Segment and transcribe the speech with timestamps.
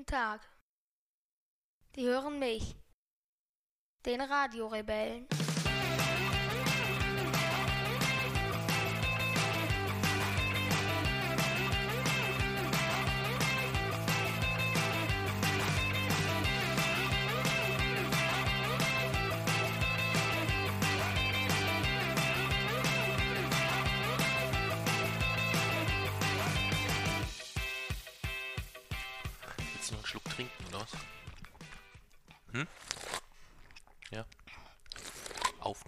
[0.00, 0.40] guten Tag.
[1.94, 2.74] Die hören mich,
[4.06, 5.26] den Radiorebellen.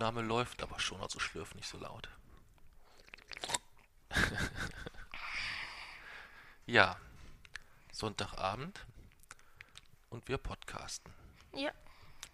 [0.02, 2.08] Aufnahme läuft, aber schon, also schlürf nicht so laut.
[6.66, 6.98] ja.
[7.92, 8.84] Sonntagabend
[10.10, 11.14] und wir podcasten.
[11.54, 11.70] Ja,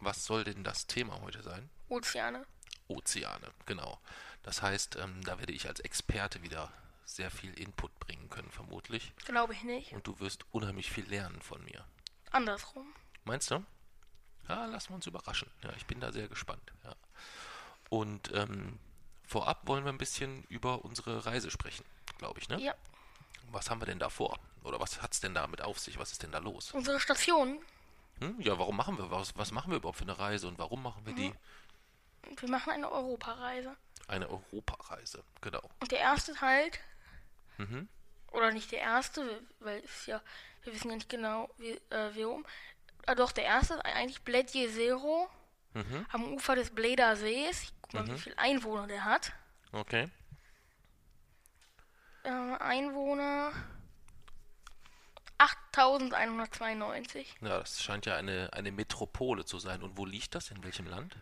[0.00, 1.68] Was soll denn das Thema heute sein?
[1.90, 2.46] Ozeane.
[2.86, 4.00] Ozeane, genau.
[4.42, 6.72] Das heißt, ähm, da werde ich als Experte wieder
[7.04, 9.12] sehr viel Input bringen können, vermutlich.
[9.26, 9.92] Glaube ich nicht.
[9.92, 11.84] Und du wirst unheimlich viel lernen von mir.
[12.30, 12.94] Andersrum.
[13.24, 13.62] Meinst du?
[14.48, 15.50] Ja, lassen wir uns überraschen.
[15.62, 16.72] Ja, ich bin da sehr gespannt.
[16.82, 16.96] Ja.
[17.88, 18.78] Und ähm,
[19.26, 21.84] vorab wollen wir ein bisschen über unsere Reise sprechen,
[22.18, 22.60] glaube ich, ne?
[22.60, 22.74] Ja,
[23.50, 24.38] Was haben wir denn da vor?
[24.64, 25.98] Oder was hat's denn damit auf sich?
[25.98, 26.72] Was ist denn da los?
[26.72, 27.58] unsere Station.
[28.20, 28.40] Hm?
[28.40, 29.36] Ja, warum machen wir was?
[29.36, 31.32] Was machen wir überhaupt für eine Reise und warum machen wir die?
[32.40, 33.76] Wir machen eine Europareise.
[34.08, 35.62] Eine Europareise, genau.
[35.80, 36.70] Und der erste Teil,
[37.58, 37.88] Mhm.
[38.32, 40.20] oder nicht der erste, weil es ja,
[40.64, 42.44] wir wissen ja nicht genau, wie, äh, wie rum.
[43.06, 45.28] Ah, doch, der erste ist eigentlich Bledje Zero
[45.74, 46.06] Mhm.
[46.12, 47.72] am Ufer des Bleder Sees.
[47.90, 49.32] Guck mal, wie viele Einwohner der hat.
[49.72, 50.08] Okay.
[52.24, 53.52] Äh, Einwohner
[55.38, 59.82] 8192 Ja, das scheint ja eine, eine Metropole zu sein.
[59.82, 60.50] Und wo liegt das?
[60.50, 61.16] In welchem Land?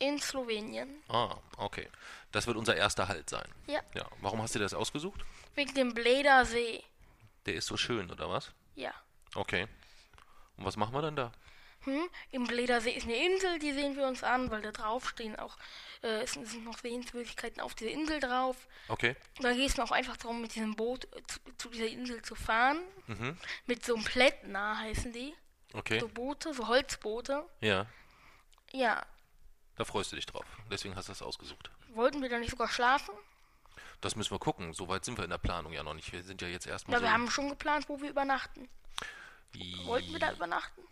[0.00, 1.02] in Slowenien.
[1.08, 1.88] Ah, okay.
[2.32, 3.48] Das wird unser erster Halt sein.
[3.66, 4.06] Ja, Ja.
[4.20, 5.24] Warum hast du das ausgesucht?
[5.54, 6.82] wegen dem Bleder See.
[7.46, 8.52] Der ist so schön, oder was?
[8.74, 8.92] Ja.
[9.34, 9.68] Okay.
[10.56, 11.32] Und was machen wir dann da?
[11.84, 12.08] Hm?
[12.30, 15.56] Im Bledersee ist eine Insel, die sehen wir uns an, weil da drauf stehen auch,
[16.02, 18.56] äh, es sind noch Sehenswürdigkeiten auf dieser Insel drauf.
[18.88, 19.16] Okay.
[19.40, 22.22] Da geht es mir auch einfach darum, mit diesem Boot äh, zu, zu dieser Insel
[22.22, 22.80] zu fahren.
[23.06, 23.36] Mhm.
[23.66, 25.34] Mit so einem Plättner heißen die.
[25.74, 25.98] Okay.
[26.00, 27.44] So Boote, so Holzboote.
[27.60, 27.86] Ja.
[28.72, 29.04] Ja.
[29.76, 30.44] Da freust du dich drauf.
[30.70, 31.70] Deswegen hast du das ausgesucht.
[31.94, 33.14] Wollten wir da nicht sogar schlafen?
[34.00, 34.72] Das müssen wir gucken.
[34.72, 36.12] So weit sind wir in der Planung ja noch nicht.
[36.12, 37.04] Wir sind ja jetzt erstmal Ja, so.
[37.06, 38.68] wir haben schon geplant, wo wir übernachten.
[39.84, 40.82] Wollten wir da übernachten?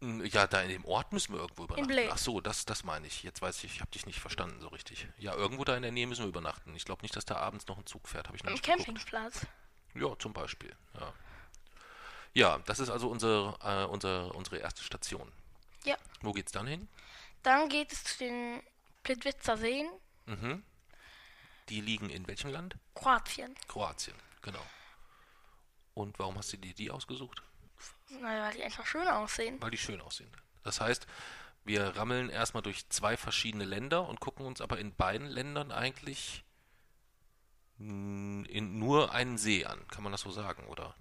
[0.00, 1.88] Ja, da in dem Ort müssen wir irgendwo übernachten.
[1.88, 2.10] Bled.
[2.10, 3.22] Ach so, das, das meine ich.
[3.22, 5.06] Jetzt weiß ich, ich habe dich nicht verstanden so richtig.
[5.18, 6.74] Ja, irgendwo da in der Nähe müssen wir übernachten.
[6.74, 8.26] Ich glaube nicht, dass da abends noch ein Zug fährt.
[8.28, 8.86] Habe ich noch Am nicht geguckt.
[8.86, 9.46] Campingplatz.
[9.94, 10.74] Ja, zum Beispiel.
[10.98, 11.12] Ja,
[12.32, 15.30] ja das ist also unsere, äh, unsere, unsere erste Station.
[15.84, 15.96] Ja.
[16.22, 16.88] Wo geht's dann hin?
[17.42, 18.62] Dann geht es zu den
[19.02, 19.90] Plitwitzer Seen,
[20.26, 20.62] Mhm.
[21.68, 22.76] Die liegen in welchem Land?
[22.94, 23.54] Kroatien.
[23.68, 24.64] Kroatien, genau.
[25.94, 27.42] Und warum hast du dir die ausgesucht?
[28.20, 29.60] Naja, weil die einfach schön aussehen.
[29.60, 30.30] Weil die schön aussehen.
[30.62, 31.06] Das heißt,
[31.64, 36.44] wir rammeln erstmal durch zwei verschiedene Länder und gucken uns aber in beiden Ländern eigentlich
[37.78, 39.86] mm, in nur einen See an.
[39.88, 40.94] Kann man das so sagen, oder?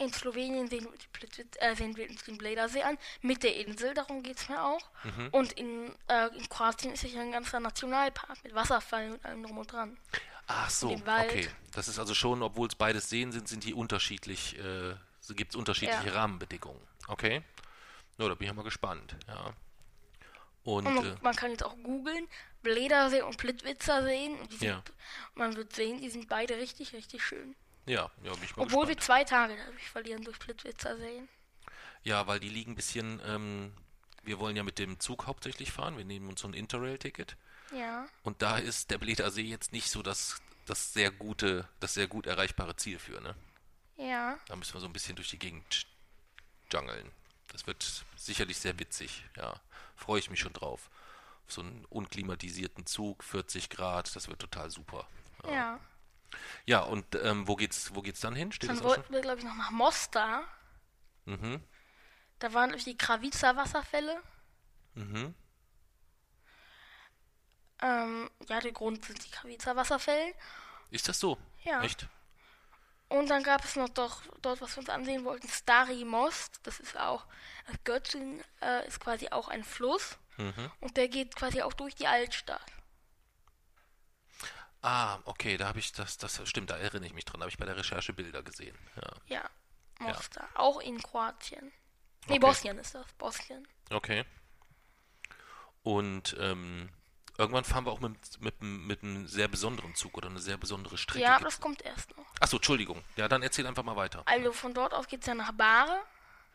[0.00, 4.22] In Slowenien sehen wir, äh, sehen wir uns den Bledersee an, mit der Insel, darum
[4.22, 4.88] geht es mir auch.
[5.02, 5.28] Mhm.
[5.32, 9.58] Und in, äh, in Kroatien ist ja ein ganzer Nationalpark mit Wasserfall und allem drum
[9.58, 9.98] und dran.
[10.46, 11.48] Ach so, okay.
[11.72, 14.94] Das ist also schon, obwohl es beides Seen sind, sind die unterschiedlich, äh,
[15.34, 16.12] gibt es unterschiedliche Ja.
[16.14, 16.80] Rahmenbedingungen.
[17.08, 17.42] Okay?
[18.18, 19.52] Ja, da bin ich mal gespannt, ja.
[20.64, 22.26] Und, Und man, äh, man kann jetzt auch googeln,
[22.62, 24.82] Bledersee und Plitwitzer die sind, Ja.
[25.34, 27.54] Man wird sehen, die sind beide richtig, richtig schön.
[27.86, 28.88] ja, ja, bin ich mal Obwohl gespannt.
[28.88, 31.28] wir zwei Tage dadurch verlieren durch Plitwitzer Seen.
[32.02, 33.72] Ja, weil die liegen ein bisschen, ähm,
[34.24, 37.36] wir wollen ja mit dem Zug hauptsächlich fahren, wir nehmen uns so ein Interrail-Ticket
[37.72, 38.06] Ja.
[38.24, 42.08] und da ist der Bleder See jetzt nicht so das, das sehr gute, das sehr
[42.08, 43.34] gut erreichbare Ziel für, ne?
[43.98, 44.38] Ja.
[44.46, 45.86] Da müssen wir so ein bisschen durch die Gegend
[46.72, 47.12] jungeln.
[47.52, 49.60] Das wird sicherlich sehr witzig, ja.
[49.96, 50.88] Freue ich mich schon drauf.
[51.46, 55.06] Auf so einen unklimatisierten Zug, 40 Grad, das wird total super.
[55.44, 55.78] Ja.
[56.66, 58.52] Ja, und ähm, wo geht's, wo geht's dann hin?
[58.52, 60.44] Steht Dann wollten wir, glaube ich, noch nach Mostar.
[61.24, 61.62] Mhm,
[62.38, 64.22] Da waren nämlich die Kravica Wasserfälle.
[64.94, 65.34] mhm.
[67.80, 70.34] Ähm, ja, der Grund sind die Kravica Wasserfälle.
[70.90, 71.38] Ist das so?
[71.62, 71.82] Ja.
[71.82, 72.08] Echt?
[73.08, 76.60] Und dann gab es noch doch dort, was wir uns ansehen wollten, Stari Most.
[76.64, 77.26] Das ist auch,
[77.66, 80.18] das Götzin äh, ist quasi auch ein Fluss.
[80.36, 80.70] Mhm.
[80.80, 82.60] Und der geht quasi auch durch die Altstadt.
[84.82, 87.50] Ah, okay, da habe ich das, das stimmt, da erinnere ich mich dran, da habe
[87.50, 88.76] ich bei der Recherche Bilder gesehen.
[89.26, 89.50] Ja, Ja,
[89.98, 90.48] Mostar.
[90.54, 91.72] Auch in Kroatien.
[92.26, 92.38] Nee, Okay.
[92.38, 93.06] Bosnien ist das.
[93.14, 93.66] Bosnien.
[93.90, 94.24] okay.
[95.82, 96.90] Und ähm,
[97.38, 100.98] Irgendwann fahren wir auch mit, mit, mit einem sehr besonderen Zug oder eine sehr besondere
[100.98, 101.22] Strecke.
[101.24, 102.26] Ja, das kommt erst noch.
[102.40, 103.02] Achso, Entschuldigung.
[103.16, 104.24] Ja, dann erzähl einfach mal weiter.
[104.26, 105.96] Also von dort aus geht es ja nach Bari,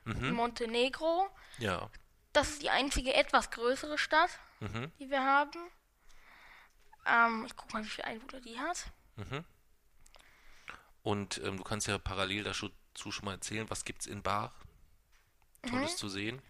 [0.05, 0.31] Mhm.
[0.33, 1.29] Montenegro.
[1.59, 1.89] Ja.
[2.33, 4.91] Das ist die einzige etwas größere Stadt, Mhm.
[4.99, 5.57] die wir haben.
[7.05, 8.85] Ähm, ich guck mal, wie viele Einwohner die hat.
[11.01, 14.53] Und ähm, du kannst ja parallel dazu schon mal erzählen, was gibt's in Bar
[15.69, 16.41] Tolles zu sehen.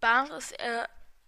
[0.00, 0.86] Bar ist äh,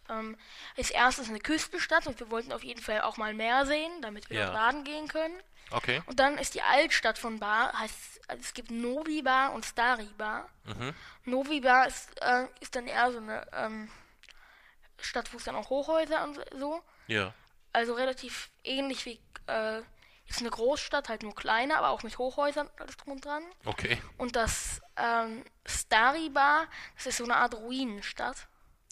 [0.08, 0.36] ähm,
[0.76, 4.30] als erstes eine Küstenstadt und wir wollten auf jeden Fall auch mal Meer sehen, damit
[4.30, 4.44] wir Ja.
[4.46, 5.34] dort baden gehen können.
[5.70, 6.02] Okay.
[6.06, 10.08] Und dann ist die Altstadt von Bar, heißt, also es gibt Novi Bar und Stari
[10.18, 10.48] Bar.
[10.64, 10.94] Mhm.
[11.24, 13.90] Novi Bar ist, äh, ist dann eher so eine ähm,
[15.00, 16.82] Stadt, wo es dann auch Hochhäuser und so.
[17.06, 17.32] Ja.
[17.72, 19.80] Also relativ ähnlich wie, äh,
[20.28, 23.42] ist eine Großstadt, halt nur kleiner, aber auch mit Hochhäusern und alles drum und dran.
[23.64, 24.00] Okay.
[24.16, 26.66] Und das ähm, Stari Bar,
[26.96, 28.46] das ist so eine Art Ruinenstadt.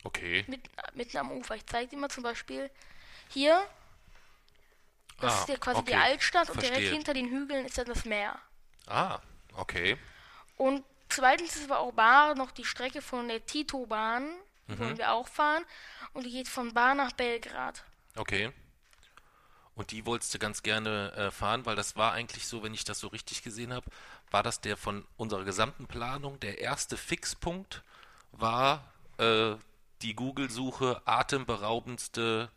[0.04, 0.44] Okay.
[0.48, 0.60] Mit,
[0.94, 1.54] mitten am Ufer.
[1.56, 2.70] Ich zeige dir mal zum Beispiel
[3.28, 3.62] hier.
[5.20, 5.90] Das Ah, ist ja quasi okay.
[5.92, 6.92] die Altstadt und direkt Verstehe.
[6.94, 8.38] hinter den Hügeln ist dann das Meer.
[8.86, 9.20] Ah,
[9.54, 9.96] okay.
[10.56, 14.28] Und zweitens ist aber auch Bar noch die Strecke von der Tito-Bahn.
[14.68, 14.78] Die Mhm.
[14.80, 15.64] wollen wir auch fahren.
[16.12, 17.84] Und die geht von Bar nach Belgrad.
[18.16, 18.50] Okay.
[19.74, 22.84] Und die wolltest du ganz gerne äh, fahren, weil das war eigentlich so, wenn ich
[22.84, 23.86] das so richtig gesehen habe,
[24.30, 27.82] war das der von unserer gesamten Planung, der erste Fixpunkt
[28.32, 28.84] war
[29.18, 29.54] äh,
[30.02, 32.50] die Google-Suche atemberaubendste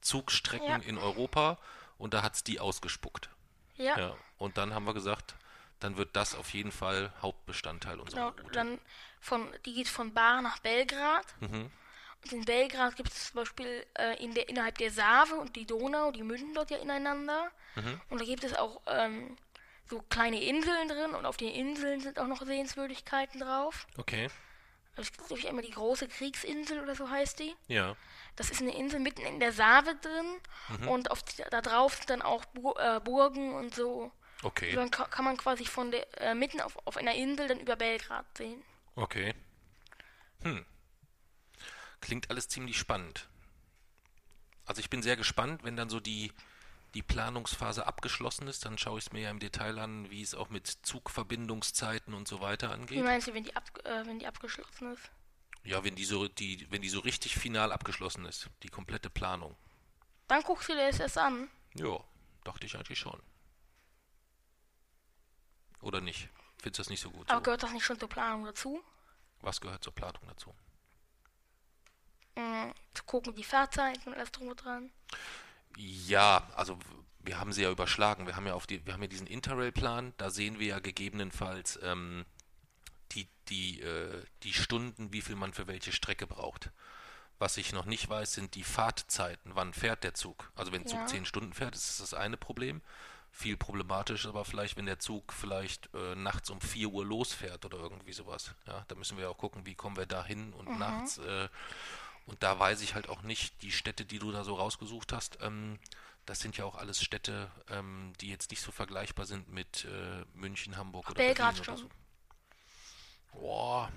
[0.00, 0.76] Zugstrecken Ja.
[0.76, 1.58] in Europa
[1.98, 3.28] und da hat es die ausgespuckt.
[3.76, 4.16] Ja, Ja.
[4.38, 5.34] Und dann haben wir gesagt,
[5.78, 8.42] dann wird das auf jeden Fall Hauptbestandteil unserer genau.
[8.42, 8.52] Route.
[8.52, 8.78] Dann
[9.20, 11.26] von, die geht von Bar nach Belgrad.
[11.40, 11.70] Mhm.
[12.24, 15.66] Und in Belgrad gibt es zum Beispiel äh, in der, innerhalb der Save und die
[15.66, 17.50] Donau, die münden dort ja ineinander.
[17.74, 18.00] Mhm.
[18.10, 19.36] Und da gibt es auch ähm,
[19.88, 23.86] so kleine Inseln drin und auf den Inseln sind auch noch Sehenswürdigkeiten drauf.
[23.96, 24.28] Okay.
[24.94, 27.54] Also es gibt nämlich einmal die große Kriegsinsel oder so heißt die.
[27.68, 27.96] Ja.
[28.36, 30.40] Das ist eine Insel mitten in der Save drin
[30.80, 30.88] Mhm.
[30.88, 34.12] und auf da drauf sind dann auch Bu äh, Burgen und so.
[34.42, 34.72] Okay.
[34.74, 37.76] Dann ka kann man quasi von der äh, mitten auf, auf einer Insel dann über
[37.76, 38.62] Belgrad sehen.
[38.96, 39.34] Okay.
[40.42, 40.66] Hm.
[42.00, 43.28] Klingt alles ziemlich spannend.
[44.66, 46.32] Also ich bin sehr gespannt, wenn dann so die,
[46.94, 50.34] die Planungsphase abgeschlossen ist, dann schaue ich es mir ja im Detail an, wie es
[50.34, 53.04] auch mit Zugverbindungszeiten und so weiter Wie angeht.
[53.04, 55.10] meinst du, wenn die, ab äh, wenn die abgeschlossen ist?
[55.64, 59.56] Ja, wenn die so die, wenn die so richtig final abgeschlossen ist, die komplette Planung.
[60.28, 61.48] Dann guckst du dir das erst an.
[61.74, 61.98] Ja,
[62.44, 63.20] dachte ich eigentlich schon.
[65.80, 66.28] Oder nicht?
[66.60, 67.28] Findest du das nicht so gut?
[67.30, 67.42] Aber So?
[67.44, 68.82] gehört das nicht schon zur Planung dazu?
[69.40, 70.54] Was gehört zur Planung dazu?
[72.36, 74.90] Mm, zu gucken, die Fahrzeiten und alles drum und dran.
[75.76, 76.78] Ja, also
[77.20, 78.26] wir haben sie ja überschlagen.
[78.26, 81.78] Wir haben ja auf die, wir haben ja diesen Interrail-Plan, da sehen wir ja gegebenenfalls
[81.82, 82.24] ähm,
[83.12, 86.70] die, die, äh, die Stunden, wie viel man für welche Strecke braucht.
[87.38, 89.52] Was ich noch nicht weiß, sind die Fahrtzeiten.
[89.54, 90.52] Wann fährt der Zug?
[90.54, 91.06] Also wenn der Zug Ja.
[91.06, 92.82] 10 Stunden fährt, ist das eine Problem.
[93.34, 97.64] Viel problematisch ist aber vielleicht, wenn der Zug vielleicht äh, nachts um 4 Uhr losfährt
[97.64, 98.54] oder irgendwie sowas.
[98.66, 101.18] Ja, da müssen wir auch gucken, wie kommen wir da hin und nachts.
[101.18, 101.48] Äh,
[102.26, 105.38] und da weiß ich halt auch nicht, die Städte, die du da so rausgesucht hast,
[105.40, 105.78] ähm,
[106.26, 110.24] das sind ja auch alles Städte, ähm, die jetzt nicht so vergleichbar sind mit äh,
[110.34, 111.88] München, Hamburg oder Belgrad Berlin oder so.
[111.88, 111.90] schon.
[113.32, 113.92] Boah,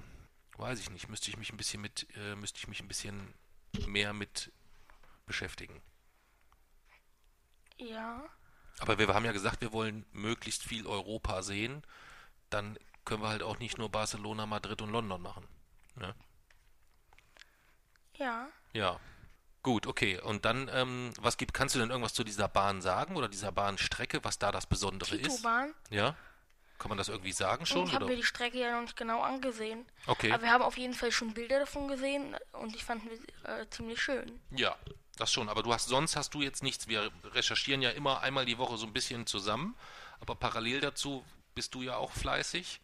[0.58, 1.08] weiß ich nicht.
[1.08, 3.34] Müsste ich mich ein bisschen mit, äh, müsste ich mich ein bisschen
[3.86, 4.52] mehr mit
[5.26, 5.82] beschäftigen.
[7.78, 8.24] Ja.
[8.80, 11.84] Aber wir haben ja gesagt, wir wollen möglichst viel Europa sehen.
[12.50, 15.48] Dann können wir halt auch nicht nur Barcelona, Madrid und London machen.
[15.96, 16.16] Ne?
[18.18, 18.48] Ja.
[18.74, 19.00] Ja.
[19.64, 20.20] Gut, okay.
[20.22, 23.52] Und dann, ähm, was gibt, kannst du denn irgendwas zu dieser Bahn sagen oder dieser
[23.52, 25.38] Bahnstrecke, was da das Besondere ist?
[25.38, 25.74] Tito-Bahn.
[25.90, 26.16] Ja?
[26.78, 27.88] Kann man das irgendwie sagen Und schon?
[27.88, 29.86] ich habe mir die Strecke ja noch nicht genau angesehen.
[30.08, 30.32] Okay.
[30.32, 33.68] Aber wir haben auf jeden Fall schon Bilder davon gesehen und ich fand sie äh,
[33.70, 34.40] ziemlich schön.
[34.52, 34.76] Ja,
[35.18, 35.50] das schon.
[35.50, 36.88] Aber du hast sonst hast du jetzt nichts.
[36.88, 39.76] Wir recherchieren ja immer einmal die Woche so ein bisschen zusammen.
[40.20, 41.24] Aber parallel dazu
[41.56, 42.82] bist du ja auch fleißig.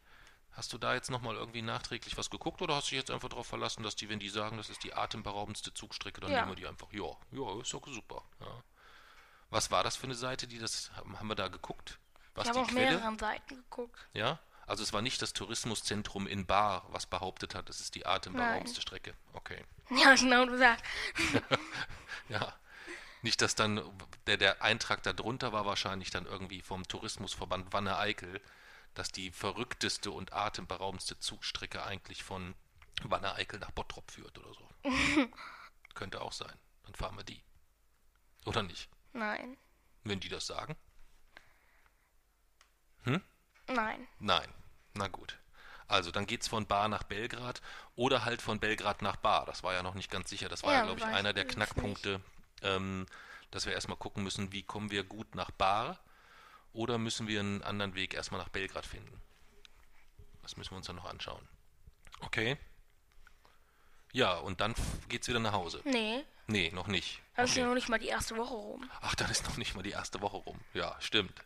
[0.54, 3.30] Hast du da jetzt nochmal irgendwie nachträglich was geguckt oder hast du dich jetzt einfach
[3.30, 6.40] darauf verlassen, dass die, wenn die sagen, das ist die atemberaubendste Zugstrecke, dann Ja.
[6.42, 8.24] nehmen wir die einfach, ja, ja, ist doch super.
[8.42, 8.64] Ja.
[9.50, 12.00] Was war das für eine Seite, die das, haben, wir da geguckt?
[12.36, 14.08] Was ich habe auf mehreren Seiten geguckt.
[14.14, 14.40] Ja?
[14.66, 18.82] Also es war nicht das Tourismuszentrum in Bar, was behauptet hat, es ist die atemberaubendste
[18.82, 19.14] Strecke.
[19.34, 19.64] Okay.
[19.94, 20.86] Ja, genau, du sagst.
[22.30, 22.54] Ja.
[23.24, 23.82] Nicht, dass dann
[24.26, 28.42] der, der Eintrag darunter war wahrscheinlich dann irgendwie vom Tourismusverband Wanne-Eickel,
[28.94, 32.56] dass die verrückteste und atemberaubendste Zugstrecke eigentlich von
[33.04, 34.70] Wanne-Eickel nach Bottrop führt oder so.
[35.94, 36.54] Könnte auch sein.
[36.84, 37.42] Dann fahren wir die.
[38.46, 38.90] Oder nicht?
[39.14, 39.58] Nein.
[40.04, 40.76] Wenn die das sagen?
[43.68, 44.08] Nein.
[44.20, 44.54] Nein.
[44.94, 45.38] Na gut.
[45.88, 47.62] Also dann geht's von Bar nach Belgrad
[47.96, 49.46] oder halt von Belgrad nach Bar.
[49.46, 50.50] Das war ja noch nicht ganz sicher.
[50.50, 52.22] Das war ja, Ja, glaube ich, einer der Knackpunkte
[52.62, 53.06] ähm,
[53.52, 56.00] dass wir erstmal gucken müssen, wie kommen wir gut nach Bar
[56.74, 59.22] oder müssen wir einen anderen Weg erstmal nach Belgrad finden.
[60.42, 61.48] Das müssen wir uns dann noch anschauen.
[62.22, 62.58] Okay.
[64.14, 64.76] Ja, und dann
[65.10, 65.82] geht's wieder nach Hause.
[65.86, 67.22] Nee, Nee, noch nicht.
[67.36, 67.62] dann ist Okay.
[67.62, 68.90] ja noch nicht mal die erste Woche rum.
[69.02, 70.60] Ach, dann ist noch nicht mal die erste Woche rum.
[70.74, 71.44] Ja, stimmt.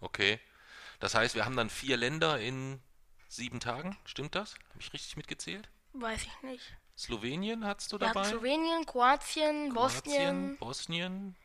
[0.00, 0.38] Okay.
[1.00, 2.80] Das heißt, wir haben dann vier Länder in
[3.28, 3.96] sieben Tagen.
[4.04, 4.54] Stimmt das?
[4.70, 5.68] Habe ich richtig mitgezählt?
[5.94, 6.76] Weiß ich nicht.
[6.98, 8.24] Slowenien hattest du Wir dabei?
[8.24, 11.36] Slowenien, Kroatien, Kroatien, Bosnien Bosnien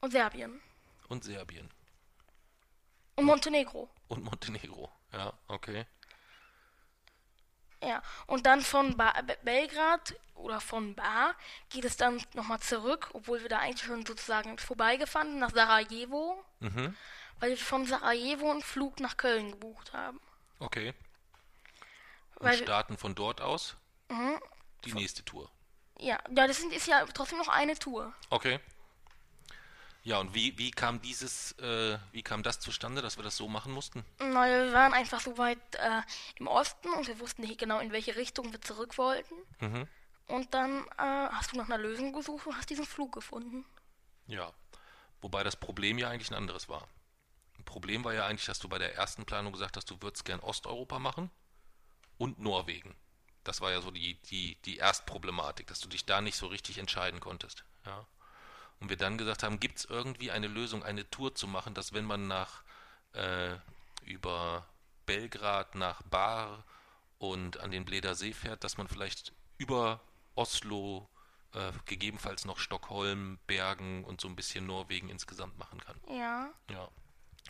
[0.00, 0.60] und Serbien.
[1.10, 1.70] Und Serbien.
[3.16, 3.90] Und Montenegro.
[4.08, 4.90] Und Montenegro.
[5.12, 5.86] Ja, okay.
[7.82, 11.34] Ja, und dann von ba Be- Belgrad oder von Bar
[11.70, 16.44] geht es dann nochmal zurück, obwohl wir da eigentlich schon sozusagen vorbeigefahren sind, nach Sarajevo,
[16.60, 16.94] Mhm.
[17.40, 20.20] weil wir von Sarajevo einen Flug nach Köln gebucht haben.
[20.58, 20.94] Okay.
[22.36, 22.62] Und Weil, Mhm.
[22.62, 23.76] starten von dort aus
[24.84, 25.50] die nächste Tour.
[25.98, 28.12] ja, ja, das sind, ist ja trotzdem noch eine Tour.
[28.28, 28.60] Okay.
[30.02, 33.48] Ja, und wie, wie kam dieses, äh, wie kam das zustande, dass wir das so
[33.48, 34.04] machen mussten?
[34.18, 36.00] Naja, wir waren einfach so weit äh,
[36.36, 39.34] im Osten und wir wussten nicht genau, in welche Richtung wir zurück wollten.
[39.60, 39.86] Mhm.
[40.26, 43.66] Und dann äh, hast du nach einer Lösung gesucht und hast diesen Flug gefunden.
[44.26, 44.52] Ja.
[45.20, 46.88] Wobei das Problem ja eigentlich ein anderes war.
[47.58, 50.24] Ein Problem war ja eigentlich, dass du bei der ersten Planung gesagt hast, du würdest
[50.24, 51.30] gern Osteuropa machen
[52.16, 52.96] und Norwegen.
[53.44, 56.78] Das war ja so die, die, die Erstproblematik, dass du dich da nicht so richtig
[56.78, 57.64] entscheiden konntest.
[57.84, 58.06] Ja.
[58.80, 61.92] Und wir dann gesagt haben, gibt es irgendwie eine Lösung, eine Tour zu machen, dass
[61.92, 62.62] wenn man nach
[63.12, 63.56] äh,
[64.04, 64.66] über
[65.06, 66.64] Belgrad nach Bar
[67.18, 70.00] und an den Bleder See fährt, dass man vielleicht über
[70.34, 71.08] Oslo,
[71.52, 76.00] äh, gegebenenfalls noch Stockholm, Bergen und so ein bisschen Norwegen insgesamt machen kann.
[76.08, 76.50] Ja.
[76.70, 76.88] Ja.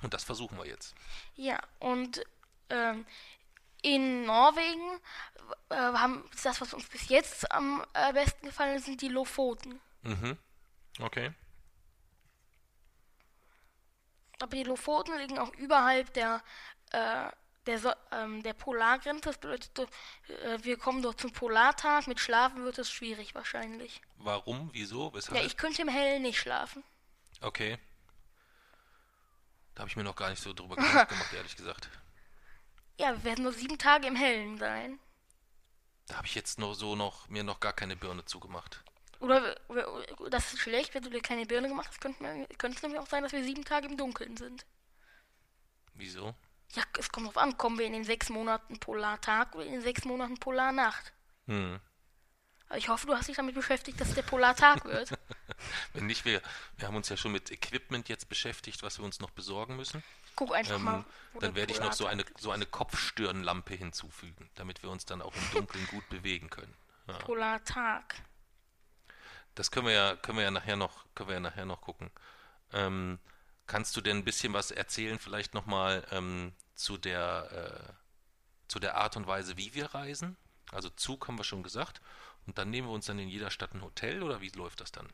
[0.02, 0.94] Und das versuchen wir jetzt.
[1.36, 2.22] Ja, und
[2.70, 3.06] ähm,
[3.82, 5.00] in Norwegen
[5.68, 9.80] äh, haben das, was uns bis jetzt am äh, besten gefallen ist, sind die Lofoten.
[10.02, 10.38] Mhm.
[10.98, 11.32] Okay.
[14.40, 16.42] Aber die Lofoten liegen auch überhalb der,
[16.92, 17.30] äh,
[17.66, 19.24] der, so ähm, der Polargrenze.
[19.24, 19.78] Das bedeutet,
[20.28, 22.06] äh, wir kommen dort zum Polartag.
[22.06, 24.00] Mit Schlafen wird es schwierig wahrscheinlich.
[24.16, 24.70] Warum?
[24.72, 25.12] Wieso?
[25.12, 25.38] Weshalb?
[25.38, 26.82] Ja, ich könnte im Hellen nicht schlafen.
[27.42, 27.78] Okay.
[29.74, 31.88] Da habe ich mir noch gar nicht so drüber Gedanken gemacht, ehrlich gesagt.
[32.98, 34.98] Ja, wir werden nur sieben Tage im Hellen sein.
[36.06, 38.82] Da habe ich jetzt noch so noch mir noch gar keine Birne zugemacht.
[39.20, 39.54] Oder
[40.30, 42.24] das ist schlecht, wenn du dir keine Birne gemacht hast, könnte,
[42.58, 44.64] könnte es nämlich auch sein, dass wir sieben Tage im Dunkeln sind.
[45.94, 46.34] Wieso?
[46.72, 49.82] Ja, es kommt drauf an, kommen wir in den sechs Monaten Polartag oder in den
[49.82, 51.12] sechs Monaten Polarnacht.
[51.46, 51.80] Hm.
[52.68, 55.10] Aber ich hoffe, du hast dich damit beschäftigt, dass es der Polartag wird.
[55.92, 56.40] Wenn nicht, wir,
[56.76, 60.02] wir haben uns ja schon mit Equipment jetzt beschäftigt, was wir uns noch besorgen müssen.
[60.36, 61.04] Guck einfach Ähm, mal.
[61.40, 65.34] dann werde ich noch so eine, so eine Kopfstirnlampe hinzufügen, damit wir uns dann auch
[65.34, 66.72] im Dunkeln gut bewegen können.
[67.08, 67.18] Ja.
[67.18, 68.14] Polartag.
[69.60, 72.10] Das können wir ja, können wir ja nachher noch, können wir ja nachher noch gucken.
[72.72, 73.18] Ähm,
[73.66, 77.92] kannst du denn ein bisschen was erzählen, vielleicht nochmal ähm, zu der, äh,
[78.68, 80.38] zu der Art und Weise, wie wir reisen?
[80.72, 82.00] Also Zug haben wir schon gesagt.
[82.46, 84.92] Und dann nehmen wir uns dann in jeder Stadt ein Hotel oder wie läuft das
[84.92, 85.06] dann?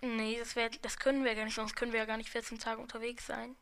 [0.00, 2.58] Nee, das, wär, das können wir gar nicht, sonst können wir ja gar nicht 14
[2.58, 3.54] Tage unterwegs sein.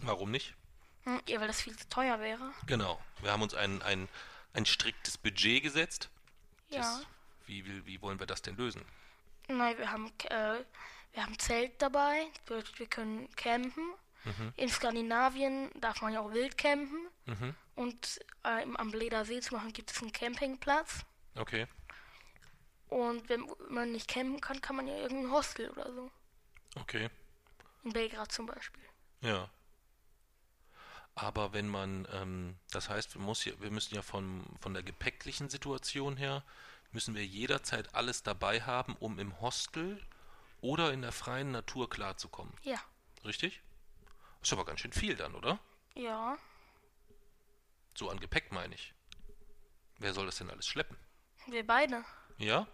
[0.00, 0.56] Warum nicht?
[1.04, 2.50] Hm, ja, weil das viel zu teuer wäre.
[2.66, 3.00] Genau.
[3.20, 4.08] Wir haben uns ein, ein,
[4.54, 6.10] ein striktes Budget gesetzt.
[6.68, 6.78] Ja.
[6.80, 7.06] Das,
[7.46, 8.84] wie, wie, wie wollen wir das denn lösen?
[9.48, 10.64] Nein, wir haben, äh,
[11.12, 13.94] wir haben Zelt dabei, wir, wir können campen.
[14.56, 17.08] In Skandinavien darf man ja auch wild campen.
[17.26, 17.54] Mhm.
[17.76, 21.04] Und äh, am Bleder See zum Beispiel gibt es einen Campingplatz.
[21.36, 21.66] Okay.
[22.88, 26.10] Und wenn man nicht campen kann, kann man ja irgendein Hostel oder so.
[26.76, 27.08] Okay.
[27.84, 28.82] In Belgrad zum Beispiel.
[29.20, 29.48] Ja.
[31.14, 34.82] Aber wenn man, ähm, das heißt, wir, muss ja, wir müssen ja von, von der
[34.82, 36.42] gepäcklichen Situation her,
[36.96, 40.02] müssen wir jederzeit alles dabei haben, um im Hostel
[40.62, 42.54] oder in der freien Natur klarzukommen.
[42.62, 42.80] Ja.
[43.22, 43.60] Richtig?
[44.40, 45.58] Ist aber ganz schön viel dann, oder?
[45.94, 46.38] Ja.
[47.94, 48.94] So an Gepäck meine ich.
[49.98, 50.96] Wer soll das denn alles schleppen?
[51.46, 52.02] Wir beide.
[52.38, 52.66] Ja?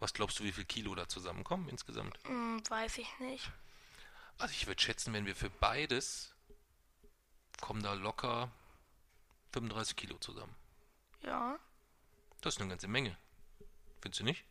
[0.00, 2.18] Was glaubst du, wie viel Kilo da zusammenkommen insgesamt?
[2.24, 3.48] Hm, weiß ich nicht.
[4.38, 6.34] Also ich würde schätzen, wenn wir für beides
[7.60, 8.50] kommen da locker
[9.52, 10.56] 35 Kilo zusammen.
[11.22, 11.60] Ja.
[12.40, 13.16] Das ist eine ganze Menge.
[14.00, 14.44] Findest du nicht?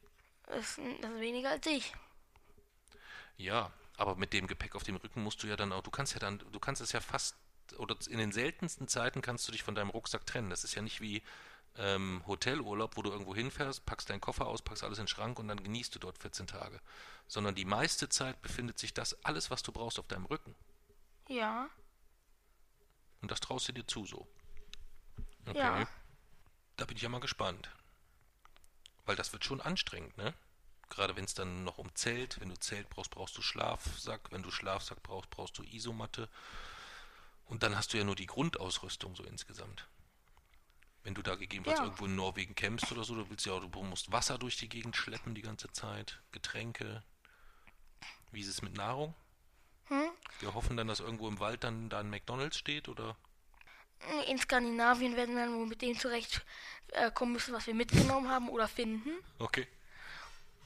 [0.47, 1.93] Das ist, das ist weniger als ich.
[3.37, 6.13] Ja, aber mit dem Gepäck auf dem Rücken musst du ja dann auch, du kannst
[6.13, 7.35] ja dann, du kannst es ja fast,
[7.77, 10.49] oder in den seltensten Zeiten kannst du dich von deinem Rucksack trennen.
[10.49, 11.23] Das ist ja nicht wie
[11.77, 15.39] ähm, Hotelurlaub, wo du irgendwo hinfährst, packst deinen Koffer aus, packst alles in den Schrank
[15.39, 16.79] und dann genießt du dort 14 Tage.
[17.27, 20.55] Sondern die meiste Zeit befindet sich das alles, was du brauchst, auf deinem Rücken.
[21.27, 21.69] Ja.
[23.21, 24.27] Und das traust du dir zu so.
[25.45, 25.57] Okay.
[25.57, 25.87] Ja.
[26.77, 27.69] Da bin ich ja mal gespannt.
[29.09, 30.35] Weil das wird schon anstrengend, ne?
[30.89, 34.31] Gerade wenn es dann noch um Zelt, wenn du Zelt brauchst, brauchst du Schlafsack.
[34.31, 36.29] Wenn du Schlafsack brauchst, brauchst du Isomatte.
[37.47, 39.87] Und dann hast du ja nur die Grundausrüstung so insgesamt.
[41.01, 41.85] Wenn du da gegebenenfalls Ja.
[41.85, 44.69] irgendwo in Norwegen campst oder so, du willst ja auch, du musst Wasser durch die
[44.69, 47.01] Gegend schleppen die ganze Zeit, Getränke.
[48.31, 49.15] Wie ist es mit Nahrung?
[49.85, 50.11] Hm?
[50.39, 53.15] Wir hoffen dann, dass irgendwo im Wald dann da ein McDonalds steht oder
[54.27, 56.43] In Skandinavien werden wir dann wohl mit dem zurecht
[56.93, 59.11] äh, kommen müssen, was wir mitgenommen haben oder finden.
[59.39, 59.67] Okay.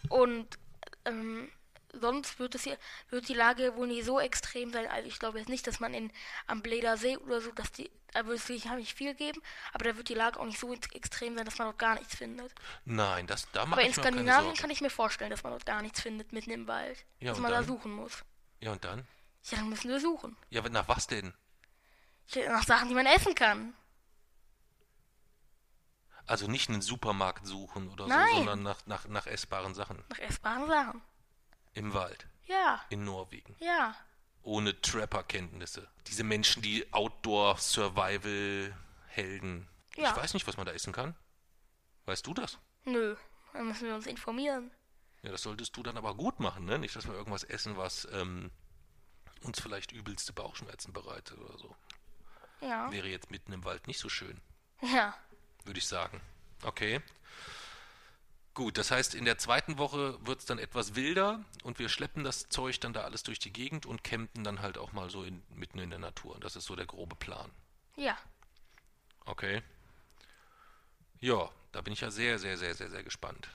[0.09, 0.57] Und
[1.05, 1.51] ähm,
[1.93, 2.77] sonst wird es hier,
[3.09, 4.87] wird die Lage wohl nicht so extrem sein.
[4.87, 6.11] Also ich glaube jetzt nicht, dass man in
[6.47, 9.41] am Bleder See oder so, dass die, da wird es sicher nicht viel geben,
[9.73, 11.95] aber da wird die Lage auch nicht so ex- extrem sein, dass man dort gar
[11.95, 12.53] nichts findet.
[12.85, 15.81] Nein, das da mache Aber in Skandinavien kann ich mir vorstellen, dass man dort gar
[15.81, 17.03] nichts findet mitten im Wald.
[17.19, 17.67] Ja, dass man da dann?
[17.67, 18.23] suchen muss.
[18.59, 19.07] Ja, und dann?
[19.45, 20.37] Ja, dann müssen wir suchen.
[20.49, 21.33] Ja, nach was denn?
[22.47, 23.73] Nach Sachen, die man essen kann.
[26.25, 28.27] Also nicht einen Supermarkt suchen oder Nein.
[28.31, 30.01] so, sondern nach, nach, nach essbaren Sachen.
[30.09, 31.01] Nach essbaren Sachen.
[31.73, 32.25] Im Wald.
[32.45, 33.55] Ja, In Norwegen.
[33.59, 33.95] ja.
[34.45, 35.87] Ohne Trapper-Kenntnisse.
[36.07, 39.69] Diese Menschen, die Outdoor-Survival-Helden.
[39.95, 40.09] Ja.
[40.11, 41.15] Ich weiß nicht, was man da essen kann.
[42.05, 42.57] Weißt du das?
[42.83, 43.15] Nö,
[43.53, 44.69] dann müssen wir uns informieren.
[45.21, 46.77] Ja, das solltest du dann aber gut machen, ne?
[46.77, 48.51] Nicht, dass wir irgendwas essen, was ähm,
[49.43, 51.73] uns vielleicht übelste Bauchschmerzen bereitet oder so.
[52.67, 54.39] Ja, Wäre jetzt mitten im Wald nicht so schön.
[54.81, 55.15] ja.
[55.65, 56.21] würde ich sagen.
[56.63, 57.01] Okay.
[58.53, 62.23] Gut, das heißt, in der zweiten Woche wird es dann etwas wilder und wir schleppen
[62.23, 65.23] das Zeug dann da alles durch die Gegend und campen dann halt auch mal so
[65.23, 66.37] in, mitten in der Natur.
[66.39, 67.49] Das ist so der grobe Plan.
[67.95, 68.17] Ja,
[69.25, 69.61] Okay.
[71.19, 73.47] Ja, da bin ich ja sehr, sehr, sehr, sehr, sehr gespannt.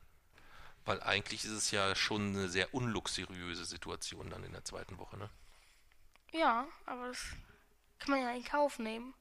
[0.85, 5.19] Weil eigentlich ist es ja schon eine sehr unluxuriöse Situation dann in der zweiten Woche,
[5.19, 5.29] ne?
[6.33, 7.23] ja, aber das
[7.99, 9.15] kann man ja in Kauf nehmen.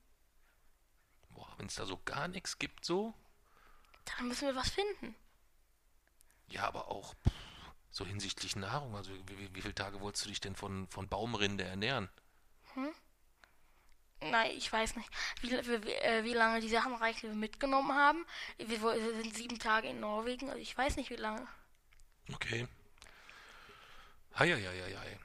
[1.29, 3.13] Boah, wenn es da so gar nichts gibt, so.
[4.05, 5.16] Dann müssen wir was finden.
[6.50, 7.33] Ja, aber auch pff,
[7.90, 8.96] so hinsichtlich Nahrung.
[8.96, 12.09] Also wie, wie, wie viele Tage wolltest du dich denn von, von Baumrinde ernähren?
[14.20, 15.09] Nein, ich weiß nicht,
[15.42, 18.25] wie, wie, äh, wie lange die Sachen reichen, die wir mitgenommen haben.
[18.57, 21.48] Wir, wir sind sieben Tage in Norwegen, also ich weiß nicht, wie lange.
[22.33, 22.68] Okay.
[24.37, 25.20] Heieieiei.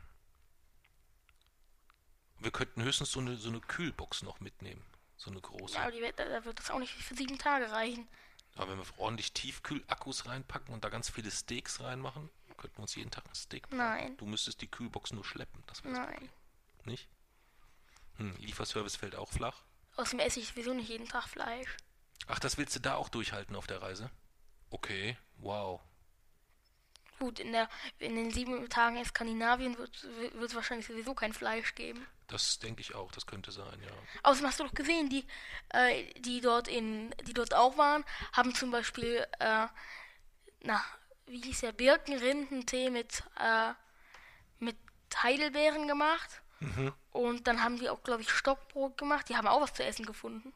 [2.42, 4.84] Wir könnten höchstens so eine, so eine Kühlbox noch mitnehmen.
[5.16, 5.74] So eine große.
[5.74, 8.08] Ja, aber die, da wird das auch nicht für sieben Tage reichen.
[8.56, 12.94] Aber wenn wir ordentlich Tiefkühlakkus reinpacken und da ganz viele Steaks reinmachen, könnten wir uns
[12.96, 13.76] jeden Tag ein Steak braten.
[13.76, 14.16] Nein.
[14.16, 15.62] Du müsstest die Kühlbox nur schleppen.
[15.66, 16.14] Das wäre das Nein.
[16.14, 16.30] Problem.
[16.84, 17.08] Nicht?
[18.16, 19.62] Hm, Lieferservice fällt auch flach.
[19.96, 21.76] Außerdem esse ich sowieso nicht jeden Tag Fleisch.
[22.26, 24.10] Ach, das willst du da auch durchhalten auf der Reise?
[24.70, 25.80] Okay, wow.
[27.18, 31.74] Gut, in, der, in den sieben Tagen in Skandinavien wird es wahrscheinlich sowieso kein Fleisch
[31.74, 32.06] geben.
[32.32, 33.90] Das denke ich auch, das könnte sein, ja.
[34.22, 35.26] Außerdem hast du doch gesehen, die,
[35.68, 39.66] äh, die dort in, die dort auch waren, haben zum Beispiel, äh,
[40.62, 40.84] na,
[41.26, 43.72] wie hieß der, Birkenrindentee mit, äh,
[44.58, 44.76] mit
[45.22, 46.42] Heidelbeeren gemacht.
[47.10, 49.28] Und dann haben die auch, glaube ich, Stockbrot gemacht.
[49.28, 50.52] Die haben auch was zu essen gefunden.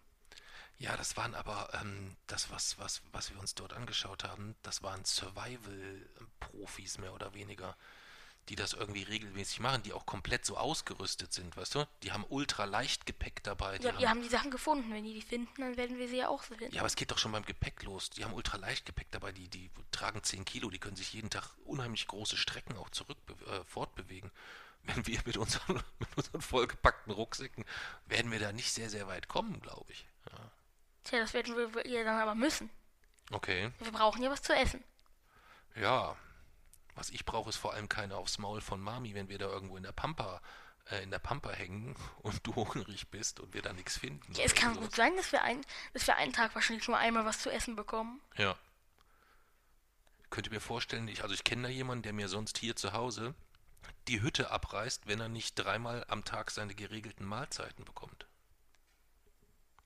[0.78, 4.82] Ja, das waren aber, ähm, das, was, was, was wir uns dort angeschaut haben, das
[4.82, 7.76] waren Survival-Profis mehr oder weniger,
[8.48, 11.88] die das irgendwie regelmäßig machen, die auch komplett so ausgerüstet sind, weißt du?
[12.02, 13.78] Die haben ultra Leichtgepäck dabei.
[13.78, 14.92] Die Ja, haben, wir haben die Sachen gefunden.
[14.92, 16.72] Wenn die die finden, dann werden wir sie ja auch so finden.
[16.74, 18.10] ja, aber es geht doch schon beim Gepäck los.
[18.10, 21.50] Die haben ultra Leichtgepäck dabei, die, die tragen 10 Kilo, die können sich jeden Tag
[21.64, 24.30] unheimlich große Strecken auch zurück äh, fortbewegen.
[24.84, 27.64] Wenn wir mit unseren, mit unseren vollgepackten Rucksäcken,
[28.06, 30.06] werden wir da nicht sehr, sehr weit kommen, glaube ich.
[30.30, 30.50] Ja.
[31.02, 32.70] Tja, das werden wir ja dann aber müssen.
[33.32, 33.72] Okay.
[33.80, 34.84] Wir brauchen ja was zu essen.
[35.74, 36.16] Ja,
[36.96, 39.76] was ich brauche, ist vor allem keine aufs Maul von Mami, wenn wir da irgendwo
[39.76, 40.40] in der Pampa,
[40.90, 44.32] äh, in der Pampa hängen und du hungrig bist und wir da nichts finden.
[44.34, 44.88] Ja, es kann sowas.
[44.88, 47.76] gut sein, dass wir, ein, dass wir einen Tag wahrscheinlich nur einmal was zu essen
[47.76, 48.20] bekommen.
[48.36, 48.56] Ja.
[50.30, 52.92] Könnt ihr mir vorstellen, ich, also ich kenne da jemanden, der mir sonst hier zu
[52.92, 53.34] Hause
[54.08, 58.26] die Hütte abreißt, wenn er nicht dreimal am Tag seine geregelten Mahlzeiten bekommt.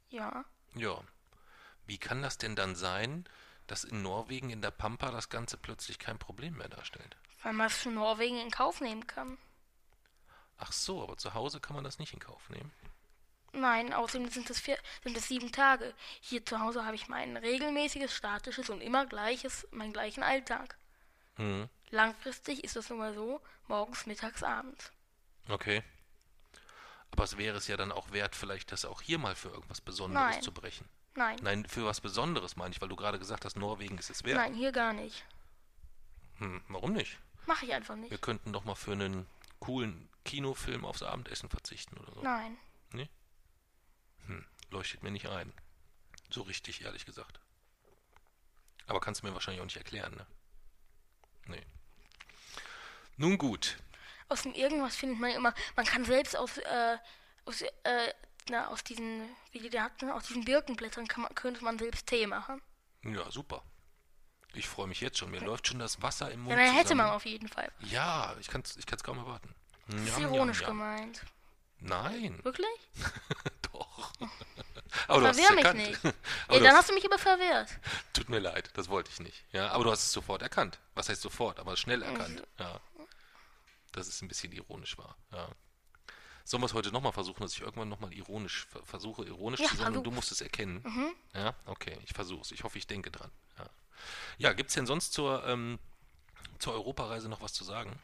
[0.09, 0.45] Ja.
[0.75, 1.03] Ja.
[1.87, 3.25] Wie kann das denn dann sein,
[3.71, 7.17] dass in Norwegen in der Pampa das Ganze plötzlich kein Problem mehr darstellt?
[7.43, 9.39] Weil man es für Norwegen in Kauf nehmen kann.
[10.59, 12.73] Ach so, aber zu Hause kann man das nicht in Kauf nehmen.
[13.53, 15.95] Nein, außerdem sind es, vier, sind es sieben Tage.
[16.21, 20.77] Hier zu Hause habe ich mein regelmäßiges, statisches und immer gleiches, meinen gleichen Alltag.
[21.37, 21.69] Hm.
[21.91, 24.93] Langfristig ist das nun mal so, morgens, mittags, abends.
[25.49, 25.83] Okay.
[27.11, 29.81] Aber es wäre es ja dann auch wert, vielleicht das auch hier mal für irgendwas
[29.81, 30.43] Besonderes Nein.
[30.43, 30.89] zu brechen.
[31.15, 34.25] Nein, Nein, für was Besonderes meine ich, weil du gerade gesagt hast, Norwegen ist es
[34.25, 34.37] wert.
[34.39, 35.25] nein, hier gar nicht.
[36.39, 37.19] Hm, warum nicht?
[37.47, 38.23] Mache ich einfach Wir nicht.
[38.23, 39.27] könnten doch mal für einen
[39.59, 42.23] coolen Kinofilm aufs Abendessen verzichten oder so.
[42.23, 42.57] Nein.
[42.93, 43.09] Nee?
[44.27, 45.53] Hm, leuchtet mir nicht ein.
[46.31, 47.41] So richtig, ehrlich gesagt.
[48.87, 50.27] Aber kannst du mir wahrscheinlich auch nicht erklären, ne?
[51.47, 51.67] Nee.
[53.17, 53.77] Nun gut.
[54.29, 55.53] Aus dem irgendwas findet man immer.
[55.77, 56.99] Man kann selbst aus, äh,
[57.45, 58.15] aus, äh,
[58.49, 62.07] na, aus diesen, wie die da hatten, aus diesen Birkenblättern kann man, könnte man selbst
[62.07, 62.61] Tee machen.
[63.03, 63.63] Ja, super.
[64.55, 65.31] Ich freue mich jetzt schon.
[65.31, 67.71] Mir läuft schon das Wasser im Mund Ja, dann hätte man auf jeden Fall.
[67.81, 69.55] Ja, ich kann es ich kann's kaum erwarten.
[69.87, 70.97] Das ist Njam, ironisch njam, njam.
[70.97, 71.25] gemeint.
[71.79, 72.67] Nein, Wirklich?
[73.73, 74.13] doch.
[75.09, 76.01] Aber du hast mich nicht.
[76.49, 77.69] Du dann hast, hast du mich aber verwirrt.
[78.13, 79.45] tut mir leid, das wollte ich nicht.
[79.53, 80.79] Ja, aber du hast es sofort erkannt.
[80.95, 81.59] Was heißt sofort?
[81.61, 82.43] Aber schnell erkannt.
[82.59, 82.81] Ja.
[83.93, 85.17] Dass es ein bisschen ironisch war.
[85.33, 85.49] Ja.
[86.51, 89.69] Sollen wir es heute nochmal versuchen, dass ich irgendwann nochmal ironisch ver- versuche, ironisch Ja,
[89.69, 90.03] zu sein und versuch.
[90.03, 90.83] du musst es erkennen?
[91.33, 92.51] Ja, okay, ich versuche es.
[92.51, 93.31] Ich hoffe, ich denke dran.
[93.57, 93.71] Ja,
[94.39, 95.79] ja gibt es denn sonst zur, ähm,
[96.59, 97.97] zur Europareise noch was zu sagen?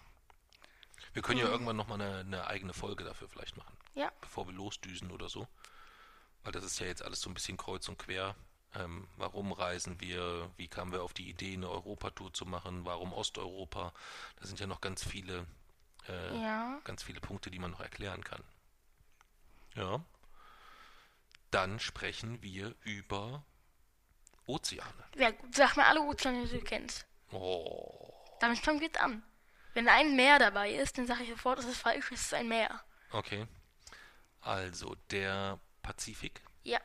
[1.12, 4.12] Wir können ja irgendwann nochmal eine, eine eigene Folge dafür vielleicht machen, Ja.
[4.20, 5.48] bevor wir losdüsen oder so.
[6.44, 8.36] Weil das ist ja jetzt alles so ein bisschen kreuz und quer.
[8.76, 10.48] Ähm, warum reisen wir?
[10.56, 12.84] Wie kamen wir auf die Idee, eine Europatour zu machen?
[12.84, 13.92] Warum Osteuropa?
[14.38, 15.46] Da sind ja noch ganz viele,
[16.08, 16.80] äh, Ja.
[16.84, 18.42] ganz viele Punkte, die man noch erklären kann.
[19.74, 20.04] Ja.
[21.50, 23.44] Dann sprechen wir über
[24.46, 25.04] Ozeane.
[25.16, 27.06] Ja, sag mir alle Ozeane, die du kennst.
[27.30, 29.22] Oh, Damit fangen wir jetzt an.
[29.74, 32.48] Wenn ein Meer dabei ist, dann sage ich sofort, das ist falsch, es ist ein
[32.48, 32.82] Meer.
[33.12, 33.46] okay.
[34.40, 36.78] Also der Pazifik, Ja,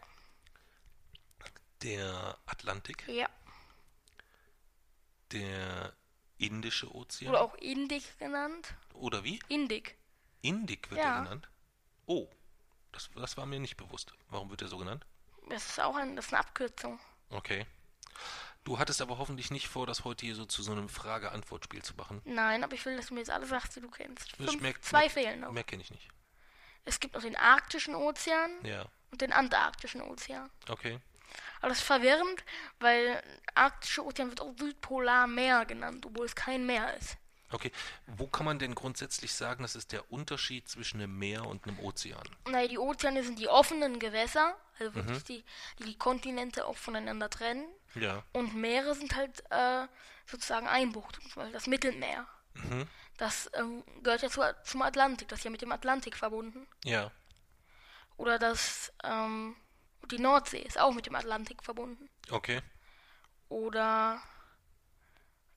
[1.84, 3.30] der Atlantik, ja.
[5.32, 5.94] der
[6.42, 7.30] Indische Ozean.
[7.32, 8.74] Oder auch Indik genannt.
[8.94, 9.40] Oder wie?
[9.48, 9.96] Indik.
[10.42, 11.18] Indik wird Ja.
[11.18, 11.50] er genannt.
[12.08, 12.28] Oh,
[12.92, 14.14] das, das war mir nicht bewusst.
[14.30, 15.06] Warum wird er so genannt?
[15.50, 17.00] Das ist auch ein, das ist eine Abkürzung.
[17.30, 17.66] Okay.
[18.64, 21.96] Du hattest aber hoffentlich nicht vor, das heute hier so zu so einem Frage-Antwort-Spiel zu
[21.96, 22.22] machen.
[22.26, 24.36] Nein, aber ich will, dass du mir jetzt alle sagst, die du kennst.
[24.36, 25.52] Fünf, merkt- zwei merkt- fehlen noch.
[25.52, 26.08] Mehr kenne ich nicht.
[26.86, 30.50] Es gibt noch den arktischen Ozean Ja, und den antarktischen Ozean.
[30.70, 31.00] okay.
[31.60, 32.44] Aber das ist verwirrend,
[32.80, 33.22] weil
[33.56, 37.18] arktische Ozean wird auch Südpolarmeer genannt, obwohl es kein Meer ist.
[37.52, 37.72] Okay.
[38.08, 41.80] Wo kann man denn grundsätzlich sagen, das ist der Unterschied zwischen einem Meer und einem
[41.80, 42.24] Ozean?
[42.50, 44.96] Naja, die Ozeane sind die offenen Gewässer, also Mhm.
[44.96, 45.44] wirklich die,
[45.80, 47.68] die die Kontinente auch voneinander trennen.
[47.96, 48.24] Ja.
[48.32, 49.86] Und Meere sind halt äh,
[50.26, 52.26] sozusagen Einbuchtungen, zum Beispiel das Mittelmeer.
[52.54, 52.88] Mhm.
[53.18, 56.68] Das ähm, gehört ja zu, zum Atlantik, das ist ja mit dem Atlantik verbunden.
[56.86, 57.12] Ja.
[58.16, 59.56] Oder das, ähm,
[60.10, 62.10] die Nordsee ist auch mit dem Atlantik verbunden.
[62.30, 62.62] Okay.
[63.50, 64.22] Oder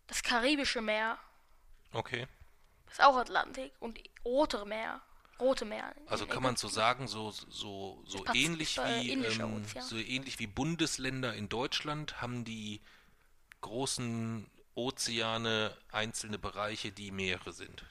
[0.06, 1.18] das Karibische Meer
[1.92, 2.26] Okay.
[2.90, 3.72] ist auch Atlantik.
[3.78, 5.00] Und Rote Meer.
[5.40, 5.94] Rote Meer.
[6.06, 10.38] Also kann man so sagen, so, so, so ähnlich äh, wie Indischer ähm, so ähnlich
[10.38, 12.80] wie Bundesländer in Deutschland haben die
[13.60, 17.84] großen Ozeane einzelne Bereiche, die Meere sind.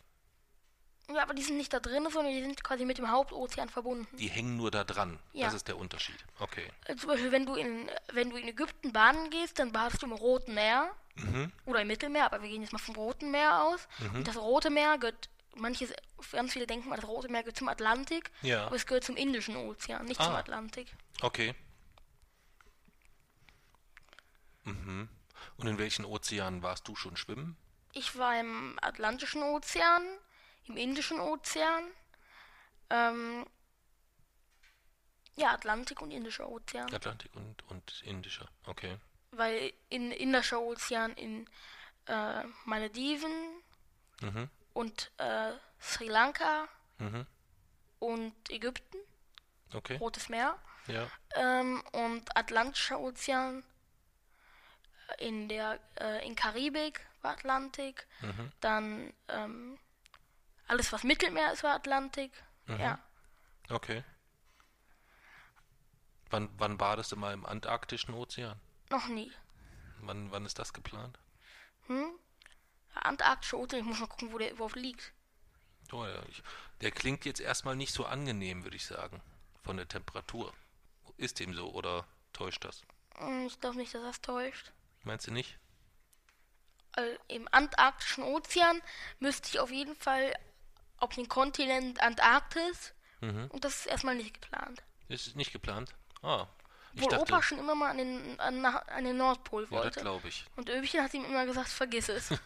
[1.10, 4.08] Ja, aber die sind nicht da drin, sondern die sind quasi mit dem Hauptozean verbunden.
[4.18, 5.20] Die hängen nur da dran.
[5.34, 5.46] Ja.
[5.48, 6.16] Das ist der Unterschied.
[6.40, 6.66] Okay.
[6.86, 10.06] Äh, Zum Beispiel, wenn du in, wenn du in Ägypten baden gehst, dann badest du
[10.08, 11.52] im Roten Meer Mhm.
[11.66, 13.88] oder im Mittelmeer, aber wir gehen jetzt mal vom Roten Meer aus.
[14.16, 15.88] Und das Rote Meer gehört, manche,
[16.32, 18.66] ganz viele denken mal, das Rote Meer gehört zum Atlantik, Ja.
[18.66, 20.40] aber es gehört zum Indischen Ozean, nicht zum Ah.
[20.40, 20.88] Atlantik.
[21.22, 21.54] Okay.
[24.64, 25.10] Mhm.
[25.58, 27.58] Und in welchen Ozeanen warst du schon schwimmen?
[27.92, 30.02] Ich war im Atlantischen Ozean,
[30.68, 31.84] im Indischen Ozean,
[32.90, 33.46] ähm,
[35.36, 36.94] ja, Atlantik und Indischer Ozean.
[36.94, 38.48] Atlantik und, und Indischer.
[38.66, 38.98] Okay.
[39.32, 41.50] Weil in Indischer Ozean in
[42.08, 43.32] äh, Malediven
[44.22, 44.50] Mhm.
[44.74, 46.68] und äh, Sri Lanka
[47.00, 47.26] Mhm.
[48.00, 48.98] und Ägypten,
[49.74, 49.98] Okay.
[49.98, 50.58] Rotes Meer.
[50.88, 51.10] Ja.
[51.36, 53.64] Ähm, und Atlantischer Ozean
[55.18, 58.06] äh, in der äh, in Karibik war Atlantik.
[58.22, 58.52] Mhm.
[58.62, 59.80] Dann ähm,
[60.68, 62.32] alles was Mittelmeer ist war Atlantik.
[62.66, 62.80] Mhm.
[62.80, 63.00] Ja.
[63.70, 64.04] Okay.
[66.30, 68.60] Wann, wann badest du mal im Antarktischen Ozean?
[68.90, 69.32] Noch nie.
[70.02, 71.20] Wann, wann ist das geplant?
[71.88, 72.12] Hm?
[72.96, 75.14] Der Antarktische Ozean, ich muss mal gucken, wo der überhaupt liegt.
[75.92, 76.42] Oh, ja, ich,
[76.82, 79.22] der klingt jetzt erstmal nicht so angenehm, würde ich sagen.
[79.64, 80.54] Von der Temperatur.
[81.18, 82.82] Ist dem so oder täuscht das?
[83.16, 84.72] Hm, Ich glaube nicht, dass das täuscht.
[85.04, 85.58] Meinst du nicht?
[86.96, 88.82] Äh, Im Antarktischen Ozean
[89.20, 90.34] müsste ich auf jeden Fall
[90.98, 92.94] auf den Kontinent Antarktis.
[93.22, 93.48] Mhm.
[93.48, 94.84] Und das ist erstmal nicht geplant.
[95.08, 95.94] Ist nicht geplant?
[96.22, 96.48] Ah.
[96.96, 100.00] Obwohl dachte, Opa schon immer mal an den, an, an den Nordpol ja, das wollte.
[100.02, 100.46] glaube ich.
[100.56, 102.30] Und Öbchen hat ihm immer gesagt, vergiss es.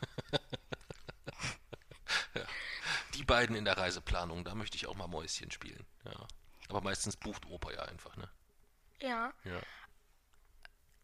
[3.13, 5.85] Die beiden in der Reiseplanung, da möchte ich auch mal Mäuschen spielen.
[6.05, 6.27] Ja.
[6.69, 8.29] Aber meistens bucht Opa ja einfach, ne?
[9.01, 9.33] ja.
[9.43, 9.59] Ja.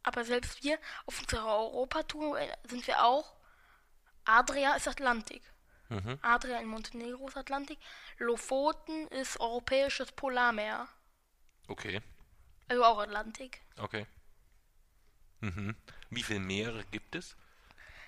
[0.03, 3.35] Aber selbst wir auf unserer Europatour äh, sind wir auch.
[4.25, 5.41] Adria ist Atlantik.
[5.93, 6.19] Mhm.
[6.21, 7.79] Adria in Montenegro ist Atlantik.
[8.17, 10.87] Lofoten ist europäisches Polarmeer.
[11.67, 12.01] Okay.
[12.67, 13.61] Also auch Atlantik.
[13.77, 14.07] Okay.
[15.41, 15.75] Mhm.
[16.09, 17.35] Wie viele Meere gibt es?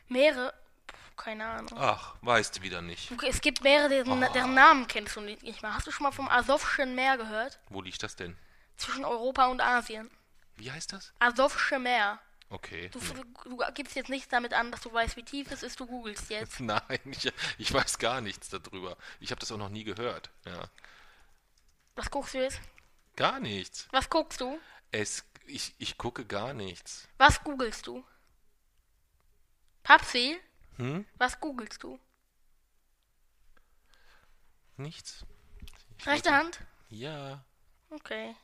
[0.07, 0.53] Meere,
[0.89, 1.77] pff, Keine Ahnung.
[1.77, 3.11] Ach, weißt du wieder nicht.
[3.11, 4.29] Okay, es gibt mehrere, deren, Ah.
[4.29, 5.73] deren Namen kennst du nicht mal.
[5.73, 7.59] Hast du schon mal vom Asowschen Meer gehört?
[7.69, 8.37] Wo liegt das denn?
[8.77, 10.09] Zwischen Europa und Asien.
[10.57, 11.13] Wie heißt das?
[11.19, 12.19] Asowsche Meer.
[12.49, 12.89] Okay.
[12.89, 12.99] Du,
[13.43, 16.29] du gibst jetzt nicht damit an, dass du weißt, wie tief es ist, du googelst
[16.29, 16.59] jetzt.
[16.61, 18.97] Nein, ich, ich weiß gar nichts darüber.
[19.19, 20.29] Ich habe das auch noch nie gehört.
[20.45, 20.69] Ja.
[21.95, 22.59] Was guckst du jetzt?
[23.15, 23.87] Gar nichts.
[23.91, 24.59] Was guckst du?
[24.91, 27.07] Es, ich, ich gucke gar nichts.
[27.17, 28.03] Was googelst du?
[29.83, 30.37] Papsi?
[30.77, 31.05] Hm?
[31.17, 31.99] Was googelst du?
[34.77, 35.25] Nichts.
[35.97, 36.59] Ich Rechte Hand?
[36.89, 37.43] Ja.
[37.89, 38.35] Okay.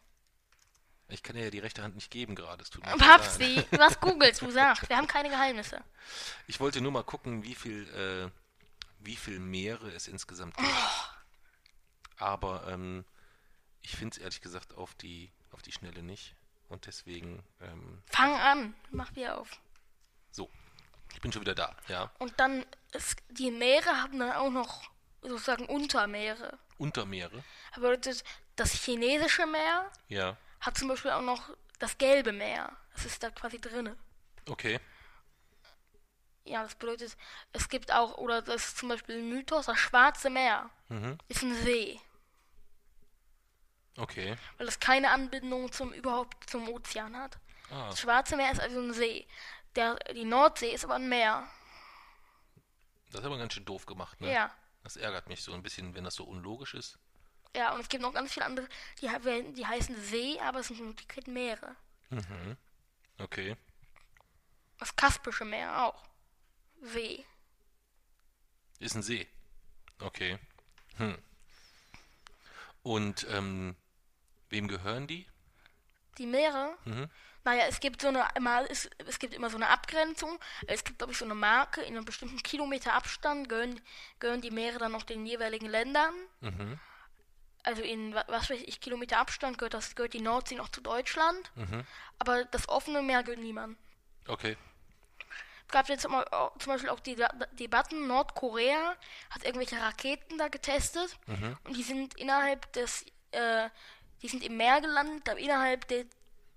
[1.11, 2.63] Ich kann dir ja die rechte Hand nicht geben gerade.
[2.81, 2.97] Leid.
[2.97, 4.51] Papsi, was googelst du?
[4.51, 5.83] Sag, wir haben keine Geheimnisse.
[6.47, 8.29] Ich wollte nur mal gucken, wie viel, äh,
[8.99, 10.69] wie viel Meere es insgesamt gibt.
[12.17, 13.03] Aber ähm,
[13.81, 16.35] ich finde es ehrlich gesagt auf die, auf die Schnelle nicht.
[16.69, 19.49] Und deswegen, ähm, Fang an, mach wieder auf.
[20.31, 20.49] so.
[21.13, 22.09] Ich bin schon wieder da, ja.
[22.19, 24.89] Und dann, es, die Meere haben dann auch noch
[25.21, 26.57] sozusagen Untermeere.
[26.77, 28.23] Untermeere, Das bedeutet,
[28.55, 30.37] das chinesische Meer ja.
[30.61, 32.75] Hat zum Beispiel auch noch das gelbe Meer.
[32.93, 33.97] Das ist da quasi drinne.
[34.49, 34.79] Okay.
[36.45, 37.15] Ja, das bedeutet,
[37.53, 41.17] es gibt auch, oder das ist zum Beispiel ein Mythos, das Schwarze Meer Mhm.
[41.27, 41.99] ist ein See,
[43.97, 44.35] Okay.
[44.57, 47.37] weil es keine Anbindung zum überhaupt zum Ozean hat.
[47.69, 49.27] Ah, Das Schwarze Meer ist also ein See.
[49.75, 51.47] Der, die Nordsee ist aber ein Meer.
[53.11, 54.33] das ist aber ganz schön doof gemacht, ne?
[54.33, 54.53] Ja.
[54.83, 56.97] Das ärgert mich so ein bisschen, wenn das so unlogisch ist.
[57.55, 58.67] Ja, und es gibt noch ganz viele andere,
[59.01, 61.75] die, die heißen See, aber es sind in Wirklichkeit Meere.
[62.09, 62.57] Mhm.
[63.19, 63.55] Okay.
[64.79, 66.03] Das Kaspische Meer auch.
[66.81, 67.25] See.
[68.79, 69.27] Ist ein See.
[69.99, 70.39] Okay.
[70.97, 71.17] Hm.
[72.83, 73.75] Und ähm,
[74.49, 75.27] wem gehören die?
[76.17, 77.09] Die Meere, Mhm.
[77.43, 80.39] naja, es gibt so eine, immer, es, es gibt immer so eine Abgrenzung.
[80.67, 83.79] Es gibt, glaube ich, so eine Marke, in einem bestimmten Kilometer Abstand gehören,
[84.19, 86.13] gehören die Meere dann noch den jeweiligen Ländern.
[86.41, 86.79] Mhm.
[87.63, 90.81] Also in, wa- was weiß ich, Kilometer Abstand gehört, das, gehört die Nordsee noch zu
[90.81, 91.51] Deutschland.
[91.55, 91.85] Mhm.
[92.19, 93.77] Aber das offene Meer gehört niemandem.
[94.27, 94.57] Okay.
[95.67, 96.25] Es gab jetzt immer,
[96.59, 97.15] zum Beispiel auch die
[97.53, 98.95] Debatten, Nordkorea
[99.29, 101.57] hat irgendwelche Raketen da getestet Mhm.
[101.63, 103.69] und die sind innerhalb des, äh,
[104.21, 106.05] die sind im Meer gelandet, aber innerhalb der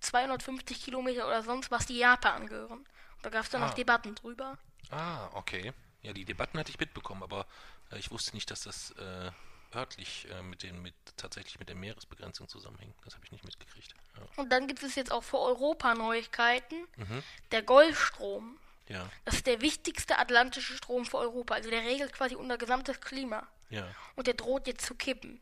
[0.00, 2.78] 250 Kilometer oder sonst was, die Japan gehören.
[2.80, 2.86] Und
[3.22, 3.66] da gab es dann Ah.
[3.68, 4.58] noch Debatten drüber.
[4.90, 5.72] Ah, okay.
[6.02, 7.46] Ja, die Debatten hatte ich mitbekommen, aber
[7.92, 9.30] äh, ich wusste nicht, dass das äh,
[9.74, 12.94] örtlich äh, mit den, mit tatsächlich mit der Meeresbegrenzung zusammenhängt.
[13.04, 13.94] Das habe ich nicht mitgekriegt.
[14.16, 14.22] Ja.
[14.36, 16.86] Und dann gibt es jetzt auch für Europa Neuigkeiten.
[16.96, 17.22] Mhm.
[17.50, 18.58] Der Golfstrom,
[18.88, 21.54] Ja, das ist der wichtigste atlantische Strom für Europa.
[21.54, 23.46] Also der regelt quasi unser gesamtes Klima.
[23.70, 23.86] ja.
[24.16, 25.40] Und der droht jetzt zu kippen.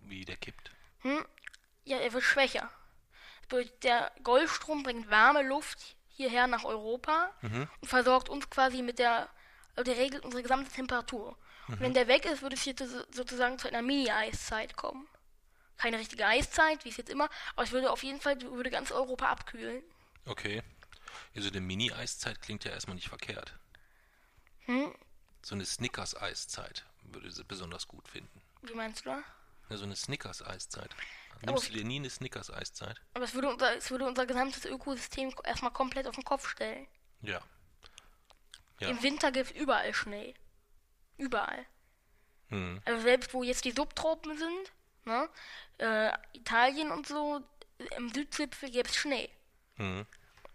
[0.00, 0.70] Wie der kippt.
[1.00, 1.24] Hm?
[1.84, 2.70] Ja, er wird schwächer.
[3.48, 7.68] Bedeutet, Der Golfstrom bringt warme Luft hierher nach Europa Mhm.
[7.80, 9.28] und versorgt uns quasi mit der,
[9.76, 11.36] also der regelt unsere gesamte Temperatur.
[11.68, 15.08] Und wenn der weg ist, würde es so- sozusagen zu einer Mini-Eiszeit kommen.
[15.76, 18.92] Keine richtige Eiszeit, wie es jetzt immer, aber es würde auf jeden Fall, würde ganz
[18.92, 19.82] Europa abkühlen.
[20.26, 20.62] Okay.
[21.34, 23.54] Also eine Mini-Eiszeit klingt ja erstmal nicht verkehrt.
[24.66, 24.94] Hm?
[25.42, 28.40] So eine Snickers-Eiszeit würde sie besonders gut finden.
[28.62, 29.22] Wie meinst du da?
[29.68, 30.90] Ja, so eine Snickers-Eiszeit.
[31.42, 33.00] Nimmst du dir nie eine Snickers-Eiszeit?
[33.14, 36.86] Aber es würde, unser, es würde unser gesamtes Ökosystem erstmal komplett auf den Kopf stellen.
[37.20, 37.40] Ja.
[38.80, 38.88] Ja.
[38.88, 40.34] Im Winter gibt es überall Schnee.
[41.16, 41.66] Überall.
[42.48, 42.80] Hm.
[42.84, 44.72] Also selbst wo jetzt die Subtropen sind,
[45.04, 45.28] ne,
[45.78, 47.42] äh, Italien und so,
[47.96, 49.30] im Südzipfel gäbe es Schnee.
[49.76, 50.06] Hm.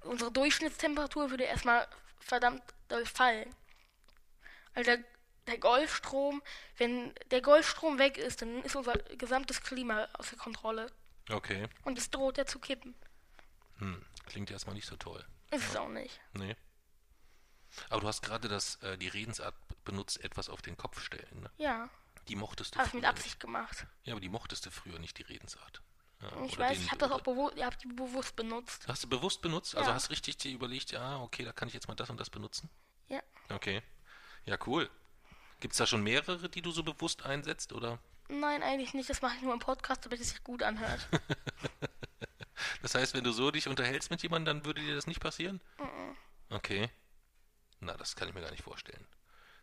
[0.02, 1.88] Unsere Durchschnittstemperatur würde erstmal
[2.19, 3.54] verdammt doll fallen.
[4.74, 5.04] Also der,
[5.48, 6.41] der Golfstrom,
[6.78, 10.91] wenn der Golfstrom weg ist, dann ist unser gesamtes Klima außer Kontrolle.
[11.30, 11.67] Okay.
[11.84, 12.95] Und es droht ja zu kippen.
[13.80, 14.06] Hm.
[14.26, 15.26] Klingt erstmal nicht so toll.
[15.52, 16.19] Ist es auch nicht.
[16.34, 16.56] Nee.
[17.89, 19.56] Aber du hast gerade das, äh, die Redensart
[19.91, 21.41] benutzt, etwas auf den Kopf stellen.
[21.41, 21.52] Ne?
[21.58, 21.89] Ja,
[22.28, 23.71] Die mochtest du habe ich mit Absicht gemacht.
[23.82, 24.08] nicht.
[24.08, 25.82] Ja, aber die mochtest du früher nicht, die Redensart.
[26.21, 28.88] Ja, Ich weiß, den- ich habe das auch bewusst, ihr habt die bewusst benutzt.
[28.88, 29.75] Hast du bewusst benutzt?
[29.75, 29.95] Also Ja.
[29.95, 32.69] hast richtig dir überlegt, ja, okay, da kann ich jetzt mal das und das benutzen?
[33.08, 33.21] Ja.
[33.49, 33.82] Okay.
[34.45, 34.89] Ja, cool.
[35.62, 37.99] Gibt es da schon mehrere, die du so bewusst einsetzt, oder?
[38.30, 39.10] Nein, eigentlich nicht.
[39.10, 41.08] Das mache ich nur im Podcast, damit es sich gut anhört.
[42.82, 45.62] Das heißt, wenn du so dich unterhältst mit jemandem, dann würde dir das nicht passieren?
[46.49, 46.89] Okay.
[47.80, 49.06] Na, das kann ich mir gar nicht vorstellen.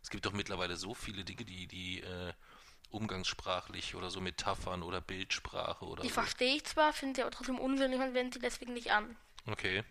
[0.07, 2.33] Es gibt doch mittlerweile so viele Dinge, die, die äh,
[2.91, 6.15] umgangssprachlich oder so Metaphern oder Bildsprache oder Die so.
[6.15, 9.17] verstehe ich zwar, finde sie aber trotzdem unsinnig und wende sie deswegen nicht an.
[9.47, 9.83] Okay.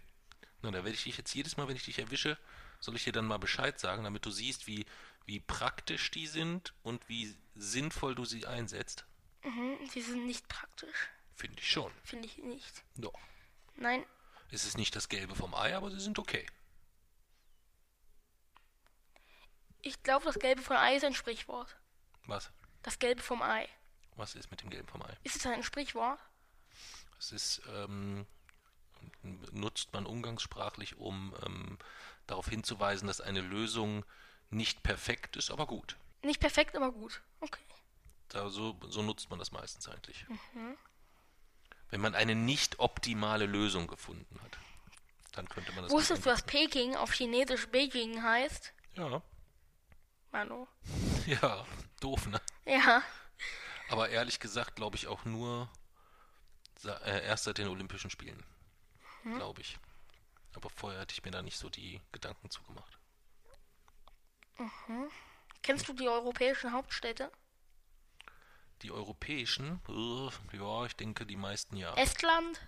[0.61, 2.37] Na, da werde ich dich jetzt jedes Mal, wenn ich dich erwische,
[2.79, 4.85] soll ich dir dann mal Bescheid sagen, damit du siehst, wie,
[5.25, 9.03] wie praktisch die sind und wie sinnvoll du sie einsetzt.
[9.43, 11.09] Mhm, sie sind nicht praktisch.
[11.33, 11.91] Finde ich schon.
[12.03, 12.85] Finde ich nicht.
[12.95, 13.19] Doch.
[13.75, 14.05] Nein,
[14.49, 16.45] Es ist nicht das Gelbe vom Ei, aber sie sind okay.
[19.85, 21.75] Ich glaube, das Gelbe vom Ei ist ein Sprichwort.
[22.25, 22.49] Was?
[22.81, 23.69] Das Gelbe vom Ei.
[24.15, 25.15] Was ist mit dem Gelben vom Ei?
[25.23, 26.19] Ist es ein Sprichwort?
[27.19, 28.25] Es ist, ähm,
[29.51, 31.77] nutzt man umgangssprachlich, um ähm,
[32.25, 34.03] darauf hinzuweisen, dass eine Lösung
[34.49, 35.97] nicht perfekt ist, aber gut.
[36.23, 37.21] Nicht perfekt, aber gut.
[37.41, 37.61] Okay.
[38.29, 40.25] Da, so, so nutzt man das meistens eigentlich.
[41.91, 44.57] Wenn man eine nicht optimale Lösung gefunden hat,
[45.33, 45.91] dann könnte man das.
[45.91, 48.73] Wusstest du, dass Peking auf Chinesisch Beijing heißt?
[48.95, 49.21] Ja,
[50.35, 50.67] Manu.
[51.27, 51.65] ja,
[52.01, 52.41] doof, ne?
[52.65, 53.01] Ja.
[53.87, 55.69] Aber ehrlich gesagt glaube ich auch nur
[56.83, 58.43] äh, erst seit den Olympischen Spielen.
[59.23, 59.79] Glaube ich.
[60.53, 62.99] Aber vorher hatte ich mir da nicht so die Gedanken zugemacht.
[65.63, 67.31] Kennst du die europäischen Hauptstädte?
[68.81, 71.93] Die europäischen, äh, ja, ich denke die meisten ja.
[71.95, 72.59] Estland?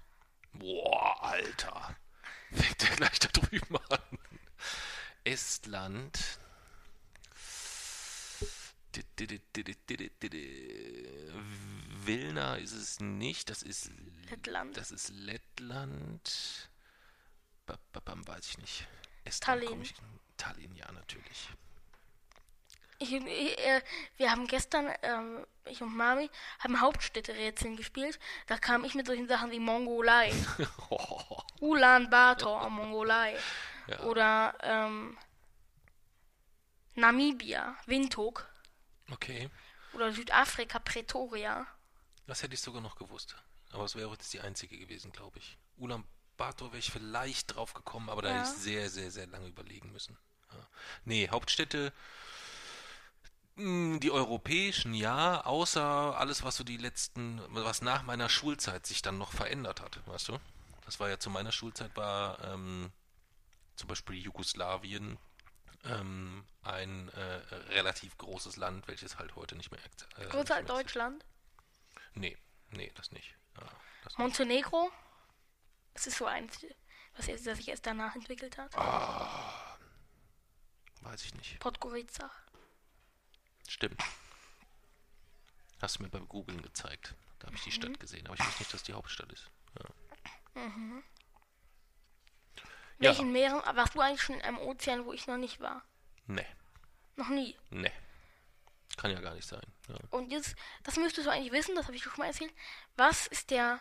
[0.53, 1.95] Boah, Alter.
[2.51, 4.19] Fängt der gleich da drüben an.
[5.25, 6.39] Estland.
[12.05, 13.91] Vilna ist es nicht, das ist
[14.29, 14.77] Lettland.
[14.77, 16.69] Das ist Lettland.
[17.65, 18.87] Ba- ba- bam, weiß ich nicht.
[19.25, 19.81] Estland Tallinn.
[19.81, 19.93] Ich,
[20.37, 21.49] Tallinn, ja, natürlich.
[22.99, 23.81] Ich, ich, äh,
[24.15, 26.29] wir haben gestern, ähm, ich und Mami,
[26.59, 28.19] haben Hauptstädterätseln gespielt.
[28.47, 30.33] Da kam ich mit solchen Sachen wie Mongolei,
[31.59, 33.37] Ulaanbaatar, Mongolei.
[33.87, 33.99] Ja.
[34.01, 35.17] Oder ähm,
[36.95, 38.47] Namibia, Windhoek.
[39.11, 39.49] Okay,
[39.91, 41.67] Oder Südafrika, Pretoria.
[42.27, 43.35] das hätte ich sogar noch gewusst.
[43.71, 45.57] Aber es wäre jetzt die einzige gewesen, glaube ich.
[45.77, 48.35] Ulaanbaatar wäre ich vielleicht drauf gekommen, aber da Ja.
[48.35, 50.17] hätte ich sehr, sehr, sehr lange überlegen müssen.
[50.51, 50.67] Ja.
[51.05, 51.91] Nee, Hauptstädte,
[53.55, 55.81] mh, die europäischen, ja, außer
[56.17, 60.29] alles, was so die letzten, was nach meiner Schulzeit sich dann noch verändert hat, weißt
[60.29, 60.39] du?
[60.85, 62.91] Das war ja zu meiner Schulzeit, war ähm,
[63.75, 65.17] zum Beispiel Jugoslawien
[65.83, 69.79] ähm, ein äh, relativ großes Land, welches halt heute nicht mehr
[70.17, 70.67] äh, Größer als.
[70.67, 71.25] Deutschland.
[72.13, 72.37] Nee,
[72.71, 73.35] nee, das nicht.
[73.55, 73.63] Ja,
[74.03, 74.17] das nicht.
[74.17, 74.91] Montenegro.
[75.93, 76.65] Das ist so eins,
[77.15, 78.75] was erst, das sich erst danach entwickelt hat.
[81.01, 81.59] Weiß ich nicht.
[81.59, 82.29] Podgorica.
[83.67, 84.01] Stimmt.
[85.81, 87.15] Hast du mir beim Googlen gezeigt.
[87.39, 89.49] Da habe ich die Stadt gesehen, aber ich wusste nicht, dass die Hauptstadt ist.
[89.79, 90.61] Ja.
[92.99, 93.09] Ja.
[93.11, 95.83] Welchen Meeren warst du eigentlich schon in einem Ozean, wo ich noch nicht war?
[96.25, 96.45] Nee,
[97.15, 97.55] Noch nie.
[97.69, 97.91] nee.
[98.97, 99.61] Kann ja gar nicht sein.
[99.87, 99.95] Ja.
[100.09, 102.51] Und jetzt, das müsstest du eigentlich wissen, das habe ich dir schon mal erzählt.
[102.95, 103.79] Was ist der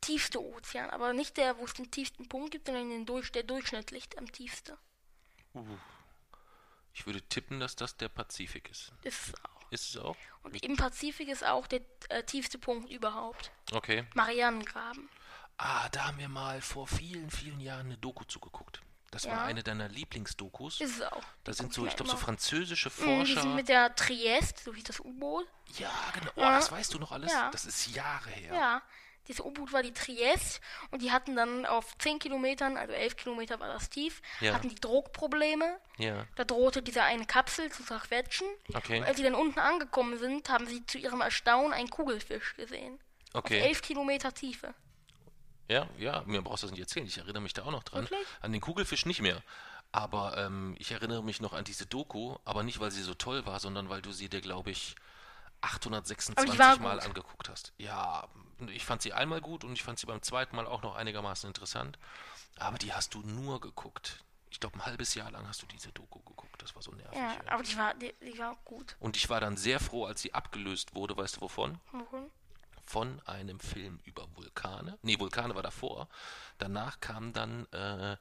[0.00, 0.90] tiefste Ozean?
[0.90, 4.30] Aber nicht der, wo es den tiefsten Punkt gibt, sondern den Durch, der durchschnittlich am
[4.32, 4.76] tiefste.
[6.92, 8.92] Ich würde tippen, dass das der Pazifik ist.
[9.04, 9.72] Ist es auch.
[9.72, 10.16] Ist es auch?
[10.42, 13.50] Und im Pazifik ist auch der äh, tiefste Punkt überhaupt.
[13.72, 14.04] Okay.
[14.14, 15.08] Marianengraben.
[15.58, 18.80] Ah, da haben wir mal vor vielen, vielen Jahren eine Doku zugeguckt.
[19.10, 19.32] Das Ja.
[19.36, 20.80] war eine deiner Lieblingsdokus.
[20.80, 21.22] Ist es auch.
[21.44, 23.40] Da sind so, ich glaube, so französische Die Forscher.
[23.42, 25.46] sind mit der Trieste, so hieß das U-Boot.
[25.78, 26.30] Ja, genau.
[26.36, 26.56] Oh, Ja.
[26.56, 27.32] das weißt du noch alles?
[27.32, 27.50] Ja.
[27.50, 28.54] Das ist Jahre her.
[28.54, 28.82] Ja.
[29.28, 33.58] Dieses U-Boot war die Trieste und die hatten dann auf 10 Kilometern, also 11 Kilometer
[33.58, 34.54] war das tief, Ja.
[34.54, 35.80] hatten die Druckprobleme.
[35.98, 38.46] Ja, Da drohte diese eine Kapsel zu zerquetschen.
[38.74, 38.98] Okay.
[39.00, 43.00] Und als sie dann unten angekommen sind, haben sie zu ihrem Erstaunen einen Kugelfisch gesehen.
[43.32, 43.60] okay.
[43.60, 44.74] Auf 11 Kilometer Tiefe.
[45.68, 47.06] Ja, ja, mir brauchst du das nicht erzählen.
[47.06, 48.04] Ich erinnere mich da auch noch dran.
[48.04, 48.26] Wirklich?
[48.40, 49.42] An den Kugelfisch nicht mehr.
[49.92, 53.46] Aber ähm, ich erinnere mich noch an diese Doku, aber nicht, weil sie so toll
[53.46, 54.94] war, sondern weil du sie dir, glaube ich,
[55.62, 57.06] 826 Aber die war Mal gut.
[57.06, 57.72] angeguckt hast.
[57.78, 58.28] Ja,
[58.72, 61.48] ich fand sie einmal gut und ich fand sie beim zweiten Mal auch noch einigermaßen
[61.48, 61.98] interessant.
[62.58, 64.24] Aber die hast du nur geguckt.
[64.50, 66.62] Ich glaube, ein halbes Jahr lang hast du diese Doku geguckt.
[66.62, 67.18] Das war so nervig.
[67.18, 67.52] Ja, ja.
[67.52, 68.96] aber die war, die, die war gut.
[69.00, 71.16] Und ich war dann sehr froh, als sie abgelöst wurde.
[71.16, 71.80] Weißt du wovon?
[71.92, 72.30] Mhm.
[72.86, 74.98] Von einem Film über Vulkane.
[75.02, 76.08] Nee, Vulkane war davor.
[76.58, 78.16] Danach kam dann äh,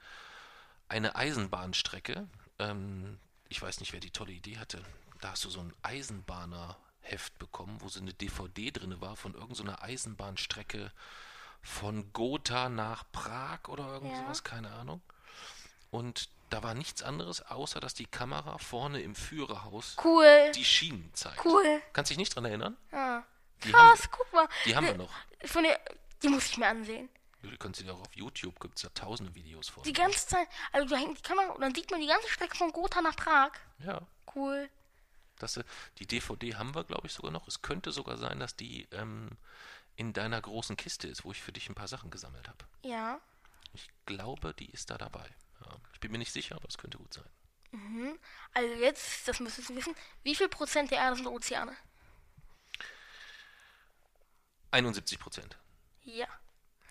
[0.89, 2.27] eine Eisenbahnstrecke.
[2.59, 3.19] Ähm,
[3.49, 4.83] ich weiß nicht, wer die tolle Idee hatte.
[5.21, 9.81] Da hast du so ein Eisenbahnerheft bekommen, wo so eine DVD drin war von irgendeiner
[9.81, 10.91] Eisenbahnstrecke
[11.61, 14.19] von Gotha nach Prag oder irgend Ja.
[14.19, 15.01] sowas, keine Ahnung.
[15.91, 20.51] Und da war nichts anderes, außer dass die Kamera vorne im Führerhaus Cool.
[20.53, 21.43] die Schienen zeigt.
[21.43, 21.81] Cool.
[21.93, 22.77] Kannst dich nicht dran erinnern?
[22.91, 23.23] Ja.
[23.63, 24.47] Die haben, Krass, guck mal.
[24.65, 25.11] die haben wir noch.
[25.45, 25.79] Von der,
[26.21, 27.09] die muss ich mir ansehen.
[27.41, 29.83] Du kannst dir auch auf YouTube, gibt es da tausende Videos von.
[29.83, 32.57] Die ganze Zeit, also da hängt die Kamera und dann sieht man die ganze Strecke
[32.57, 33.51] von Gotha nach Prag.
[33.79, 34.01] Ja,
[34.33, 34.67] Cool.
[35.37, 35.63] das, äh,
[35.99, 37.47] die DVD haben wir, glaube ich, sogar noch.
[37.47, 39.29] Es könnte sogar sein, dass die ähm,
[39.95, 42.65] in deiner großen Kiste ist, wo ich für dich ein paar Sachen gesammelt habe.
[42.81, 43.19] Ja.
[43.73, 45.29] Ich glaube, die ist da dabei.
[45.63, 47.29] Ja, ich bin mir nicht sicher, aber es könnte gut sein.
[48.53, 51.75] Also jetzt, das müsstest du wissen, wie viel Prozent der Erde sind Ozeane?
[54.75, 55.57] 71 Prozent.
[56.03, 56.27] Ja.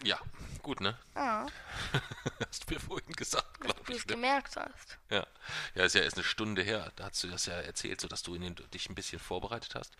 [0.02, 0.18] Ja,
[0.62, 0.98] gut, ne?
[1.14, 1.46] Ja,
[2.48, 4.06] Hast du mir vorhin gesagt, glaube du es ich.
[4.06, 4.14] Ne?
[4.14, 4.98] gemerkt hast.
[5.10, 5.26] Ja.
[5.74, 6.92] ja, ist ja erst eine Stunde her.
[6.96, 9.96] Da hast du das ja erzählt, so dass du den, dich ein bisschen vorbereitet hast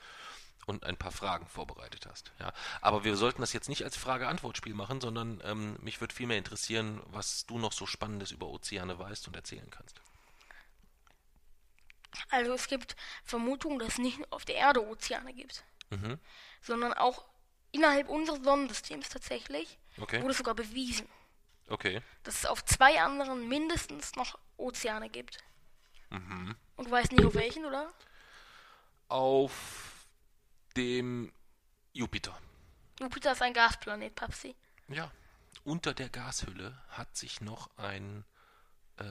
[0.67, 2.33] und ein paar Fragen vorbereitet hast.
[2.41, 6.39] Ja, aber wir sollten das jetzt nicht als Frage-Antwort-Spiel machen, sondern ähm, mich würde vielmehr
[6.39, 10.01] interessieren, was du noch so Spannendes über Ozeane weißt und erzählen kannst.
[12.31, 16.19] Also es gibt Vermutungen, dass es nicht nur auf der Erde Ozeane gibt, Mhm.
[16.63, 17.25] sondern auch
[17.75, 20.23] innerhalb unseres Sonnensystems tatsächlich Okay.
[20.23, 21.09] wurde sogar bewiesen,
[21.69, 22.01] Okay.
[22.23, 25.39] dass es auf zwei anderen mindestens noch Ozeane gibt.
[26.11, 26.57] Mhm.
[26.77, 27.93] Und du weißt nicht auf welchen, oder?
[29.09, 30.07] Auf
[30.77, 31.33] dem
[31.93, 32.37] Jupiter.
[33.01, 34.55] Jupiter ist ein Gasplanet, Papsi.
[34.89, 35.11] Ja.
[35.65, 38.25] Unter der Gashülle hat sich noch ein,
[38.99, 39.05] äh,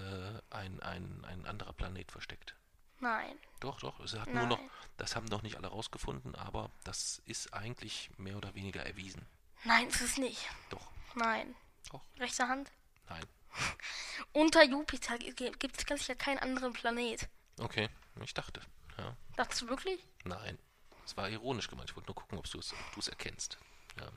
[0.51, 2.55] ein, ein, ein anderer Planet versteckt.
[3.03, 3.37] Nein.
[3.59, 3.99] Doch, doch.
[3.99, 4.69] Es hat nur noch, Nein.
[4.97, 9.25] das haben noch nicht alle rausgefunden, aber das ist eigentlich mehr oder weniger erwiesen.
[9.65, 10.41] Nein, ist es nicht.
[10.69, 11.55] Doch, Nein.
[11.91, 12.71] doch, Rechte Hand.
[13.09, 13.23] nein.
[14.33, 17.29] Unter Jupiter gibt es ganz sicher keinen anderen Planet.
[17.59, 17.89] Okay,
[18.21, 18.61] ich dachte.
[18.97, 19.99] Ja, Dachtest du wirklich?
[20.23, 20.57] nein.
[21.03, 21.89] Das war ironisch gemeint.
[21.89, 23.57] Ich wollte nur gucken, ob du es erkennst.
[23.99, 24.07] Ja.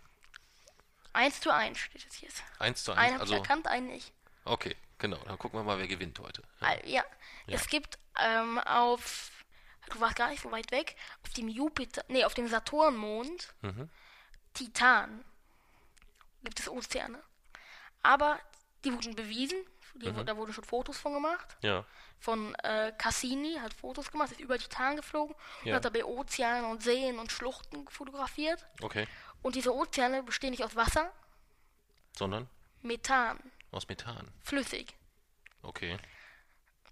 [1.12, 2.28] Eins zu eins steht jetzt hier.
[2.60, 3.12] Eins zu Einen eins.
[3.14, 4.12] habe Also, ich erkannt, einen nicht.
[4.46, 5.18] Okay, genau.
[5.26, 6.42] Dann gucken wir mal, wer gewinnt heute.
[6.60, 6.74] Ja.
[6.84, 7.04] Ja,
[7.48, 9.30] es gibt ähm, auf,
[9.90, 13.90] du warst gar nicht so weit weg, auf dem Jupiter, nee, auf dem Saturnmond, Mhm.
[14.54, 15.24] Titan,
[16.42, 17.22] gibt es Ozeane.
[18.02, 18.40] Aber
[18.84, 19.58] die wurden bewiesen,
[19.94, 20.24] die, Mhm.
[20.26, 21.56] da wurden schon Fotos von gemacht.
[21.62, 21.84] Ja,
[22.18, 25.76] Von äh, Cassini hat Fotos gemacht, ist über Titan geflogen und Ja.
[25.76, 28.64] hat dabei Ozeane und Seen und Schluchten fotografiert.
[28.82, 29.06] okay.
[29.42, 31.12] Und diese Ozeane bestehen nicht aus Wasser,
[32.16, 32.48] Sondern
[32.82, 33.38] Methan,
[33.76, 34.30] aus Methan.
[34.42, 34.94] flüssig.
[35.62, 35.98] Okay.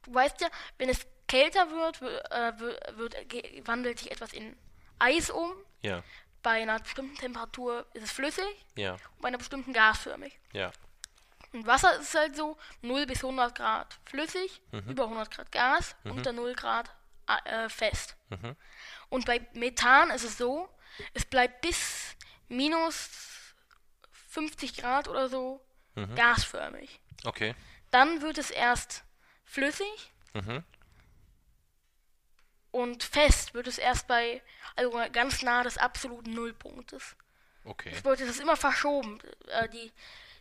[0.03, 4.57] Du weißt ja, wenn es kälter wird, wird, äh, wird, wird wandelt sich etwas in
[4.99, 5.53] Eis um.
[5.83, 6.03] Ja,
[6.43, 8.45] Bei einer bestimmten Temperatur ist es flüssig
[8.77, 10.39] ja, und bei einer bestimmten gasförmig.
[10.53, 10.71] ja.
[11.53, 14.91] Und Wasser ist halt so 0 bis 100 Grad flüssig, Mhm.
[14.91, 16.91] über 100 Grad Gas, unter 0 Grad
[17.45, 18.17] äh, fest.
[18.29, 18.57] Mhm.
[19.09, 20.69] Und bei Methan ist es so,
[21.13, 22.17] es bleibt bis
[22.49, 23.09] minus
[24.31, 25.65] 50 Grad oder so
[25.95, 26.15] Mhm.
[26.15, 27.01] gasförmig.
[27.25, 27.55] Okay.
[27.91, 29.05] Dann wird es erst
[29.45, 30.65] flüssig Mhm.
[32.73, 34.43] und fest wird es erst bei,
[34.75, 37.17] also ganz nah des absoluten Nullpunktes.
[37.65, 37.91] Okay.
[37.91, 39.21] Das bedeutet, es ist immer verschoben.
[39.49, 39.93] Äh, die,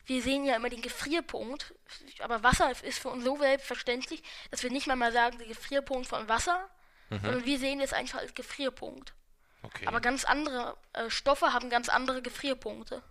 [0.05, 1.73] wir sehen ja immer den Gefrierpunkt,
[2.19, 6.07] aber Wasser ist für uns so selbstverständlich, dass wir nicht mal mal sagen, der Gefrierpunkt
[6.07, 6.69] von Wasser,
[7.09, 9.13] sondern wir sehen es einfach als Gefrierpunkt.
[9.61, 9.85] Okay.
[9.85, 13.03] Aber ganz andere äh, Stoffe haben ganz andere Gefrierpunkte.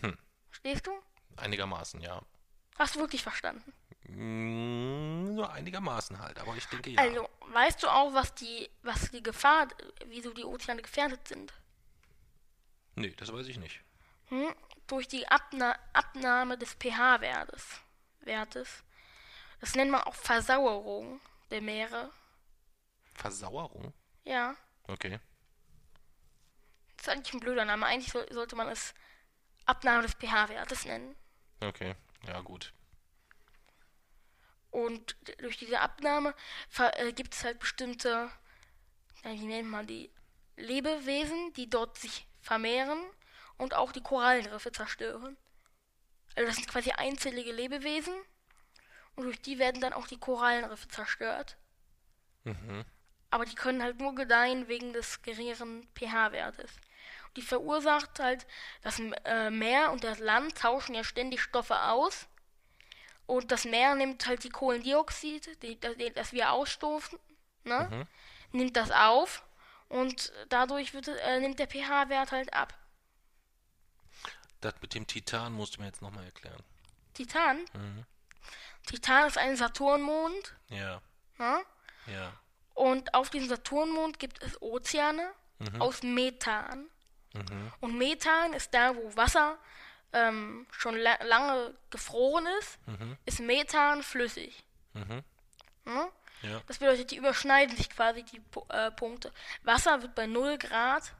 [0.00, 0.18] Hm.
[0.50, 0.90] Verstehst du?
[1.36, 2.20] Einigermaßen, ja.
[2.78, 3.72] Hast du wirklich verstanden?
[4.08, 7.00] Mm, Nur einigermaßen halt, aber ich denke ja.
[7.00, 9.68] Also, weißt du auch, was die, was die Gefahr,
[10.06, 11.52] wieso die Ozeane gefährdet sind?
[12.94, 13.80] Nee, das weiß ich nicht.
[14.28, 14.54] Hm?
[14.86, 17.80] Durch die Abna Abnahme des pH-Wertes.
[18.20, 18.82] Wertes.
[19.60, 21.20] Das nennt man auch Versauerung
[21.50, 22.10] der Meere.
[23.14, 23.92] Versauerung?
[24.24, 24.54] Ja,
[24.88, 25.18] Okay.
[26.96, 27.86] das ist eigentlich ein blöder Name.
[27.86, 28.94] Eigentlich so, sollte man es
[29.66, 31.14] Abnahme des pH-Wertes nennen.
[31.62, 31.94] Okay.
[32.26, 32.72] Ja, gut.
[34.70, 36.34] Und durch diese Abnahme
[36.78, 38.30] äh, gibt es halt bestimmte,
[39.24, 40.10] ja, wie nennt man die,
[40.56, 42.98] Lebewesen, die dort sich vermehren
[43.56, 45.36] und auch die Korallenriffe zerstören.
[46.34, 48.14] Also das sind quasi einzellige Lebewesen
[49.16, 51.56] und durch die werden dann auch die Korallenriffe zerstört.
[52.44, 52.84] Mhm.
[53.30, 56.70] Aber die können halt nur gedeihen wegen des geringeren pH-Wertes.
[57.36, 58.46] Die verursacht halt,
[58.82, 62.26] das äh, Meer und das Land tauschen ja ständig Stoffe aus.
[63.26, 67.18] Und das Meer nimmt halt die Kohlendioxid, die, das, das wir ausstoßen,
[67.64, 68.06] ne?
[68.50, 69.42] nimmt das auf
[69.88, 72.74] und dadurch wird, äh, nimmt der pH-Wert halt ab.
[74.60, 76.62] Das mit dem Titan musst du mir jetzt nochmal erklären.
[77.14, 77.64] Titan.
[77.72, 78.04] Mhm.
[78.86, 80.54] Titan ist ein Saturnmond.
[80.68, 81.00] Ja,
[81.38, 81.62] Ne?
[82.06, 82.32] ja.
[82.74, 85.32] Und auf diesem Saturnmond gibt es Ozeane
[85.78, 86.88] aus Methan.
[87.34, 87.72] Mhm.
[87.80, 89.58] Und Methan ist da, wo Wasser
[90.12, 92.78] ähm, schon la lange gefroren ist,
[93.24, 94.62] ist Methan flüssig.
[94.92, 95.22] Mhm.
[95.84, 96.08] Ne?
[96.42, 96.60] Ja.
[96.66, 99.32] Das bedeutet, die überschneiden sich quasi die äh, Punkte.
[99.62, 101.14] Wasser wird bei 0 Grad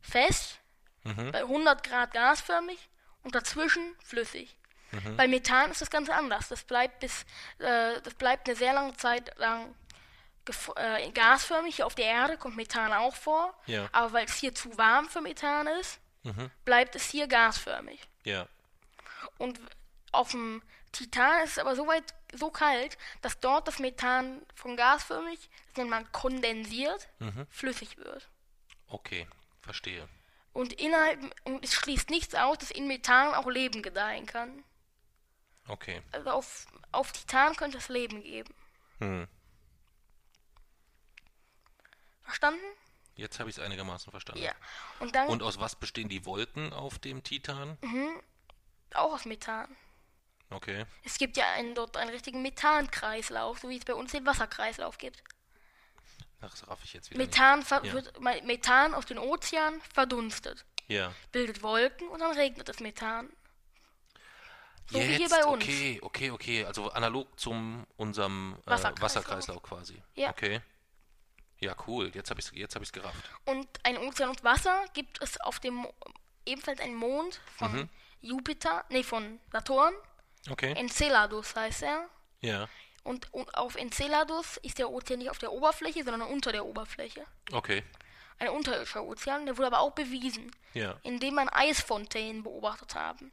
[0.00, 0.60] fest,
[1.04, 1.30] Mhm.
[1.30, 2.88] bei 100 Grad gasförmig
[3.22, 4.56] und dazwischen flüssig.
[4.90, 5.16] Mhm.
[5.16, 6.48] Bei Methan ist das Ganze anders.
[6.48, 7.22] Das bleibt bis,
[7.58, 9.74] äh, das bleibt eine sehr lange Zeit lang
[10.76, 11.76] äh, gasförmig.
[11.76, 13.54] Hier auf der Erde kommt Methan auch vor.
[13.66, 13.88] Ja.
[13.92, 16.50] Aber weil es hier zu warm für Methan ist, Mhm.
[16.64, 18.00] bleibt es hier gasförmig.
[18.24, 18.48] Ja.
[19.38, 19.60] Und
[20.12, 24.76] auf dem Titan ist es aber so weit, so kalt, dass dort das Methan von
[24.76, 25.38] gasförmig,
[25.68, 27.46] das nennt man kondensiert, Mhm.
[27.50, 28.28] flüssig wird.
[28.88, 29.28] Okay,
[29.60, 30.08] verstehe.
[30.52, 34.64] Und innerhalb, und es schließt nichts aus, dass in Methan auch Leben gedeihen kann.
[35.68, 36.00] Okay.
[36.12, 38.54] Also auf, auf Titan könnte es Leben geben.
[39.00, 39.28] Hm.
[42.26, 42.60] Verstanden?
[43.14, 44.42] Jetzt habe ich es einigermaßen verstanden.
[44.42, 44.52] Ja.
[45.00, 47.78] Und dann Und aus was bestehen die Wolken auf dem Titan?
[48.94, 49.74] auch aus Methan.
[50.50, 50.84] Okay.
[51.04, 54.96] Es gibt ja einen, dort einen richtigen Methankreislauf, so wie es bei uns den Wasserkreislauf
[54.98, 55.22] gibt.
[56.40, 57.18] Das raff ich jetzt wieder.
[57.18, 57.92] Methan, Ja.
[57.92, 61.12] wird, Me- Methan aus den Ozeanen verdunstet, Ja.
[61.32, 63.30] bildet Wolken und dann regnet es Methan.
[64.88, 65.64] So wie Jetzt, hier bei uns.
[65.64, 66.64] okay, okay, okay.
[66.64, 69.02] Also analog zum unserem äh, Wasserkreislauf.
[69.02, 70.00] Wasserkreislauf quasi.
[70.14, 70.30] Ja.
[70.30, 70.60] Okay.
[71.58, 72.10] Ja, cool.
[72.14, 73.24] Jetzt habe ich es jetzt hab ich's gerafft.
[73.46, 75.94] Und ein Ozean und Wasser gibt es auf dem Mo-
[76.44, 77.88] ebenfalls einen Mond von Mhm.
[78.20, 79.94] Jupiter, nee, von Saturn.
[80.50, 80.72] Okay.
[80.76, 82.08] Enceladus heißt er.
[82.40, 82.68] Ja.
[83.04, 87.24] Und, und auf Enceladus ist der Ozean nicht auf der Oberfläche, sondern unter der Oberfläche.
[87.52, 87.84] Okay.
[88.38, 90.98] Ein unterirdischer Ozean, der wurde aber auch bewiesen, Ja.
[91.04, 93.32] indem man Eisfontänen beobachtet haben.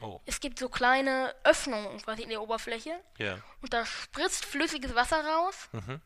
[0.00, 0.20] Oh.
[0.26, 3.38] Es gibt so kleine Öffnungen quasi in der Oberfläche Ja.
[3.62, 5.68] und da spritzt flüssiges Wasser raus.
[5.72, 6.00] Mhm.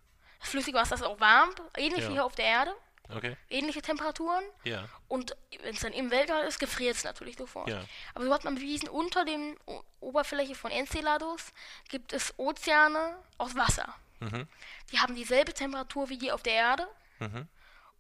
[0.47, 2.09] Das flüssige Wasser ist auch warm, ähnlich Ja.
[2.09, 2.73] wie hier auf der Erde,
[3.13, 3.37] Okay.
[3.51, 4.45] ähnliche Temperaturen.
[4.63, 4.89] Ja.
[5.09, 7.69] Und wenn es dann im Weltall ist, gefriert es natürlich sofort.
[7.69, 7.85] Ja.
[8.15, 11.53] Aber so hat man bewiesen, unter dem O- Oberfläche von Enceladus
[11.89, 13.93] gibt es Ozeane aus Wasser.
[14.21, 14.47] Mhm.
[14.93, 16.89] Die haben dieselbe Temperatur wie die auf der Erde
[17.19, 17.49] Mhm.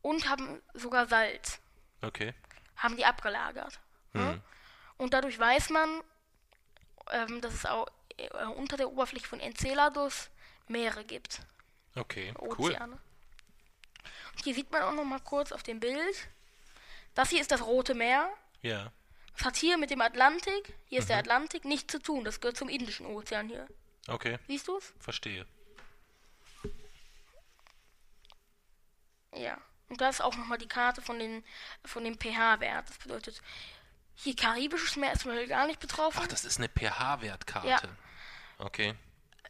[0.02, 1.58] und haben sogar Salz.
[2.02, 2.32] Okay.
[2.76, 3.80] Haben die abgelagert.
[4.12, 4.20] Mhm.
[4.20, 4.38] Ja?
[4.98, 6.00] Und dadurch weiß man,
[7.10, 7.88] ähm, dass es auch
[8.18, 10.30] äh, unter der Oberfläche von Enceladus
[10.68, 11.40] Meere gibt.
[11.96, 12.32] Okay.
[12.58, 12.76] Cool.
[14.36, 16.28] Und hier sieht man auch noch mal kurz auf dem Bild.
[17.14, 18.28] Das hier ist das Rote Meer.
[18.62, 18.92] Ja.
[19.36, 21.02] Das hat hier mit dem Atlantik, hier Mhm.
[21.02, 22.24] ist der Atlantik, nichts zu tun.
[22.24, 23.66] Das gehört zum Indischen Ozean hier.
[24.08, 24.38] Okay.
[24.46, 24.92] Siehst du es?
[24.98, 25.46] Verstehe.
[29.34, 29.58] Ja.
[29.88, 31.44] Und da ist auch nochmal die Karte von, den,
[31.84, 32.88] von dem pH-Wert.
[32.88, 33.40] Das bedeutet,
[34.14, 36.20] hier Karibisches Meer ist Beispiel gar nicht betroffen.
[36.22, 37.68] Ach, das ist eine pH-Wertkarte.
[37.68, 37.80] Ja.
[38.58, 38.94] Okay.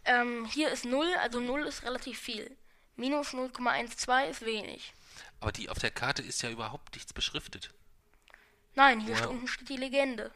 [0.06, 2.56] Ähm, hier ist 0, also 0 ist relativ viel.
[2.96, 4.94] Minus 0,12 ist wenig.
[5.40, 7.72] Aber die auf der Karte ist ja überhaupt nichts beschriftet.
[8.74, 9.26] Nein, hier Ja.
[9.26, 10.30] unten steht die Legende.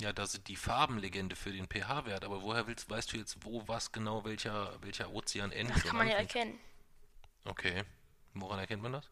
[0.00, 3.66] Ja, da sind die Farbenlegende für den pH-Wert, aber woher willst, weißt du jetzt, wo
[3.66, 5.76] was genau welcher, welcher Ozean endet?
[5.76, 6.58] Das kann man ja erkennen.
[7.44, 7.82] Okay.
[8.34, 9.10] Woran erkennt man das?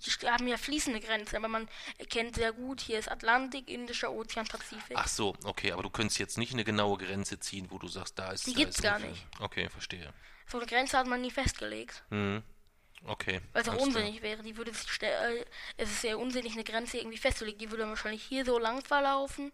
[0.00, 1.68] Die haben ja fließende Grenzen, aber man
[1.98, 4.96] erkennt sehr gut, hier ist Atlantik, Indischer Ozean, Pazifik.
[4.96, 8.18] Ach so, okay, aber du könntest jetzt nicht eine genaue Grenze ziehen, wo du sagst,
[8.18, 9.26] da ist Die da gibt's ist gar nicht.
[9.40, 10.12] Okay, verstehe.
[10.46, 12.04] So eine Grenze hat man nie festgelegt.
[12.10, 12.42] Mhm.
[13.04, 13.40] Okay.
[13.52, 14.02] Weil es auch alles klar.
[14.02, 14.42] unsinnig wäre.
[14.42, 15.44] Die würde sich äh,
[15.76, 17.58] es ist sehr unsinnig, eine Grenze irgendwie festzulegen.
[17.58, 19.52] Die würde wahrscheinlich hier so lang verlaufen.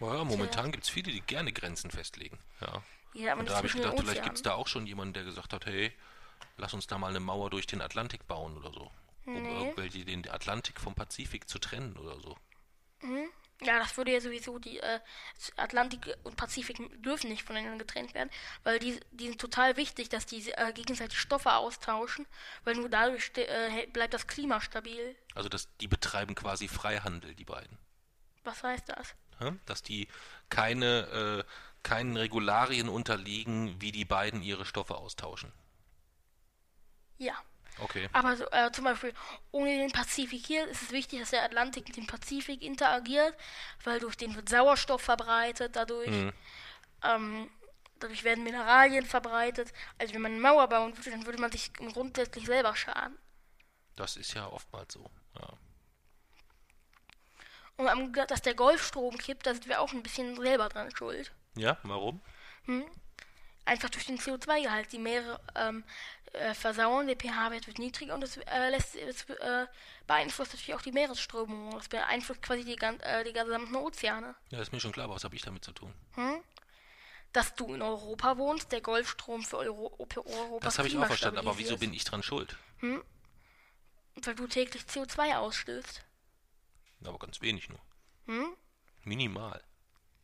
[0.00, 2.38] Ja, momentan gibt es viele, die gerne Grenzen festlegen.
[2.60, 2.82] Ja.
[3.14, 5.24] Ja, aber Und da habe ich gedacht, vielleicht gibt es da auch schon jemanden, der
[5.24, 5.92] gesagt hat, hey,
[6.56, 8.90] lass uns da mal eine Mauer durch den Atlantik bauen oder so.
[9.36, 9.58] Um Nee.
[9.60, 12.36] irgendwelche den Atlantik vom Pazifik zu trennen oder so.
[13.60, 15.00] Ja, das würde ja sowieso die äh,
[15.56, 18.30] Atlantik und Pazifik dürfen nicht voneinander getrennt werden,
[18.62, 22.26] weil die, die sind total wichtig, dass die äh, gegenseitig Stoffe austauschen,
[22.64, 25.16] weil nur dadurch äh, bleibt das Klima stabil.
[25.34, 27.78] Also das, die betreiben quasi Freihandel, die beiden.
[28.44, 29.14] Was heißt das?
[29.40, 29.54] Ja?
[29.66, 30.08] Dass die
[30.48, 31.52] keine, äh,
[31.82, 35.52] keinen Regularien unterliegen, wie die beiden ihre Stoffe austauschen.
[37.18, 37.34] Ja.
[37.80, 38.08] Okay.
[38.12, 39.14] Aber so, äh, zum Beispiel
[39.52, 43.34] ohne den Pazifik hier ist es wichtig, dass der Atlantik mit dem Pazifik interagiert,
[43.84, 46.32] weil durch den wird Sauerstoff verbreitet, dadurch, Mhm.
[47.04, 47.50] ähm,
[48.00, 49.72] dadurch werden Mineralien verbreitet.
[49.98, 53.16] Also wenn man eine Mauer bauen würde, dann würde man sich grundsätzlich selber schaden.
[53.96, 55.10] Das ist ja oftmals so.
[55.40, 55.48] Ja.
[57.76, 61.32] Und am, dass der Golfstrom kippt, da sind wir auch ein bisschen selber dran schuld.
[61.54, 62.20] ja, warum?
[63.64, 64.90] Einfach durch den CO2-Gehalt.
[64.92, 65.84] Die Meere ähm,
[66.34, 69.66] äh, versauen, der pH-Wert wird niedriger und das äh, lässt, das, äh,
[70.06, 71.72] beeinflusst natürlich auch die Meeresströmung.
[71.72, 74.34] Das beeinflusst quasi die, gan- äh, die gesamten Ozeane.
[74.50, 75.92] Ja, ist mir schon klar, aber was habe ich damit zu tun?
[77.32, 81.06] Dass du in Europa wohnst, der Golfstrom für Euro für Europa Das habe ich auch
[81.06, 82.56] verstanden, aber wieso bin ich dran schuld?
[82.80, 86.02] Weil du täglich CO2 ausstößt.
[87.04, 87.78] Aber ganz wenig nur.
[88.26, 88.56] Hm?
[89.04, 89.62] Minimal.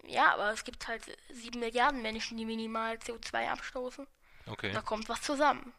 [0.06, 1.02] Ja, aber es gibt halt
[1.32, 4.06] sieben Milliarden Menschen, die minimal CO2 abstoßen.
[4.46, 4.72] Okay.
[4.72, 5.72] Da kommt was zusammen.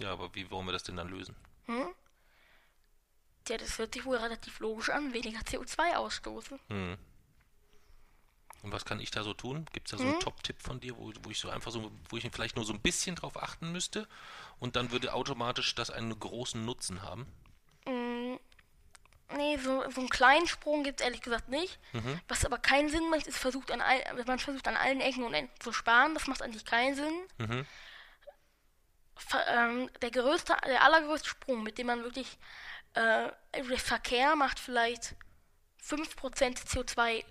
[0.00, 1.34] Ja, aber wie wollen wir das denn dann lösen?
[3.48, 6.58] Ja, das hört sich wohl relativ logisch an, weniger CO2 ausstoßen.
[6.68, 6.98] Hm.
[8.62, 9.66] Und was kann ich da so tun?
[9.72, 10.10] Gibt es da so Hm?
[10.12, 12.72] einen Top-Tipp von dir, wo, wo ich so einfach so, wo ich vielleicht nur so
[12.72, 14.08] ein bisschen drauf achten müsste
[14.58, 17.26] und dann würde automatisch das einen großen Nutzen haben?
[19.34, 21.78] Nee, so, so einen kleinen Sprung gibt es ehrlich gesagt nicht.
[21.92, 22.20] Mhm.
[22.28, 25.34] Was aber keinen Sinn macht, ist versucht an all, man versucht an allen Ecken und
[25.34, 26.14] Enden zu sparen.
[26.14, 27.14] Das macht eigentlich keinen Sinn.
[27.38, 27.66] Mhm.
[29.48, 32.38] Ähm, der größte, der allergrößte Sprung, mit dem man wirklich
[32.94, 35.14] äh, der Verkehr macht vielleicht
[35.82, 37.24] 5%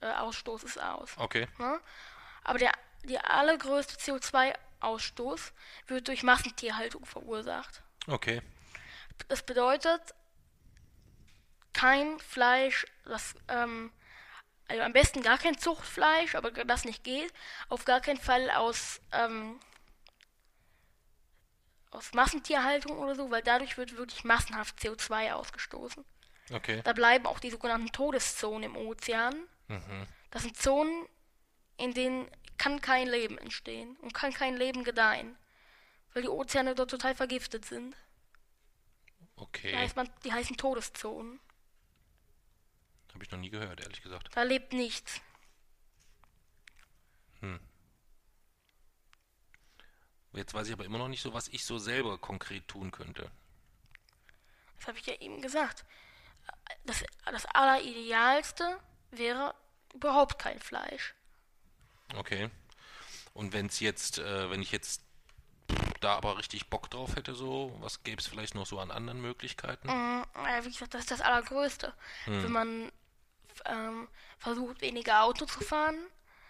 [0.00, 1.10] CO2-Ausstoßes aus.
[1.16, 1.48] Okay.
[1.58, 1.80] Ne?
[2.42, 2.72] Aber der,
[3.04, 5.52] der allergrößte CO2-Ausstoß
[5.86, 7.82] wird durch Massentierhaltung verursacht.
[8.06, 8.42] Okay.
[9.28, 10.02] Das bedeutet,
[11.72, 13.92] kein Fleisch, das, ähm,
[14.68, 17.32] also am besten gar kein Zuchtfleisch, aber das nicht geht,
[17.68, 19.60] auf gar keinen Fall aus, ähm,
[21.94, 26.04] aus Massentierhaltung oder so, weil dadurch wird wirklich massenhaft CO2 ausgestoßen.
[26.52, 26.82] Okay.
[26.84, 29.34] Da bleiben auch die sogenannten Todeszonen im Ozean.
[29.68, 30.06] Mhm.
[30.30, 31.06] Das sind Zonen,
[31.76, 32.28] in denen
[32.58, 35.36] kann kein Leben entstehen und kann kein Leben gedeihen,
[36.12, 37.96] weil die Ozeane dort total vergiftet sind.
[39.20, 39.74] Die, Okay.
[39.76, 41.40] heißt man, die heißen Todeszonen.
[43.12, 44.28] Habe ich noch nie gehört, ehrlich gesagt.
[44.34, 45.20] Da lebt nichts.
[50.34, 53.30] Jetzt weiß ich aber immer noch nicht so, was ich so selber konkret tun könnte.
[54.78, 55.84] Das habe ich ja eben gesagt.
[56.84, 58.78] Das, das Alleridealste
[59.10, 59.54] wäre
[59.94, 61.14] überhaupt kein Fleisch.
[62.16, 62.50] Okay.
[63.32, 65.02] Und wenn es jetzt, äh, wenn ich jetzt
[66.00, 69.20] da aber richtig Bock drauf hätte, so, was gäbe es vielleicht noch so an anderen
[69.20, 69.88] Möglichkeiten?
[69.88, 71.94] Mm, ja, wie gesagt, das ist das Allergrößte.
[72.26, 72.92] Wenn man
[73.64, 74.08] ähm,
[74.38, 75.96] versucht, weniger Auto zu fahren,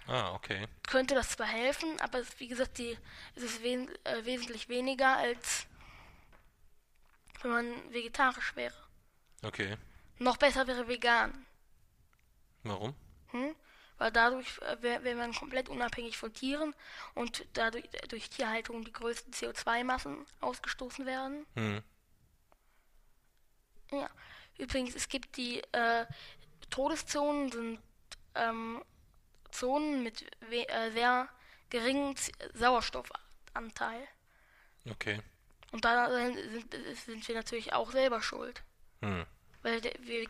[0.06, 0.66] Ah, okay.
[0.86, 2.96] könnte das zwar helfen, aber es, wie gesagt, die,
[3.34, 5.66] es ist wen, äh, wesentlich weniger, als
[7.40, 8.74] wenn man vegetarisch wäre.
[9.42, 9.76] Okay.
[10.18, 11.46] Noch besser wäre vegan.
[12.62, 12.94] Warum?
[13.30, 13.54] Hm?
[13.98, 16.74] Weil dadurch äh, wäre wär man komplett unabhängig von Tieren
[17.14, 21.46] und dadurch äh, durch Tierhaltung die größten CO2-Massen ausgestoßen werden.
[21.54, 21.82] Hm.
[23.90, 24.10] Ja.
[24.58, 26.06] Übrigens, es gibt die äh,
[26.70, 27.80] Todeszonen, sind
[28.34, 28.82] ähm,
[29.54, 31.28] Zonen mit we äh, sehr
[31.70, 32.14] geringem
[32.54, 34.06] Sauerstoffanteil.
[34.90, 35.20] Okay.
[35.72, 36.74] Und da sind,
[37.06, 38.62] sind wir natürlich auch selber schuld.
[39.00, 39.26] Hm.
[39.62, 40.28] Weil wir,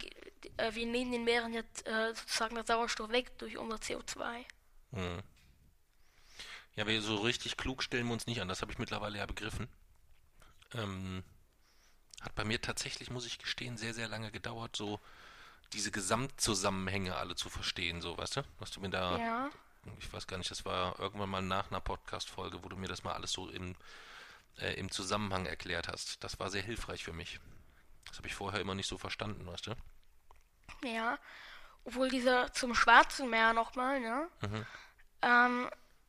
[0.57, 4.45] äh, wir nehmen den Meeren jetzt äh, sozusagen das Sauerstoff weg durch unser CO2.
[4.93, 5.23] Hm.
[6.77, 9.27] Ja, wir so richtig klug stellen wir uns nicht an, das habe ich mittlerweile ja
[9.27, 9.69] begriffen.
[10.75, 11.23] Ähm,
[12.21, 14.99] hat bei mir tatsächlich, muss ich gestehen, sehr, sehr lange gedauert, so
[15.75, 18.43] diese Gesamtzusammenhänge alle zu verstehen, so, weißt du?
[18.59, 19.51] Was du mir da, Ja.
[19.99, 23.05] ich weiß gar nicht, das war irgendwann mal nach einer Podcast-Folge, wo du mir das
[23.05, 23.77] mal alles so im,
[24.59, 26.23] äh, im Zusammenhang erklärt hast.
[26.25, 27.41] Das war sehr hilfreich für mich.
[28.07, 29.75] Das habe ich vorher immer nicht so verstanden, weißt du?
[30.85, 31.19] Ja,
[31.85, 34.29] obwohl dieser zum Schwarzen Meer nochmal, ne?
[35.23, 35.69] Ähm,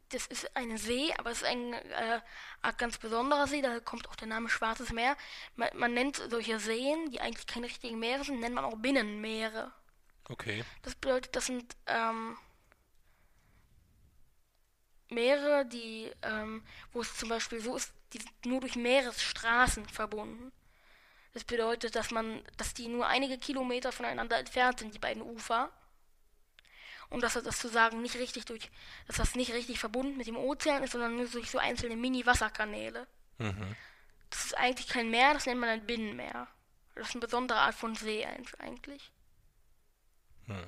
[0.10, 2.22] das ist ein See, aber es ist ein äh,
[2.62, 5.18] Art ganz besonderer See, da kommt auch der Name Schwarzes Meer.
[5.56, 9.72] Man, man nennt solche Seen, die eigentlich keine richtigen Meere sind, nennt man auch Binnenmeere.
[10.30, 10.64] Okay.
[10.82, 12.38] Das bedeutet, das sind ähm,
[15.10, 20.52] Meere, die, ähm, wo es zum Beispiel so ist, die sind nur durch Meeresstraßen verbunden.
[21.34, 25.70] Das bedeutet, dass man, dass die nur einige Kilometer voneinander entfernt sind, die beiden Ufer.
[27.10, 28.72] Und dass das zu sagen nicht richtig durch,
[29.08, 33.08] dass das nicht richtig verbunden mit dem Ozean ist, sondern nur durch so einzelne Mini-Wasserkanäle.
[33.38, 33.76] Mhm.
[34.30, 36.48] Das ist eigentlich kein Meer, das nennt man ein Binnenmeer.
[36.96, 38.26] Das ist eine besondere Art von See
[38.60, 39.12] eigentlich.
[40.48, 40.66] Hm.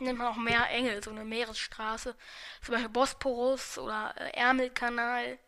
[0.00, 2.16] nennt man auch Meerengel, so eine Meeresstraße.
[2.62, 5.38] Zum Beispiel Bosporus oder äh, Ärmelkanal.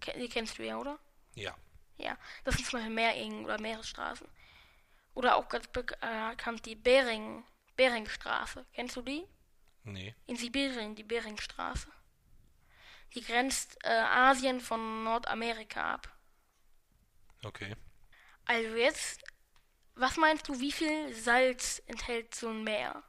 [0.00, 0.98] Ke- Die kennst du ja, oder?
[1.34, 1.54] Ja.
[1.96, 4.26] Ja, das sind zum Beispiel Meerengel oder Meeresstraßen.
[5.14, 7.44] Oder auch ganz äh, bekannt die Bering,
[7.76, 8.66] Beringstraße.
[8.72, 9.26] Kennst du die?
[9.84, 10.14] Nee.
[10.26, 11.88] In Sibirien, die Beringstraße.
[13.14, 16.08] Die grenzt äh, Asien von Nordamerika ab.
[17.44, 17.76] Okay.
[18.46, 19.22] Also jetzt,
[19.94, 23.02] was meinst du, wie viel Salz enthält so ein Meer?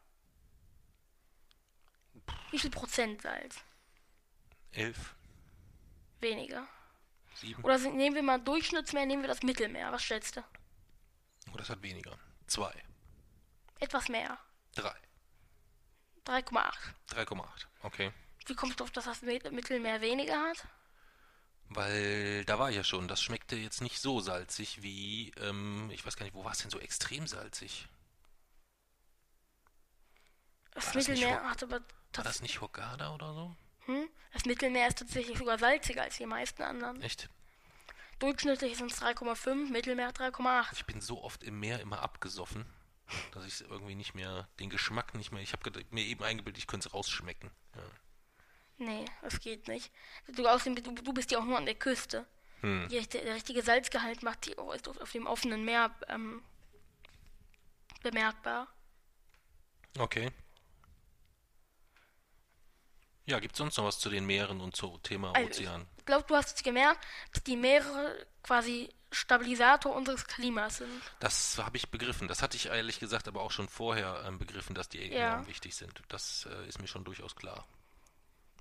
[2.52, 3.64] Wie viel Prozent Salz?
[4.72, 5.16] Elf.
[6.20, 6.68] Weniger.
[7.34, 7.64] Sieben.
[7.64, 9.92] Oder sind, nehmen wir mal Durchschnittsmeer, nehmen wir das Mittelmeer.
[9.92, 10.44] Was schätzt du?
[11.52, 12.18] Oh, das hat weniger.
[12.48, 12.74] Zwei.
[13.80, 14.38] Etwas mehr.
[14.76, 14.96] Drei.
[16.26, 16.74] 3,8.
[17.10, 17.66] 3,8.
[17.82, 18.12] Okay.
[18.46, 20.68] Wie kommst du auf, dass das Mit- Mittelmeer weniger hat?
[21.70, 26.16] Weil da war ja schon, das schmeckte jetzt nicht so salzig wie, ähm, ich weiß
[26.16, 27.88] gar nicht, wo war es denn so extrem salzig?
[30.72, 31.80] Das das Mittelmeer hat aber
[32.14, 33.56] War das nicht Hurghada oder so?
[33.86, 34.10] hm?
[34.34, 37.02] Das Mittelmeer ist tatsächlich sogar salziger als die meisten anderen.
[37.02, 37.30] Echt?
[38.20, 40.74] Durchschnittlich sind es 3,5, Mittelmeer 3,8.
[40.74, 42.66] Ich bin so oft im Meer immer abgesoffen,
[43.32, 46.68] dass ich irgendwie nicht mehr, den Geschmack nicht mehr, ich habe mir eben eingebildet, ich
[46.68, 47.52] könnte es rausschmecken.
[47.76, 47.82] Ja.
[48.78, 49.92] Nee, das geht nicht.
[50.36, 52.26] Du, außerdem, du, du bist ja auch nur an der Küste.
[52.62, 52.88] Hm.
[52.90, 56.42] Die, der, richtige Salzgehalt macht die, ist auf, auf dem offenen Meer ähm,
[58.02, 58.68] bemerkbar.
[59.98, 60.32] Okay.
[63.26, 65.88] Ja, gibt es sonst noch was zu den Meeren und zum Thema Also, Ozean?
[65.98, 71.02] Ich glaube, du hast es gemerkt, dass die Meere quasi Stabilisator unseres Klimas sind.
[71.20, 72.28] Das habe ich begriffen.
[72.28, 75.34] Das hatte ich ehrlich gesagt aber auch schon vorher ähm, begriffen, dass die Ja.
[75.34, 76.02] enorm wichtig sind.
[76.10, 77.66] Das äh, ist mir schon durchaus klar.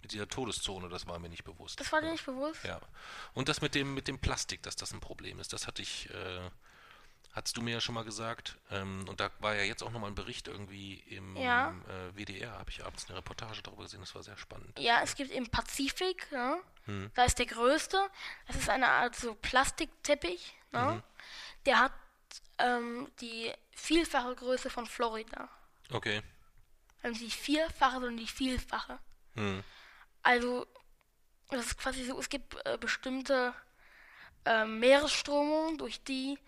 [0.03, 1.81] Mit dieser Todeszone, das war mir nicht bewusst.
[1.81, 2.63] Das war dir nicht bewusst?
[2.65, 2.81] Ja.
[3.33, 6.11] Und das mit dem, mit dem Plastik, dass das ein Problem ist, das hatte ich,
[6.11, 6.51] äh,
[7.35, 8.57] hattest du mir ja schon mal gesagt.
[8.71, 11.75] Ähm, und da war ja jetzt auch nochmal ein Bericht irgendwie im Ja.
[11.89, 14.79] äh, WDR, habe ich abends eine Reportage darüber gesehen, das war sehr spannend.
[14.79, 16.61] Ja, es gibt im Pazifik, ne?
[16.87, 17.11] Hm.
[17.15, 17.99] da ist der größte.
[18.47, 20.55] Das ist eine Art so Plastikteppich.
[20.71, 20.83] Ne?
[20.83, 21.03] Mhm.
[21.65, 21.93] Der hat
[22.59, 25.49] ähm, die vielfache Größe von Florida.
[25.91, 26.21] Okay.
[27.03, 28.99] Also nicht die vierfache, sondern die vielfache.
[29.35, 29.65] Hm.
[30.23, 30.67] Also,
[31.51, 33.55] das ist quasi so, es gibt äh, bestimmte
[34.45, 36.39] äh, Meeresströmungen, durch die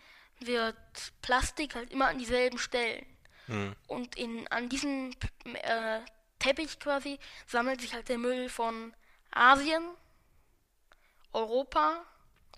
[0.40, 0.76] wird
[1.22, 3.06] Plastik halt immer an dieselben Stellen.
[3.46, 3.74] Hm.
[3.86, 5.12] Und in, an diesem
[5.44, 6.00] äh,
[6.38, 8.94] Teppich quasi sammelt sich halt der Müll von
[9.30, 9.82] Asien,
[11.32, 12.04] Europa,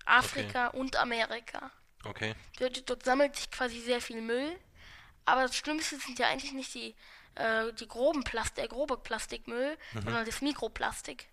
[0.05, 1.71] Afrika und Amerika.
[2.05, 2.35] Okay.
[2.59, 4.59] Dort, dort sammelt sich quasi sehr viel Müll.
[5.25, 6.95] Aber das Schlimmste sind ja eigentlich nicht die,
[7.35, 11.29] äh, die groben Plastik, der grobe Plastikmüll, sondern das Mikroplastik.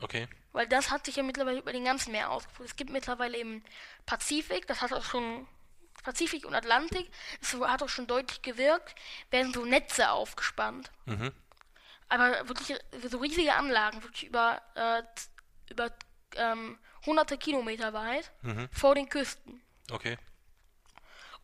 [0.00, 0.28] Okay.
[0.52, 2.70] Weil das hat sich ja mittlerweile über den ganzen Meer ausgebrütet.
[2.70, 3.62] Es gibt mittlerweile im
[4.06, 5.46] Pazifik, das hat auch schon
[6.02, 8.94] Pazifik und Atlantik, das hat auch schon deutlich gewirkt,
[9.30, 10.90] werden so Netze aufgespannt.
[11.06, 11.32] Mhm.
[12.08, 12.78] Aber wirklich
[13.08, 15.02] so riesige Anlagen, wirklich über, äh,
[15.70, 15.90] über
[16.36, 18.68] ähm, hunderte Kilometer weit Mhm.
[18.72, 19.62] vor den Küsten.
[19.90, 20.18] Okay.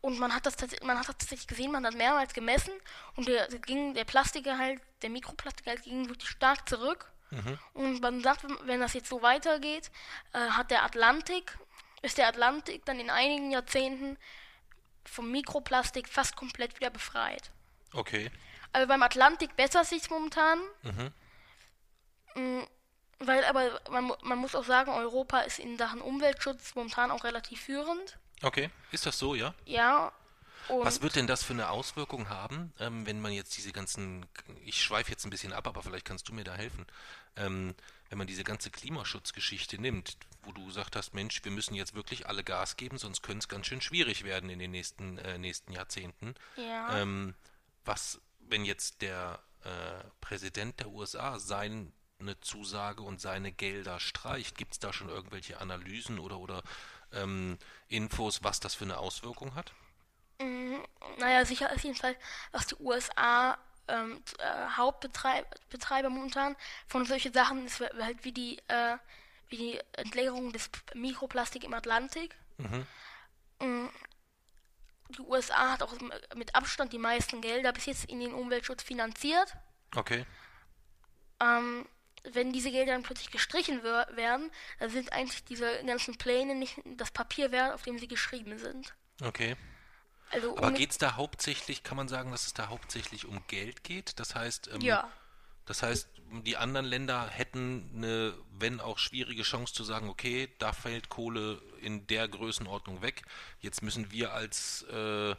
[0.01, 2.73] Und man hat das man hat das tatsächlich gesehen, man hat mehrmals gemessen
[3.17, 7.11] und der, der ging der Plastikgehalt, der Mikroplastikgehalt ging wirklich stark zurück.
[7.75, 9.91] Und man sagt, wenn das jetzt so weitergeht,
[10.33, 11.59] äh, hat der Atlantik,
[12.01, 14.17] ist der Atlantik dann in einigen Jahrzehnten
[15.09, 17.51] vom Mikroplastik fast komplett wieder befreit.
[17.93, 18.31] Okay.
[18.73, 20.59] Also beim Atlantik bessert sich momentan.
[20.83, 21.13] Mhm.
[22.35, 22.63] Mm,
[23.21, 27.61] Weil aber man, man muss auch sagen, Europa ist in Sachen Umweltschutz momentan auch relativ
[27.63, 28.19] führend.
[28.43, 28.71] Okay.
[28.93, 29.55] Ist das so, ja?
[29.65, 30.13] Ja.
[30.69, 34.27] Und Was wird denn das für eine Auswirkung haben, ähm, wenn man jetzt diese ganzen,
[34.65, 36.87] ich schweife jetzt ein bisschen ab, aber vielleicht kannst du mir da helfen,
[37.37, 37.75] ähm,
[38.09, 42.27] wenn man diese ganze Klimaschutzgeschichte nimmt, wo du gesagt hast, Mensch, wir müssen jetzt wirklich
[42.27, 45.73] alle Gas geben, sonst könnte es ganz schön schwierig werden in den nächsten, äh, nächsten
[45.73, 46.35] Jahrzehnten.
[46.57, 46.99] ja.
[46.99, 47.35] Ähm,
[47.85, 51.91] was, wenn jetzt der äh, Präsident der USA seine
[52.43, 56.63] Zusage und seine Gelder streicht, gibt es da schon irgendwelche Analysen oder, oder
[57.13, 57.57] ähm,
[57.89, 59.73] Infos, was das für eine Auswirkung hat?
[61.19, 62.17] Naja, sicher ist jedenfalls,
[62.53, 63.59] dass die USA
[63.89, 68.97] ähm, äh, Hauptbetreiber Betreiber momentan von solchen Sachen ist halt wie die, äh,
[69.49, 72.35] wie die Entleerung des Mikroplastik im Atlantik.
[73.61, 73.87] Mm,
[75.11, 75.95] Die USA hat auch
[76.35, 79.55] mit Abstand die meisten Gelder bis jetzt in den Umweltschutz finanziert.
[79.97, 80.27] Okay.
[81.41, 81.87] Ähm,
[82.25, 86.79] wenn diese Gelder dann plötzlich gestrichen wer- werden, dann sind eigentlich diese ganzen Pläne nicht
[86.85, 88.95] das Papier wert, auf dem sie geschrieben sind.
[89.23, 89.57] Okay.
[90.31, 93.85] Also Aber geht es da hauptsächlich, kann man sagen, dass es da hauptsächlich um Geld
[93.85, 94.19] geht?
[94.21, 95.11] Das heißt, ähm, ja.
[95.67, 96.09] das heißt,
[96.45, 101.61] die anderen Länder hätten eine, wenn auch schwierige Chance zu sagen, okay, da fällt Kohle
[101.81, 103.23] in der Größenordnung weg.
[103.61, 105.35] Jetzt müssen wir als äh,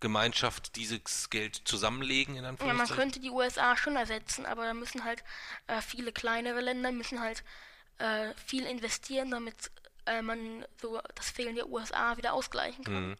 [0.00, 2.96] Gemeinschaft dieses Geld zusammenlegen, in Ja, man Anführungszeichen.
[2.96, 5.24] könnte die USA schon ersetzen, aber da müssen halt
[5.66, 7.42] äh, viele kleinere Länder müssen halt
[7.98, 9.70] äh, viel investieren, damit
[10.06, 13.16] äh, man so das Fehlen der USA wieder ausgleichen kann.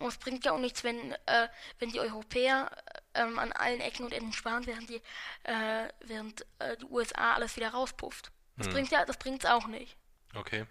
[0.00, 1.48] Und es bringt ja auch nichts, wenn, äh,
[1.78, 2.70] wenn die Europäer
[3.12, 5.02] äh, ähm, an allen Ecken und Enden sparen, während die,
[5.44, 8.32] äh, während äh, die USA alles wieder rauspufft.
[8.56, 9.96] Das bringt ja, das bringt's auch nicht.
[10.34, 10.66] Okay.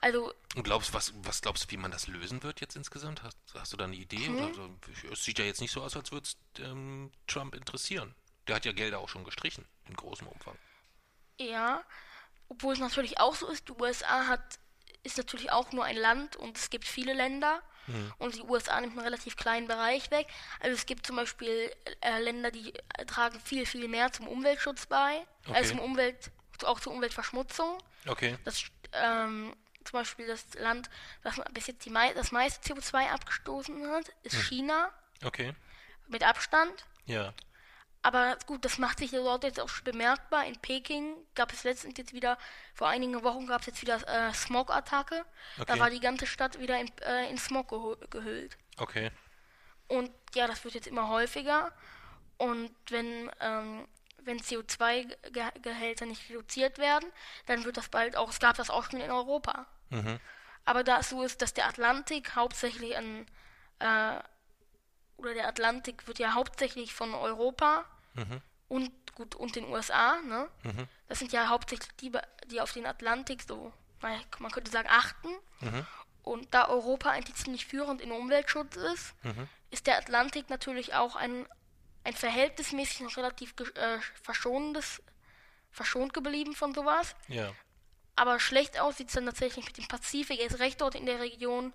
[0.00, 3.22] Also Und glaubst was, was glaubst du, wie man das lösen wird jetzt insgesamt?
[3.22, 4.28] Hast, hast du da eine Idee?
[4.28, 4.70] Oder so?
[5.10, 8.14] Es sieht ja jetzt nicht so aus, als würde es ähm, Trump interessieren.
[8.46, 10.56] Der hat ja Gelder auch schon gestrichen, in großem Umfang.
[11.38, 11.84] Ja,
[12.48, 14.58] obwohl es natürlich auch so ist, die USA hat,
[15.04, 17.62] ist natürlich auch nur ein Land und es gibt viele Länder
[18.18, 20.26] und die USA nimmt einen relativ kleinen Bereich weg.
[20.60, 21.70] Also es gibt zum Beispiel
[22.00, 25.56] äh, Länder, die äh, tragen viel, viel mehr zum Umweltschutz bei, Okay.
[25.56, 26.30] als zum Umwelt,
[26.64, 27.78] auch zur Umweltverschmutzung.
[28.06, 28.36] Okay.
[28.44, 28.62] Das,
[28.92, 30.90] ähm, zum Beispiel das Land,
[31.22, 34.90] das bis jetzt die mei das meiste CO2 abgestoßen hat, ist China
[35.24, 35.54] Okay.
[36.08, 36.84] mit Abstand.
[37.06, 37.32] Ja.
[38.08, 40.46] Aber gut, das macht sich dort jetzt auch schon bemerkbar.
[40.46, 42.38] In Peking gab es letztens jetzt wieder,
[42.72, 45.26] vor einigen Wochen gab es jetzt wieder äh, Smog-Attacke.
[45.58, 45.78] Da Okay.
[45.78, 47.68] war die ganze Stadt wieder in, äh, in Smog
[48.10, 48.56] gehüllt.
[48.78, 49.10] Okay.
[49.88, 51.70] Und ja, das wird jetzt immer häufiger.
[52.38, 53.86] Und wenn, ähm,
[54.22, 57.12] wenn CO2-Gehälter nicht reduziert werden,
[57.44, 59.66] dann wird das bald auch, es gab das auch schon in Europa.
[60.64, 63.26] Aber da es so ist, dass der Atlantik hauptsächlich an,
[63.80, 64.18] äh,
[65.18, 67.84] oder der Atlantik wird ja hauptsächlich von Europa
[68.68, 70.48] und gut und den USA, ne?
[71.08, 72.12] Das sind ja hauptsächlich die,
[72.50, 75.28] die auf den Atlantik so, man könnte sagen, achten.
[76.22, 79.48] und da Europa eigentlich ziemlich führend in Umweltschutz ist, Mhm.
[79.70, 81.46] ist der Atlantik natürlich auch ein,
[82.04, 85.02] ein verhältnismäßig noch relativ äh, verschonendes,
[85.70, 87.16] verschont geblieben von sowas.
[87.28, 87.52] Ja.
[88.14, 90.38] Aber schlecht aus sieht es dann tatsächlich mit dem Pazifik.
[90.40, 91.72] Er ist recht dort in der Region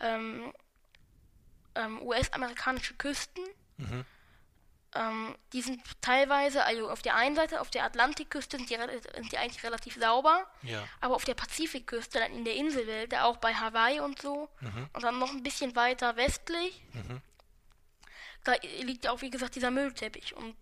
[0.00, 0.52] ähm,
[1.74, 3.44] ähm, US-amerikanische Küsten.
[3.78, 4.04] Mhm.
[4.94, 8.76] Ähm, die sind teilweise, also auf der einen Seite, auf der Atlantikküste sind die,
[9.14, 10.46] sind die eigentlich relativ sauber.
[10.62, 10.86] Ja.
[11.00, 14.48] Aber auf der Pazifikküste, dann in der Inselwelt, da auch bei Hawaii und so,
[14.92, 16.82] und dann noch ein bisschen weiter westlich,
[18.44, 20.36] da liegt ja auch, wie gesagt, dieser Müllteppich.
[20.36, 20.56] Und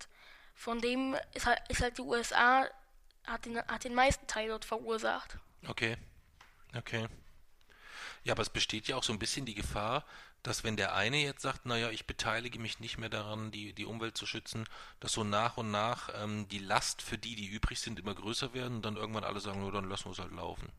[0.54, 2.66] von dem ist halt, ist halt die USA,
[3.26, 5.38] hat den, hat den meisten Teil dort verursacht.
[5.66, 5.96] Okay.
[6.76, 7.08] Okay.
[8.22, 10.04] Ja, aber es besteht ja auch so ein bisschen die Gefahr,
[10.42, 13.84] dass wenn der eine jetzt sagt, naja, ich beteilige mich nicht mehr daran, die, die
[13.84, 14.64] Umwelt zu schützen,
[15.00, 18.54] dass so nach und nach ähm, die Last für die, die übrig sind, immer größer
[18.54, 20.70] werden und dann irgendwann alle sagen, nur dann lassen wir es halt laufen.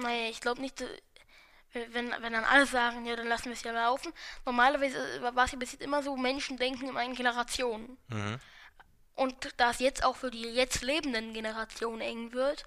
[0.00, 3.62] Naja, ich glaube nicht, äh, wenn, wenn dann alle sagen, ja, dann lassen wir es
[3.62, 4.12] ja laufen.
[4.44, 7.96] Normalerweise war es ja bis jetzt immer so, Menschen denken immer in Generationen.
[8.08, 8.40] Mhm.
[9.14, 12.66] Und da es jetzt auch für die jetzt lebenden Generationen eng wird,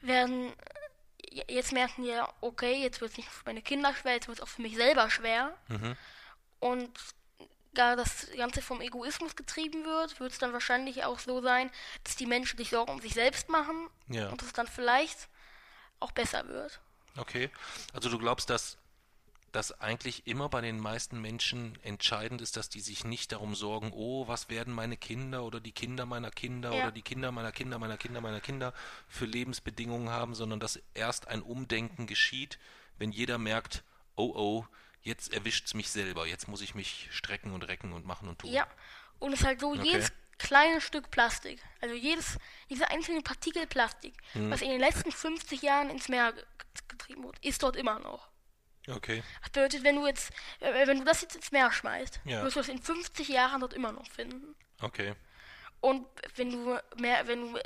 [0.00, 0.77] werden äh,
[1.48, 4.38] jetzt merken die ja, okay, jetzt wird es nicht für meine Kinder schwer, jetzt wird
[4.38, 5.56] es auch für mich selber schwer.
[5.68, 5.96] Mhm.
[6.60, 6.98] Und
[7.74, 11.70] da das Ganze vom Egoismus getrieben wird, wird es dann wahrscheinlich auch so sein,
[12.04, 14.28] dass die Menschen sich Sorgen um sich selbst machen Ja.
[14.30, 15.28] und es dann vielleicht
[16.00, 16.80] auch besser wird.
[17.16, 17.50] Okay.
[17.92, 18.78] Also du glaubst, dass
[19.52, 23.92] dass eigentlich immer bei den meisten Menschen entscheidend ist, dass die sich nicht darum sorgen,
[23.94, 26.82] oh, was werden meine Kinder oder die Kinder meiner Kinder Ja.
[26.84, 28.74] oder die Kinder meiner Kinder meiner Kinder meiner Kinder
[29.08, 32.58] für Lebensbedingungen haben, sondern dass erst ein Umdenken geschieht,
[32.98, 33.84] wenn jeder merkt,
[34.16, 34.66] oh oh,
[35.02, 38.50] jetzt erwischt's mich selber, jetzt muss ich mich strecken und recken und machen und tun.
[38.52, 38.66] Ja,
[39.18, 42.38] und es ist halt so, jedes kleine Stück Plastik, also jedes,
[42.68, 44.50] diese einzelne Partikel Plastik, Mhm.
[44.50, 46.44] was in den letzten 50 Jahren ins Meer ge-
[46.88, 48.28] getrieben wurde, ist dort immer noch.
[48.88, 49.22] Okay.
[49.42, 50.30] Das bedeutet, wenn du jetzt,
[50.60, 52.42] äh, wenn du das jetzt ins Meer schmeißt, Ja.
[52.42, 54.54] wirst du das in 50 Jahren dort immer noch finden.
[54.80, 55.14] Okay.
[55.80, 57.58] Und wenn du, mehr, wenn du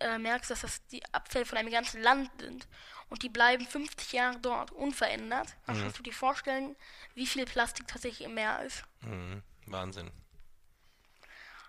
[0.00, 2.68] äh, merkst, dass das die Abfälle von einem ganzen Land sind
[3.08, 6.76] und die bleiben 50 Jahre dort unverändert, dann kannst du dir vorstellen,
[7.14, 8.84] wie viel Plastik tatsächlich im Meer ist.
[9.00, 9.42] Mhm.
[9.66, 10.12] Wahnsinn.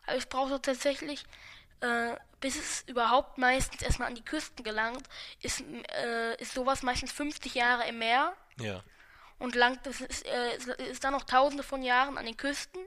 [0.06, 1.26] Also es braucht tatsächlich,
[1.82, 5.08] äh, bis es überhaupt meistens erstmal an die Küsten gelangt,
[5.42, 8.84] ist, äh, ist sowas meistens 50 Jahre im Meer Ja.
[9.40, 10.58] Und langt es ist, äh,
[10.90, 12.82] ist dann noch tausende von Jahren an den Küsten,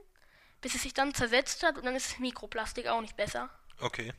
[0.61, 3.49] bis es sich dann zersetzt hat und dann ist Mikroplastik auch nicht besser.
[3.79, 4.13] Okay.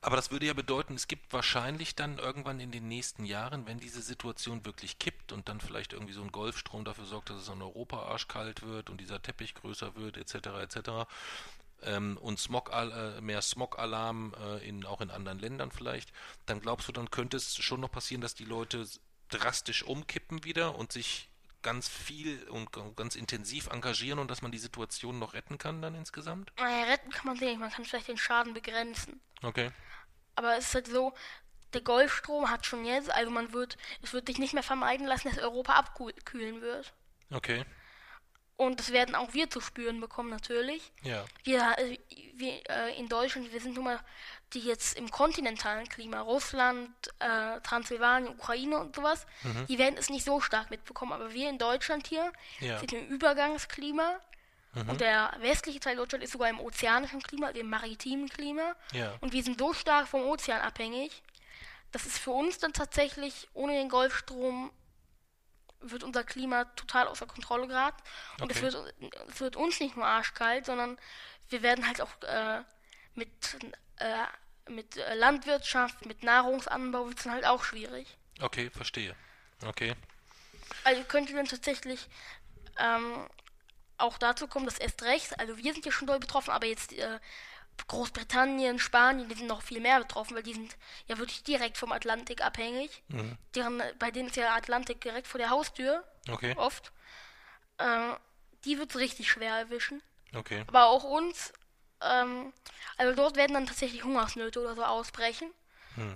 [0.00, 3.80] Aber das würde ja bedeuten, es gibt wahrscheinlich dann irgendwann in den nächsten Jahren, wenn
[3.80, 7.48] diese Situation wirklich kippt und dann vielleicht irgendwie so ein Golfstrom dafür sorgt, dass es
[7.48, 10.90] in Europa arschkalt wird und dieser Teppich größer wird, etc., etc.,
[11.82, 16.12] ähm, und Smog, äh, mehr Smog-Alarm äh, in, auch in anderen Ländern vielleicht,
[16.46, 18.84] dann glaubst du, dann könnte es schon noch passieren, dass die Leute
[19.28, 21.28] drastisch umkippen wieder und sich
[21.62, 25.94] ganz viel und ganz intensiv engagieren und dass man die Situation noch retten kann dann
[25.94, 26.52] insgesamt?
[26.56, 29.20] Naja, retten kann man sie nicht, man kann vielleicht den Schaden begrenzen.
[29.42, 29.70] Okay.
[30.36, 31.12] Aber es ist halt so,
[31.72, 35.28] der Golfstrom hat schon jetzt, also man wird, es wird sich nicht mehr vermeiden lassen,
[35.28, 36.92] dass Europa abkühlen wird.
[37.30, 37.64] Okay.
[38.56, 40.92] Und das werden auch wir zu spüren bekommen, natürlich.
[41.02, 41.24] Ja.
[41.44, 41.98] Wir, äh,
[42.34, 44.00] wir äh, in Deutschland, wir sind nun mal
[44.54, 49.26] die jetzt im kontinentalen Klima, Russland, äh, Transsilvanien, Ukraine und sowas,
[49.68, 51.12] die werden es nicht so stark mitbekommen.
[51.12, 52.78] Aber wir in Deutschland hier Ja.
[52.78, 54.18] sind im Übergangsklima.
[54.86, 58.76] Und der westliche Teil Deutschland ist sogar im ozeanischen Klima, dem maritimen Klima.
[58.92, 59.16] Ja.
[59.20, 61.22] Und wir sind so stark vom Ozean abhängig,
[61.90, 64.70] dass es für uns dann tatsächlich ohne den Golfstrom
[65.80, 68.02] wird unser Klima total außer Kontrolle geraten.
[68.40, 68.72] Und es, Okay.
[68.72, 68.94] wird,
[69.30, 70.98] es wird uns nicht nur arschkalt, sondern
[71.48, 72.62] wir werden halt auch äh,
[73.14, 73.30] mit,
[74.00, 78.16] äh, mit äh, Landwirtschaft, mit Nahrungsanbau wird es dann halt auch schwierig.
[78.40, 79.14] Okay, verstehe.
[79.66, 79.94] Okay.
[80.84, 82.06] Also könnte dann tatsächlich
[82.78, 83.26] ähm,
[83.96, 86.92] auch dazu kommen, dass erst recht, also wir sind ja schon doll betroffen, aber jetzt
[86.92, 87.18] äh,
[87.86, 90.76] Großbritannien, Spanien, die sind noch viel mehr betroffen, weil die sind
[91.06, 93.02] ja wirklich direkt vom Atlantik abhängig.
[93.54, 96.54] Deren, bei denen ist ja Atlantik direkt vor der Haustür, Okay.
[96.56, 96.92] oft.
[97.78, 98.14] Äh,
[98.64, 100.02] die wird es richtig schwer erwischen.
[100.34, 100.64] Okay.
[100.66, 101.52] Aber auch uns,
[102.02, 102.52] ähm,
[102.96, 105.50] also dort werden dann tatsächlich Hungersnöte oder so ausbrechen,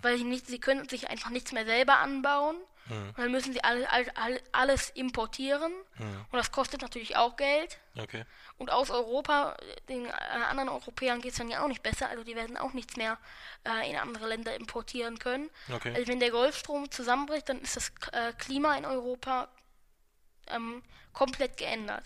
[0.01, 2.57] weil sie nicht, sie können sich einfach nichts mehr selber anbauen.
[2.91, 5.73] Und dann müssen sie alle, all, all, alles importieren.
[5.99, 7.79] Und das kostet natürlich auch Geld.
[7.97, 8.25] Okay.
[8.59, 9.57] Und aus Europa,
[9.89, 12.09] den äh, anderen Europäern geht es dann ja auch nicht besser.
[12.09, 13.19] Also die werden auch nichts mehr
[13.65, 15.51] äh, in andere Länder importieren können.
[15.73, 15.95] Okay.
[15.95, 19.49] Also wenn der Golfstrom zusammenbricht, dann ist das äh, Klima in Europa
[20.49, 22.05] ähm, komplett geändert.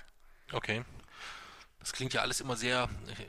[0.53, 0.85] Okay.
[1.87, 2.89] Das klingt ja alles immer sehr,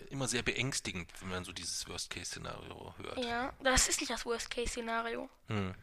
[0.10, 3.24] immer sehr beängstigend, wenn man so dieses Worst-Case-Szenario hört.
[3.24, 5.30] Ja, das ist nicht das Worst-Case-Szenario.
[5.46, 5.76] Hm.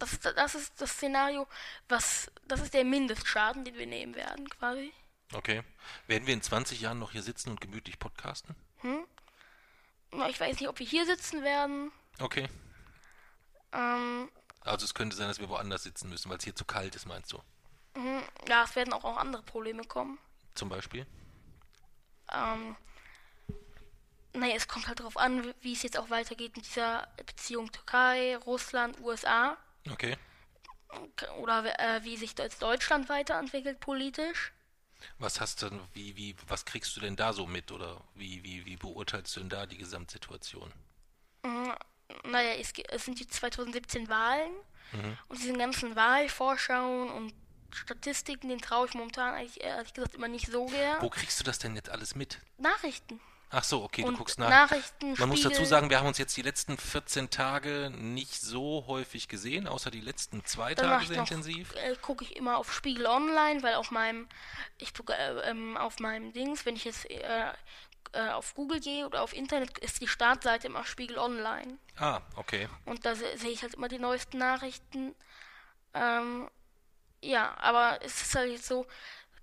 [0.00, 1.46] Das, ist- das ist das Szenario,
[1.88, 4.92] was, das ist der Mindestschaden, den wir nehmen werden, quasi.
[5.34, 5.62] Okay.
[6.08, 8.56] Werden wir in 20 Jahren noch hier sitzen und gemütlich podcasten?
[10.10, 11.92] Na, Ich weiß nicht, ob wir hier sitzen werden.
[12.18, 12.48] Okay.
[13.72, 14.28] Ähm,
[14.62, 17.06] Also es könnte sein, dass wir woanders sitzen müssen, weil es hier zu kalt ist,
[17.06, 17.40] meinst du?
[17.94, 20.18] mhm, ja, es werden auch, auch andere Probleme kommen.
[20.56, 21.06] Zum Beispiel?
[22.32, 22.76] Ähm,
[24.32, 28.36] naja, es kommt halt darauf an, wie es jetzt auch weitergeht mit dieser Beziehung Türkei,
[28.36, 29.56] Russland, USA.
[29.90, 30.16] Okay.
[31.38, 34.52] Oder äh, wie sich jetzt Deutschland weiterentwickelt politisch.
[35.18, 38.42] Was hast du denn, wie, wie, was kriegst du denn da so mit oder wie,
[38.44, 40.72] wie, wie beurteilst du denn da die Gesamtsituation?
[42.24, 44.52] Naja, es, es sind die 2017 Wahlen
[45.28, 47.32] und diesen ganzen Wahlvorschauen und
[47.74, 51.00] Statistiken, den traue ich momentan eigentlich ehrlich gesagt immer nicht so gern.
[51.02, 52.38] Wo kriegst du das denn jetzt alles mit?
[52.58, 53.20] Nachrichten.
[53.52, 54.48] Ach so, okay, du Und guckst nach.
[54.48, 55.66] Nachrichten, Man muss dazu Spiegel.
[55.66, 60.00] sagen, wir haben uns jetzt die letzten 14 Tage nicht so häufig gesehen, außer die
[60.00, 61.74] letzten zwei Dann Tage sehr noch, intensiv.
[61.74, 64.28] Äh, gucke ich immer auf Spiegel Online, weil auf meinem,
[64.78, 67.52] ich gucke äh, ähm, auf meinem Dings, wenn ich jetzt äh,
[68.12, 71.76] äh, auf Google gehe oder auf Internet, ist die Startseite immer Spiegel Online.
[71.96, 72.68] Ah, okay.
[72.84, 75.16] Und da se- sehe ich halt immer die neuesten Nachrichten.
[75.92, 76.48] Ähm,
[77.22, 78.86] ja, aber es ist halt jetzt so,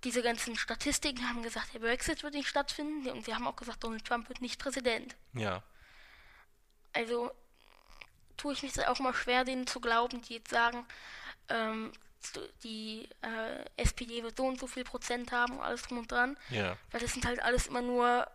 [0.04, 3.84] diese ganzen Statistiken haben gesagt, der Brexit wird nicht stattfinden und sie haben auch gesagt,
[3.84, 5.16] Donald Trump wird nicht Präsident.
[5.34, 5.64] Ja.
[6.94, 7.32] Also
[8.38, 10.86] tue ich mich auch immer schwer, denen zu glauben, die jetzt sagen,
[11.50, 11.92] ähm,
[12.64, 16.38] die äh, SPD wird so und so viel Prozent haben und alles drum und dran.
[16.50, 16.78] Ja.
[16.92, 18.28] Weil das sind halt alles immer nur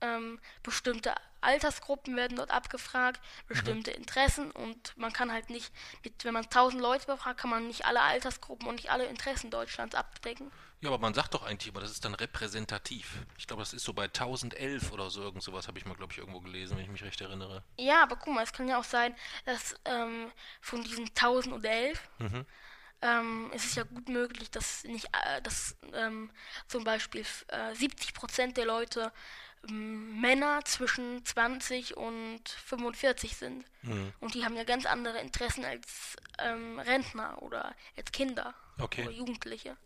[0.00, 1.14] ähm, bestimmte
[1.44, 5.72] Altersgruppen werden dort abgefragt, bestimmte Interessen und man kann halt nicht,
[6.02, 9.50] mit, wenn man tausend Leute befragt, kann man nicht alle Altersgruppen und nicht alle Interessen
[9.50, 10.50] Deutschlands abdecken.
[10.80, 13.24] Ja, aber man sagt doch eigentlich immer, das ist dann repräsentativ.
[13.38, 16.12] Ich glaube, das ist so bei 1011 oder so, irgend sowas habe ich mal, glaube
[16.12, 17.62] ich, irgendwo gelesen, wenn ich mich recht erinnere.
[17.78, 19.14] Ja, aber guck mal, es kann ja auch sein,
[19.46, 20.30] dass ähm,
[20.60, 21.98] von diesen 1011
[23.04, 26.30] ähm, es ist ja gut möglich, dass nicht, äh, dass ähm,
[26.68, 29.12] zum Beispiel äh, 70 Prozent der Leute
[29.70, 33.64] Männer zwischen 20 und 45 sind.
[34.20, 39.02] Und die haben ja ganz andere Interessen als ähm, Rentner oder als Kinder Okay.
[39.02, 39.76] oder Jugendliche.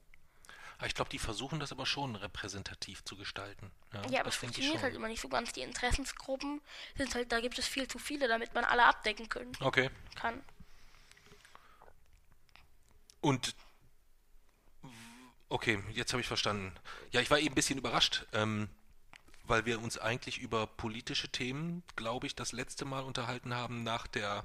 [0.78, 3.72] Aber ich glaube, die versuchen das aber schon repräsentativ zu gestalten.
[3.92, 5.52] Ja, Ja, aber es funktioniert halt immer nicht so ganz.
[5.52, 6.60] Die Interessensgruppen
[6.96, 9.90] sind halt, da gibt es viel zu viele, damit man alle abdecken können Okay.
[10.14, 10.40] kann.
[13.20, 13.56] Und
[15.48, 16.72] okay, jetzt habe ich verstanden.
[17.10, 18.68] Ja, ich war eben ein bisschen überrascht, ähm,
[19.48, 24.06] weil wir uns eigentlich über politische Themen, glaube ich, das letzte Mal unterhalten haben nach
[24.06, 24.44] der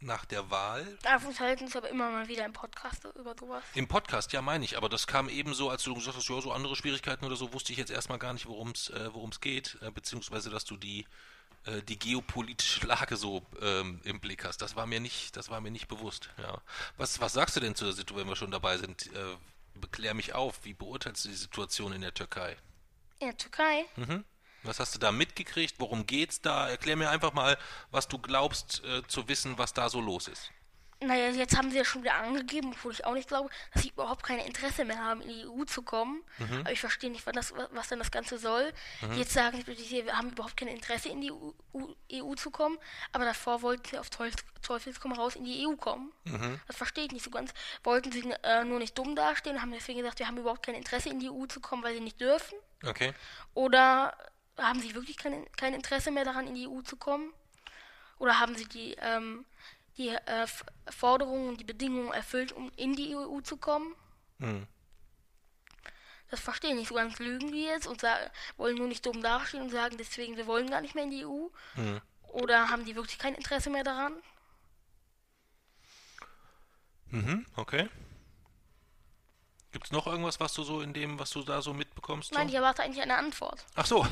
[0.00, 0.98] nach der Wahl.
[1.02, 3.64] Da unterhalten uns aber immer mal wieder im Podcast über sowas.
[3.74, 6.40] Im Podcast, ja, meine ich, aber das kam eben so, als du gesagt hast, ja,
[6.40, 9.40] so andere Schwierigkeiten oder so, wusste ich jetzt erstmal gar nicht, worum es äh, worum's
[9.40, 11.04] geht, äh, beziehungsweise, dass du die,
[11.64, 14.62] äh, die geopolitische Lage so ähm, im Blick hast.
[14.62, 16.60] Das war mir nicht, das war mir nicht bewusst, ja.
[16.96, 19.12] Was, was sagst du denn zur Situation, wenn wir schon dabei sind?
[19.14, 19.36] Äh,
[19.74, 22.56] beklär mich auf, wie beurteilst du die Situation in der Türkei?
[23.20, 23.84] In der Türkei?
[23.96, 24.24] Mhm.
[24.62, 25.76] Was hast du da mitgekriegt?
[25.78, 26.68] Worum geht's da?
[26.68, 27.56] Erklär mir einfach mal,
[27.90, 30.50] was du glaubst äh, zu wissen, was da so los ist.
[31.00, 33.90] Naja, jetzt haben sie ja schon wieder angegeben, obwohl ich auch nicht glaube, dass sie
[33.90, 36.24] überhaupt kein Interesse mehr haben, in die EU zu kommen.
[36.60, 38.72] Aber ich verstehe nicht, was, das, was denn das Ganze soll.
[39.14, 41.52] Jetzt sagen sie, sie haben überhaupt kein Interesse, in die EU,
[42.12, 42.78] EU zu kommen,
[43.12, 46.12] aber davor wollten sie auf Teufels, Teufels komm raus in die EU kommen.
[46.66, 47.52] Das verstehe ich nicht so ganz.
[47.84, 50.74] Wollten sie äh, nur nicht dumm dastehen und haben deswegen gesagt, wir haben überhaupt kein
[50.74, 52.58] Interesse, in die EU zu kommen, weil sie nicht dürfen.
[52.84, 53.12] Okay.
[53.54, 54.16] Oder
[54.56, 57.32] haben Sie wirklich kein, kein Interesse mehr daran, in die EU zu kommen?
[58.18, 59.44] Oder haben Sie die, ähm,
[59.96, 60.46] die äh,
[60.90, 63.94] Forderungen und die Bedingungen erfüllt, um in die EU zu kommen?
[64.40, 64.66] Hm.
[66.30, 67.18] Das verstehe ich nicht so ganz.
[67.18, 70.68] Lügen die jetzt und sa- wollen nur nicht dumm dastehen und sagen deswegen, wir wollen
[70.70, 71.48] gar nicht mehr in die EU?
[71.74, 72.00] Hm.
[72.24, 74.14] Oder haben die wirklich kein Interesse mehr daran?
[77.10, 77.88] Mhm, okay.
[79.70, 82.32] Gibt's noch irgendwas, was du so in dem, was du da so mitbekommst?
[82.32, 82.52] Nein, so?
[82.52, 83.66] ich erwarte eigentlich eine Antwort.
[83.74, 84.06] Ach so.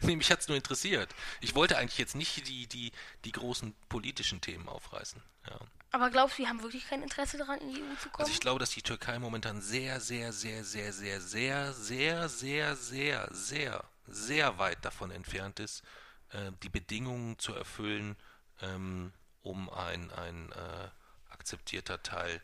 [0.00, 1.14] nee, mich hat's nur interessiert.
[1.42, 2.92] Ich wollte eigentlich jetzt nicht die, die,
[3.26, 5.22] die großen politischen Themen aufreißen.
[5.50, 5.58] Ja.
[5.90, 8.20] Aber glaubst du, die haben wirklich kein Interesse daran, in die EU zu kommen?
[8.20, 12.76] Also ich glaube, dass die Türkei momentan sehr, sehr, sehr, sehr, sehr, sehr, sehr, sehr,
[12.76, 15.82] sehr, sehr, sehr weit davon entfernt ist,
[16.30, 18.16] äh, die Bedingungen zu erfüllen,
[18.62, 20.88] ähm, um ein, ein äh,
[21.32, 22.40] akzeptierter Teil äh,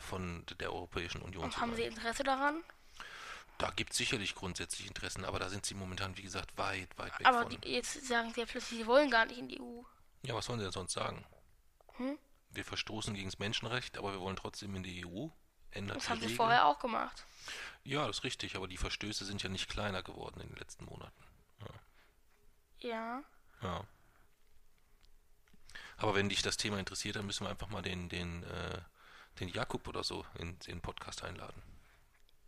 [0.00, 1.74] von der Europäischen Union und haben.
[1.74, 2.62] Sie Interesse daran?
[3.58, 7.18] Da gibt es sicherlich grundsätzlich Interessen, aber da sind sie momentan, wie gesagt, weit, weit
[7.18, 7.60] weg Aber von.
[7.60, 9.82] die, jetzt sagen Sie ja plötzlich, Sie wollen gar nicht in die EU.
[10.22, 11.24] Ja, was sollen sie denn sonst sagen?
[11.96, 12.18] Hm?
[12.50, 15.28] Wir verstoßen gegen das Menschenrecht, aber wir wollen trotzdem in die EU.
[15.72, 16.36] Ändert Das die haben Sie Regeln.
[16.36, 17.24] vorher auch gemacht.
[17.84, 20.84] Ja, das ist richtig, aber die Verstöße sind ja nicht kleiner geworden in den letzten
[20.86, 21.22] Monaten.
[22.80, 23.22] Ja.
[23.60, 23.84] Ja.
[25.98, 28.80] Aber wenn dich das Thema interessiert, dann müssen wir einfach mal den, den, äh,
[29.40, 31.62] den Jakub oder so in, in den Podcast einladen.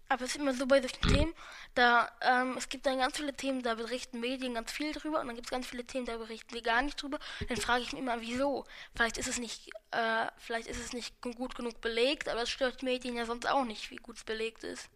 [0.09, 1.35] Aber es ist immer so bei solchen Themen,
[1.75, 5.27] da ähm, es gibt dann ganz viele Themen, da berichten Medien ganz viel drüber und
[5.27, 7.19] dann gibt es ganz viele Themen, da berichten wir gar nicht drüber.
[7.49, 8.67] Dann frage ich mich immer, wieso?
[8.95, 12.83] Vielleicht ist es nicht, äh, vielleicht ist es nicht gut genug belegt, aber es stört
[12.83, 14.91] Medien ja sonst auch nicht, wie gut es belegt ist.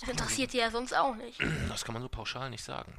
[0.00, 1.38] Das interessiert die ja sonst auch nicht.
[1.68, 2.98] Das kann man so pauschal nicht sagen.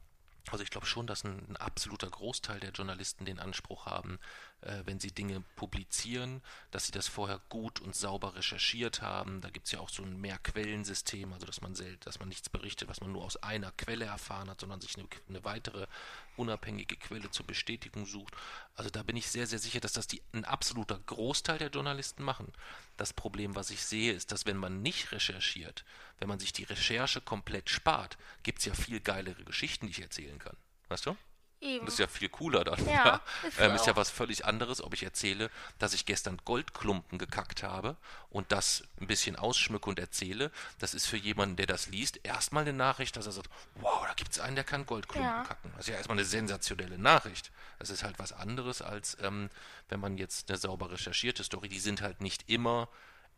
[0.52, 4.20] Also ich glaube schon, dass ein, ein, absoluter Großteil der Journalisten den Anspruch haben,
[4.62, 6.42] äh, wenn sie Dinge publizieren,
[6.72, 9.42] dass sie das vorher gut und sauber recherchiert haben.
[9.42, 12.50] Da gibt es ja auch so ein Mehrquellensystem, also dass man selten, dass man nichts
[12.50, 15.88] berichtet, was man nur aus einer Quelle erfahren hat, sondern sich eine, eine, weitere
[16.36, 18.34] unabhängige Quelle zur Bestätigung sucht.
[18.76, 22.24] Also da bin ich sehr, sehr sicher, dass das die, ein absoluter Großteil der Journalisten
[22.24, 22.52] machen.
[22.98, 25.86] Das Problem, was ich sehe, ist, dass wenn man nicht recherchiert,
[26.20, 30.02] wenn man sich die Recherche komplett spart, gibt es ja viel geilere Geschichten, die ich
[30.02, 30.58] erzählen kann.
[30.90, 31.16] Weißt du?
[31.62, 31.86] Eben.
[31.86, 32.86] Das ist ja viel cooler dann.
[32.88, 37.20] Ja, ist, ähm, ist ja was völlig anderes, ob ich erzähle, dass ich gestern Goldklumpen
[37.20, 37.98] gekackt habe
[38.30, 40.52] und das ein bisschen ausschmücke und erzähle.
[40.80, 44.14] Das ist für jemanden, der das liest, erstmal eine Nachricht, dass er sagt, wow, da
[44.14, 45.44] gibt es einen, der kann Goldklumpen ja.
[45.44, 45.72] kacken.
[45.72, 47.52] Das ist ja erstmal eine sensationelle Nachricht.
[47.78, 49.50] Das ist halt was anderes, als ähm,
[49.90, 52.88] wenn man jetzt eine sauber recherchierte Story, die sind halt nicht immer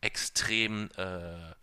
[0.00, 1.54] extrem äh,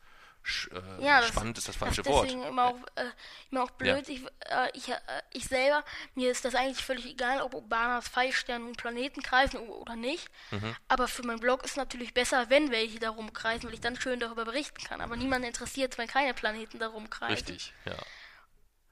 [0.72, 2.32] äh, ja, spannend ist das falsche das Wort.
[2.32, 3.06] Immer auch, äh,
[3.52, 4.08] immer auch blöd.
[4.08, 4.16] Ja.
[4.16, 4.98] Ich, äh, ich, äh,
[5.32, 5.84] ich selber,
[6.16, 10.30] mir ist das eigentlich völlig egal, ob Obanas Pfeilsterne um Planeten kreisen oder nicht.
[10.52, 10.76] Mhm.
[10.88, 14.00] Aber für meinen Blog ist es natürlich besser, wenn welche darum kreisen, weil ich dann
[14.00, 15.02] schön darüber berichten kann.
[15.02, 17.34] Aber niemand interessiert, wenn keine Planeten darum kreisen.
[17.34, 17.96] Richtig, ja.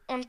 [0.08, 0.28] Und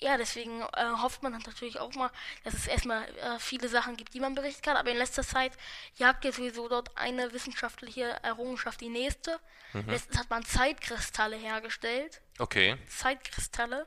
[0.00, 2.10] ja, deswegen äh, hofft man natürlich auch mal,
[2.42, 4.76] dass es erstmal äh, viele Sachen gibt, die man berichten kann.
[4.76, 5.52] Aber in letzter Zeit
[5.96, 9.38] jagt ja sowieso dort eine wissenschaftliche Errungenschaft die nächste.
[9.72, 9.88] Mhm.
[9.88, 12.20] Letztens hat man Zeitkristalle hergestellt.
[12.38, 12.76] Okay.
[12.88, 13.86] Zeitkristalle.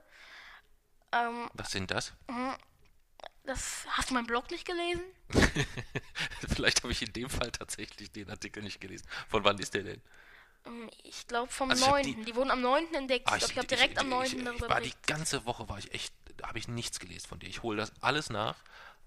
[1.12, 2.14] Ähm, Was sind das?
[2.30, 2.56] Mhm.
[3.44, 5.04] Das hast du meinen Blog nicht gelesen?
[6.56, 9.06] Vielleicht habe ich in dem Fall tatsächlich den Artikel nicht gelesen.
[9.28, 10.02] Von wann ist der denn?
[10.66, 12.04] Ähm, ich glaube vom also 9.
[12.04, 12.94] Die, die, wurden am 9.
[12.94, 13.28] entdeckt.
[13.28, 14.26] Ah, ich glaube, ich habe direkt ich, am 9.
[14.26, 17.48] Ich, darüber war Die ganze Woche war ich echt, habe ich nichts gelesen von dir.
[17.48, 18.56] Ich hole das alles nach,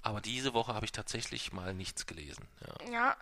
[0.03, 2.47] aber diese Woche habe ich tatsächlich mal nichts gelesen.
[2.67, 2.93] Ja.
[2.93, 3.17] ja.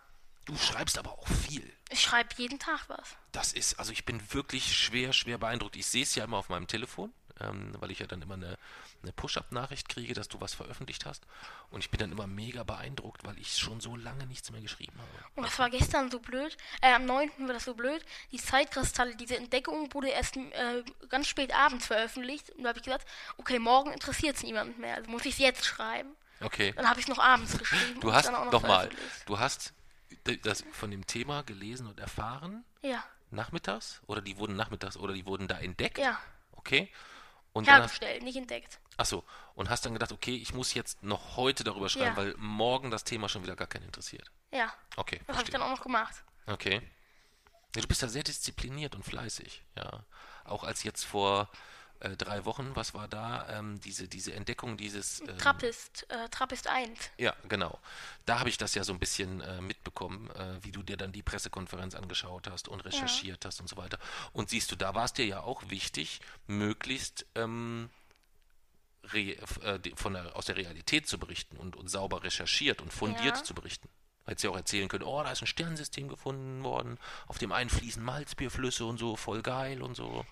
[0.47, 1.73] Du schreibst aber auch viel.
[1.91, 3.17] Ich schreibe jeden Tag was.
[3.33, 5.77] Das ist, also ich bin wirklich schwer, schwer beeindruckt.
[5.77, 8.59] Ich sehe es ja immer auf meinem Telefon, ähm, weil ich ja dann immer eine
[9.05, 11.25] eine Push-Up-Nachricht kriege, dass du was veröffentlicht hast.
[11.71, 14.95] Und ich bin dann immer mega beeindruckt, weil ich schon so lange nichts mehr geschrieben
[14.99, 15.25] habe.
[15.37, 16.57] Und das war gestern so blöd.
[16.81, 17.31] Äh, am 9.
[17.41, 18.05] war das so blöd.
[18.33, 22.51] Die Zeitkristalle, diese Entdeckung wurde erst äh, ganz spät abends veröffentlicht.
[22.51, 23.07] Und da habe ich gesagt,
[23.37, 24.97] okay, morgen interessiert es niemanden mehr.
[24.97, 26.17] Also muss ich es jetzt schreiben.
[26.41, 26.73] Okay.
[26.77, 28.01] Dann habe ich es noch abends geschrieben.
[28.01, 28.91] Du hast, noch nochmal,
[29.27, 29.73] du hast
[30.43, 32.65] das von dem Thema gelesen und erfahren?
[32.83, 33.05] Ja.
[33.31, 34.01] Nachmittags?
[34.07, 35.99] Oder die wurden nachmittags oder die wurden da entdeckt?
[35.99, 36.19] Ja.
[36.53, 36.91] Okay.
[37.55, 38.81] Und Hergestellt, nicht entdeckt.
[38.97, 39.25] Achso,
[39.55, 42.17] und hast dann gedacht, okay, ich muss jetzt noch heute darüber schreiben, ja.
[42.17, 44.31] weil morgen das Thema schon wieder gar keinen interessiert.
[44.51, 44.73] Ja.
[44.97, 45.21] Okay.
[45.29, 46.25] Das habe ich dann auch noch gemacht.
[46.47, 46.83] Okay.
[47.77, 50.05] Ja, du bist ja sehr diszipliniert und fleißig, ja.
[50.45, 51.49] Auch als jetzt vor
[52.05, 55.21] äh, drei Wochen, was war da, ähm, diese, diese Entdeckung dieses...
[55.21, 56.99] Ähm, Trappist, äh, Trappist 1.
[57.19, 57.79] Ja, genau.
[58.27, 61.13] Da habe ich das ja so ein bisschen äh, mitbekommen, äh, wie du dir dann
[61.13, 63.49] die Pressekonferenz angeschaut hast und recherchiert ja.
[63.49, 63.99] hast und so weiter.
[64.33, 67.27] Und siehst du, da war es dir ja auch wichtig, möglichst...
[67.35, 67.91] Ähm,
[69.13, 73.37] Re, äh, von der, aus der Realität zu berichten und, und sauber recherchiert und fundiert
[73.37, 73.45] ja.
[73.45, 73.91] zu berichten.
[74.25, 77.69] Hätte sie auch erzählen können, oh, da ist ein Sternsystem gefunden worden, auf dem einen
[77.69, 80.25] fließen Malzbierflüsse und so, voll geil und so.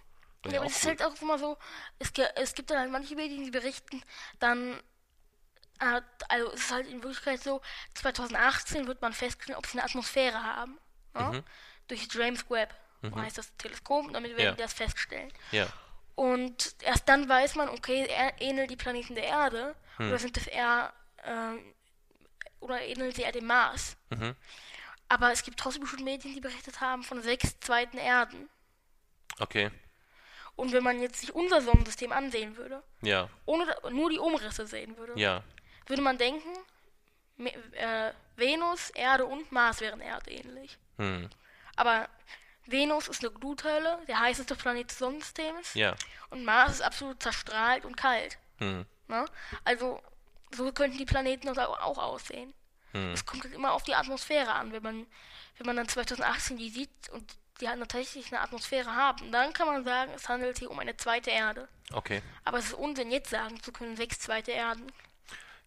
[0.46, 1.56] Ja, aber es ist halt auch immer so,
[1.98, 4.02] es, es gibt dann halt manche Medien, die berichten
[4.40, 4.80] dann,
[5.78, 7.60] äh, also es ist halt in Wirklichkeit so,
[7.94, 10.78] 2018 wird man feststellen, ob sie eine Atmosphäre haben.
[11.14, 11.22] Ne?
[11.22, 11.44] Mhm.
[11.86, 13.14] Durch James Webb, mhm.
[13.14, 14.52] heißt das Teleskop, und damit werden ja.
[14.52, 15.32] die das feststellen.
[15.52, 15.68] Ja.
[16.14, 18.08] Und erst dann weiß man, okay,
[18.38, 20.08] ähneln die Planeten der Erde, hm.
[20.08, 21.56] oder sind das eher, äh,
[22.60, 23.96] oder ähneln sie eher dem Mars.
[24.10, 24.36] Mhm.
[25.08, 28.48] Aber es gibt trotzdem schon Medien, die berichtet haben von sechs zweiten Erden.
[29.38, 29.70] Okay.
[30.56, 33.28] Und wenn man jetzt sich unser Sonnensystem ansehen würde, ja.
[33.46, 35.42] ohne nur die Umrisse sehen würde, ja.
[35.86, 36.50] würde man denken,
[37.72, 40.78] äh, Venus, Erde und Mars wären erdähnlich.
[40.98, 41.28] Hm.
[41.76, 42.08] Aber
[42.66, 45.74] Venus ist eine Gluthölle, der heißeste Planet des Sonnensystems.
[45.74, 45.94] Ja.
[46.30, 48.38] Und Mars ist absolut zerstrahlt und kalt.
[48.58, 48.86] Hm.
[49.08, 49.24] Ne?
[49.64, 50.00] Also,
[50.54, 52.54] so könnten die Planeten auch aussehen.
[52.92, 53.12] Hm.
[53.12, 54.72] Es kommt halt immer auf die Atmosphäre an.
[54.72, 55.06] Wenn man,
[55.56, 59.66] wenn man dann 2018 die sieht und die halt tatsächlich eine Atmosphäre haben, dann kann
[59.66, 61.68] man sagen, es handelt sich um eine zweite Erde.
[61.92, 62.22] Okay.
[62.44, 64.90] Aber es ist Unsinn, jetzt sagen zu können, sechs zweite Erden.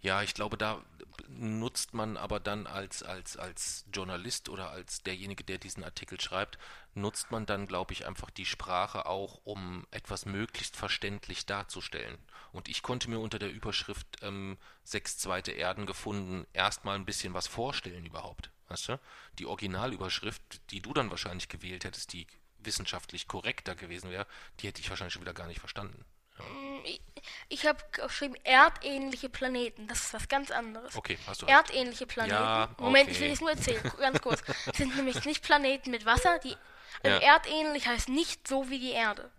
[0.02, 0.84] Ja, ich glaube, da
[1.28, 6.57] nutzt man aber dann als, als, als Journalist oder als derjenige, der diesen Artikel schreibt,
[6.94, 12.18] nutzt man dann, glaube ich, einfach die Sprache auch, um etwas möglichst verständlich darzustellen.
[12.52, 17.34] Und ich konnte mir unter der Überschrift ähm, Sechs zweite Erden gefunden erstmal ein bisschen
[17.34, 18.52] was vorstellen überhaupt.
[18.68, 19.00] Weißt du?
[19.40, 22.28] Die Originalüberschrift, die du dann wahrscheinlich gewählt hättest, die
[22.58, 24.26] wissenschaftlich korrekter gewesen wäre,
[24.60, 26.04] die hätte ich wahrscheinlich schon wieder gar nicht verstanden.
[26.84, 27.02] Ich,
[27.48, 29.88] ich habe geschrieben erdähnliche Planeten.
[29.88, 30.96] Das ist was ganz anderes.
[30.96, 32.36] Okay, hast du Erdähnliche Planeten.
[32.36, 33.12] Ja, Moment, okay.
[33.12, 34.44] ich will es nur erzählen, ganz kurz.
[34.66, 36.40] Es sind nämlich nicht Planeten mit Wasser.
[36.40, 36.56] Die,
[37.04, 37.36] also Ja.
[37.36, 39.32] Erdähnlich heißt nicht so wie die Erde.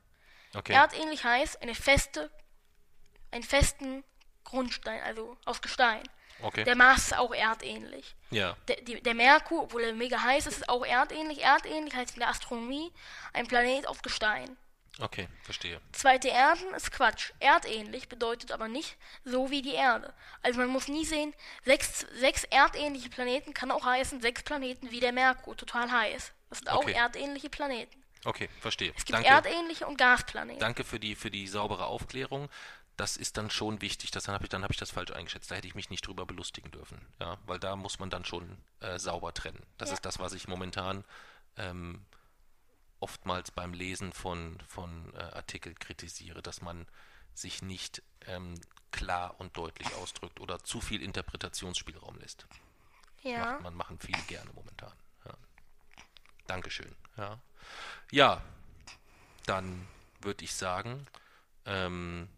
[0.55, 0.73] Okay.
[0.73, 2.31] Erdähnlich heißt eine feste,
[3.31, 4.03] einen festen
[4.45, 6.03] Grundstein, also aus Gestein.
[6.43, 6.65] Okay.
[6.65, 8.15] Der Mars ist auch erdähnlich.
[8.31, 8.57] ja.
[8.69, 11.43] Der, die, der Merkur, obwohl er mega heiß ist, ist auch erdähnlich.
[11.43, 12.93] Erdähnlich heißt in der Astronomie
[13.33, 14.57] ein Planet aus Gestein.
[14.99, 15.79] Okay, verstehe.
[15.93, 17.33] Zweite Erden ist Quatsch.
[17.39, 20.15] Erdähnlich bedeutet aber nicht so wie die Erde.
[20.41, 21.35] Also man muss nie sehen,
[21.67, 26.33] sechs, sechs erdähnliche Planeten kann auch heißen, sechs Planeten wie der Merkur, total heiß.
[26.49, 26.93] Das sind auch Okay.
[26.93, 28.03] erdähnliche Planeten.
[28.25, 28.93] Okay, verstehe.
[28.97, 29.29] Es gibt Danke.
[29.29, 30.61] erdähnliche und Gasplaneten.
[30.61, 32.49] Danke für die, für die saubere Aufklärung.
[32.97, 34.11] Das ist dann schon wichtig.
[34.11, 35.51] Das, dann habe ich, dann hab ich das falsch eingeschätzt.
[35.51, 36.99] Da hätte ich mich nicht drüber belustigen dürfen.
[37.21, 39.63] Ja, weil da muss man dann schon äh, sauber trennen.
[39.77, 39.95] Das Ja.
[39.95, 41.05] ist das, was ich momentan
[41.57, 42.05] ähm,
[43.01, 46.87] oftmals beim Lesen von, von äh, Artikeln kritisiere, dass man
[47.35, 48.55] sich nicht ähm,
[48.93, 52.47] klar und deutlich ausdrückt oder zu viel Interpretationsspielraum lässt.
[53.23, 53.53] ja.
[53.53, 54.93] Macht man machen viele gerne momentan.
[55.27, 55.35] Ja.
[56.47, 56.95] Dankeschön.
[57.19, 57.39] Ja,
[58.11, 58.43] ja
[59.45, 59.87] dann
[60.23, 61.07] würde ich sagen,
[61.67, 62.29] ähm,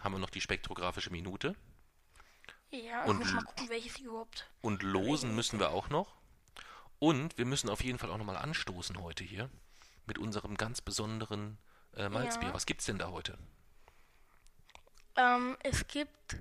[0.00, 1.54] haben wir noch die spektrographische Minute
[2.70, 4.48] Ja, Und muss mal gucken, welches überhaupt.
[4.62, 6.14] und losen müssen wir auch noch.
[6.98, 9.48] Und wir müssen auf jeden Fall auch nochmal anstoßen heute hier
[10.06, 11.56] mit unserem ganz besonderen
[11.94, 12.48] äh, Malzbier.
[12.48, 12.54] Ja.
[12.54, 13.38] Was gibt's denn da heute?
[15.16, 16.36] Ähm, es gibt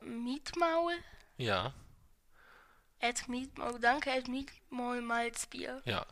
[0.00, 0.94] Mietmaul,
[1.38, 1.72] Ja,
[3.00, 5.82] at Mietmaul, danke, at Mietmaul Malzbier.
[5.84, 6.06] ja,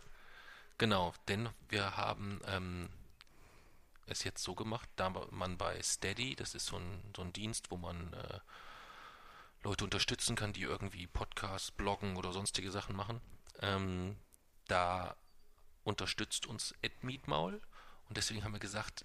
[0.79, 1.12] genau.
[1.29, 2.89] Denn wir haben ähm,
[4.07, 7.70] es jetzt so gemacht, da man bei Steady, das ist so ein, so ein Dienst,
[7.70, 8.41] wo man äh,
[9.62, 13.20] Leute unterstützen kann, die irgendwie Podcasts, Bloggen oder sonstige Sachen machen.
[13.61, 14.16] Ähm,
[14.66, 15.16] da
[15.85, 17.61] unterstützt uns Ed Mietmaul
[18.09, 19.05] und deswegen haben wir gesagt,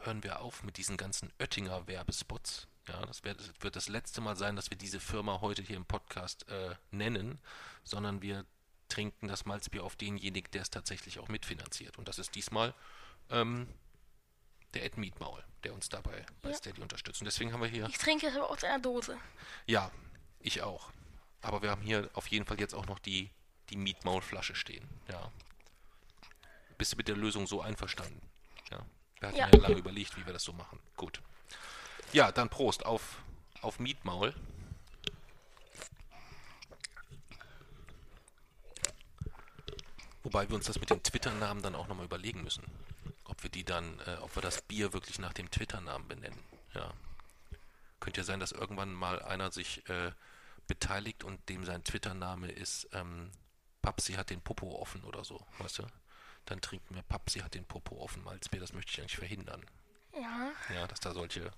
[0.00, 2.68] hören wir auf mit diesen ganzen Oettinger Werbespots.
[2.88, 5.76] Ja, das wird, das wird das letzte Mal sein, dass wir diese Firma heute hier
[5.76, 7.38] im Podcast äh, nennen,
[7.84, 8.44] sondern wir
[8.88, 11.96] trinken das Malzbier auf denjenigen, der es tatsächlich auch mitfinanziert.
[11.96, 12.74] Und das ist diesmal
[13.30, 13.68] ähm,
[14.74, 16.56] der Ed Mietmaul, der uns dabei bei Ja.
[16.56, 17.20] Steady unterstützt.
[17.20, 19.16] Und deswegen haben wir hier Ich trinke es aber aus einer Dose.
[19.66, 19.90] ja,
[20.40, 20.90] ich auch.
[21.40, 23.30] Aber wir haben hier auf jeden Fall jetzt auch noch die,
[23.70, 24.88] die Mietmaulflasche stehen.
[25.08, 25.30] Ja.
[26.78, 28.20] Bist du mit der Lösung so einverstanden?
[28.70, 28.78] Ja.
[29.20, 29.56] Wir hatten ja, Ja.
[29.58, 30.78] lange überlegt, wie wir das so machen.
[30.96, 31.20] Gut.
[32.12, 33.18] Ja, dann Prost auf,
[33.60, 34.34] auf Mietmaul.
[40.22, 42.62] Wobei wir uns das mit dem Twitter-Namen dann auch nochmal überlegen müssen.
[43.42, 46.38] Ob wir die dann, äh, ob wir das Bier wirklich nach dem Twitter-Namen benennen.
[46.74, 46.92] Ja.
[47.98, 50.12] Könnte ja sein, dass irgendwann mal einer sich äh,
[50.68, 53.32] beteiligt und dem sein Twitter-Name ist ähm,
[53.82, 55.86] Papsi hat den Popo offen oder so, weißt du?
[56.44, 59.66] Dann trinken wir Papsi hat den Popo offen Malzbier, das möchte ich eigentlich verhindern.
[60.14, 60.52] Ja.
[60.72, 61.50] Ja, dass da solche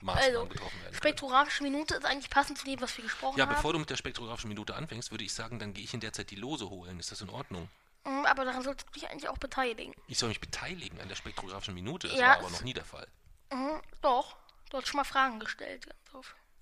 [0.00, 0.94] Maßnahmen Also, getroffen werden.
[0.94, 3.56] Spektrographische Minute ist eigentlich passend zu dem, was wir gesprochen Ja, haben.
[3.56, 6.12] bevor du mit der spektrographischen Minute anfängst, würde ich sagen, dann gehe ich in der
[6.12, 7.00] Zeit die Lose holen.
[7.00, 7.68] Ist das in Ordnung?
[8.08, 9.94] Mm, Aber daran solltest du dich eigentlich auch beteiligen.
[10.06, 12.84] Ich soll mich beteiligen an der spektrographischen Minute, das Ja, war aber noch nie der
[12.84, 13.06] Fall.
[13.52, 14.36] Mhm, doch.
[14.70, 15.88] Du hast schon mal Fragen gestellt.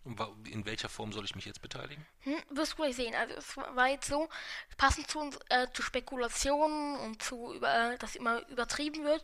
[0.05, 2.07] Und in welcher Form soll ich mich jetzt beteiligen?
[2.21, 3.15] Hm, wirst du gleich sehen.
[3.17, 4.29] Also es war jetzt so,
[4.77, 9.23] passend zu, uns, äh, zu Spekulationen und zu, über, äh, dass immer übertrieben wird.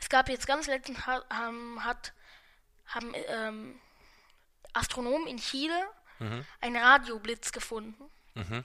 [0.00, 2.12] Es gab jetzt ganz letztens, ha, haben, hat,
[2.86, 3.80] haben ähm,
[4.72, 5.88] Astronomen in Chile
[6.62, 8.10] einen Radioblitz gefunden.
[8.34, 8.64] Mhm.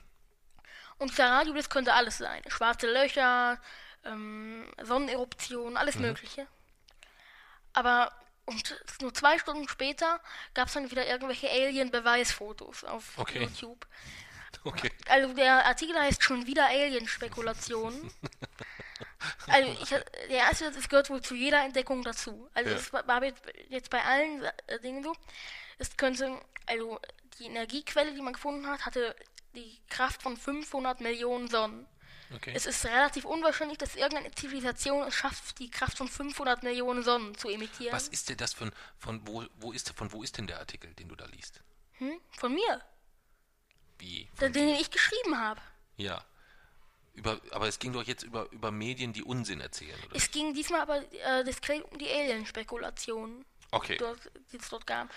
[1.01, 2.43] Und der Radioblitz könnte alles sein.
[2.47, 3.59] Schwarze Löcher,
[4.05, 6.45] ähm, Sonneneruptionen, alles Mögliche.
[7.73, 8.11] Aber
[8.45, 10.19] und nur zwei Stunden später
[10.53, 13.43] gab es dann wieder irgendwelche Alien-Beweisfotos auf Okay.
[13.43, 13.87] YouTube.
[14.63, 14.91] Okay.
[15.07, 18.11] Also der Artikel heißt schon wieder Alien-Spekulationen.
[19.47, 22.47] also ich, der erste, es gehört wohl zu jeder Entdeckung dazu.
[22.53, 22.75] Also Ja.
[22.75, 23.23] es war,
[23.69, 25.15] jetzt bei allen äh, Dingen so.
[25.79, 26.99] Es könnte, also
[27.39, 29.15] die Energiequelle, die man gefunden hat, hatte
[29.55, 31.87] die Kraft von 500 Millionen Sonnen.
[32.35, 32.53] okay.
[32.55, 37.35] Es ist relativ unwahrscheinlich, dass irgendeine Zivilisation es schafft, die Kraft von 500 Millionen Sonnen
[37.37, 37.93] zu emittieren.
[37.93, 40.93] Was ist denn das von, von wo, wo ist, von wo ist denn der Artikel,
[40.93, 41.61] den du da liest?
[41.93, 42.19] Hm?
[42.37, 42.81] Von mir,
[43.99, 44.25] Wie?
[44.25, 45.61] den, Von, den ich geschrieben habe.
[45.97, 46.23] ja.
[47.13, 50.15] Über, aber es ging doch jetzt über, über Medien, die Unsinn erzählen, oder?
[50.15, 53.43] Es ging diesmal aber äh, diskret um die Alien-Spekulationen.
[53.71, 53.97] Okay.
[53.97, 54.19] dort,
[54.51, 55.09] die es dort gab.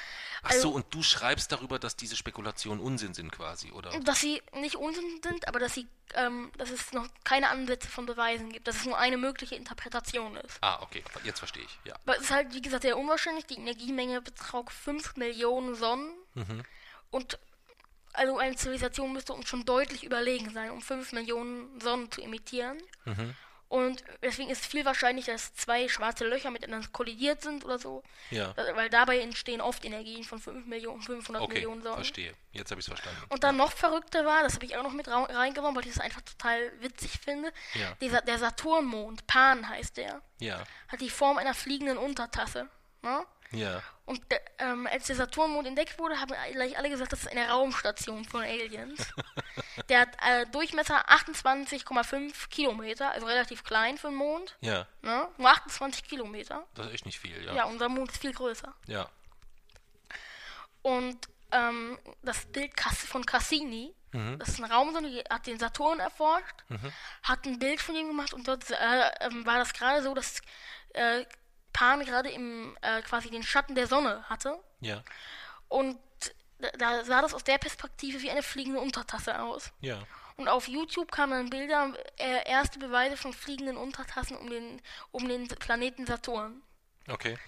[0.43, 3.91] Ach Also- so, und du schreibst darüber, dass diese Spekulationen Unsinn sind quasi, oder?
[4.01, 8.07] Dass sie nicht Unsinn sind, aber dass sie, ähm, dass es noch keine Ansätze von
[8.07, 10.59] Beweisen gibt, dass es nur eine mögliche Interpretation ist.
[10.61, 11.95] Ah, okay, jetzt verstehe ich, ja.
[12.07, 13.47] Aber es ist halt, wie gesagt, sehr unwahrscheinlich.
[13.47, 16.13] Die Energiemenge betrug 5 Millionen Sonnen.
[17.11, 17.39] Und
[18.13, 22.79] also eine Zivilisation müsste uns schon deutlich überlegen sein, um 5 Millionen Sonnen zu emittieren.
[23.69, 28.03] Und deswegen ist es viel wahrscheinlicher, dass zwei schwarze Löcher miteinander kollidiert sind oder so.
[28.31, 28.55] Ja.
[28.75, 31.97] Weil dabei entstehen oft Energien von 5 Millionen, 500 Okay, Millionen Sonnen.
[31.97, 32.35] verstehe.
[32.53, 33.23] Jetzt habe ich es verstanden.
[33.31, 36.01] Und dann noch verrückter war, das habe ich auch noch mit reingenommen, weil ich das
[36.05, 37.53] einfach total witzig finde.
[37.75, 37.97] Ja.
[38.01, 42.69] Dieser, der Saturnmond, Pan heißt der, Ja, hat die Form einer fliegenden Untertasse.
[43.03, 43.25] Ne?
[43.55, 43.83] Ja.
[44.07, 47.49] Und der, ähm, als der Saturnmond entdeckt wurde, haben gleich alle gesagt, das ist eine
[47.49, 49.15] Raumstation von Aliens.
[49.89, 54.57] der hat äh, Durchmesser 28,5 Kilometer, also relativ klein für den Mond.
[54.61, 55.27] Ja, Ne?
[55.39, 56.67] Nur 28 Kilometer.
[56.75, 57.55] das ist echt nicht viel, ja.
[57.55, 58.75] Ja, unser Mond ist viel größer.
[58.87, 59.09] Ja,
[60.83, 61.19] Und
[61.53, 64.39] ähm, das Bild von Cassini, Mhm.
[64.39, 66.55] das ist ein Raumsonde, die hat den Saturn erforscht,
[67.25, 70.41] hat ein Bild von ihm gemacht und dort äh, ähm, war das gerade so, dass
[70.91, 71.25] äh,
[71.75, 74.59] Pan gerade im äh, quasi den Schatten der Sonne hatte.
[74.81, 75.03] ja,
[75.69, 75.99] Und
[76.79, 79.71] da, sah das aus der Perspektive wie eine fliegende Untertasse aus.
[79.81, 79.99] ja.
[80.37, 84.83] Und auf YouTube kamen dann Bilder, äh, erste Beweise von fliegenden Untertassen um den,
[85.13, 86.61] um den Planeten Saturn.
[87.09, 87.39] Okay.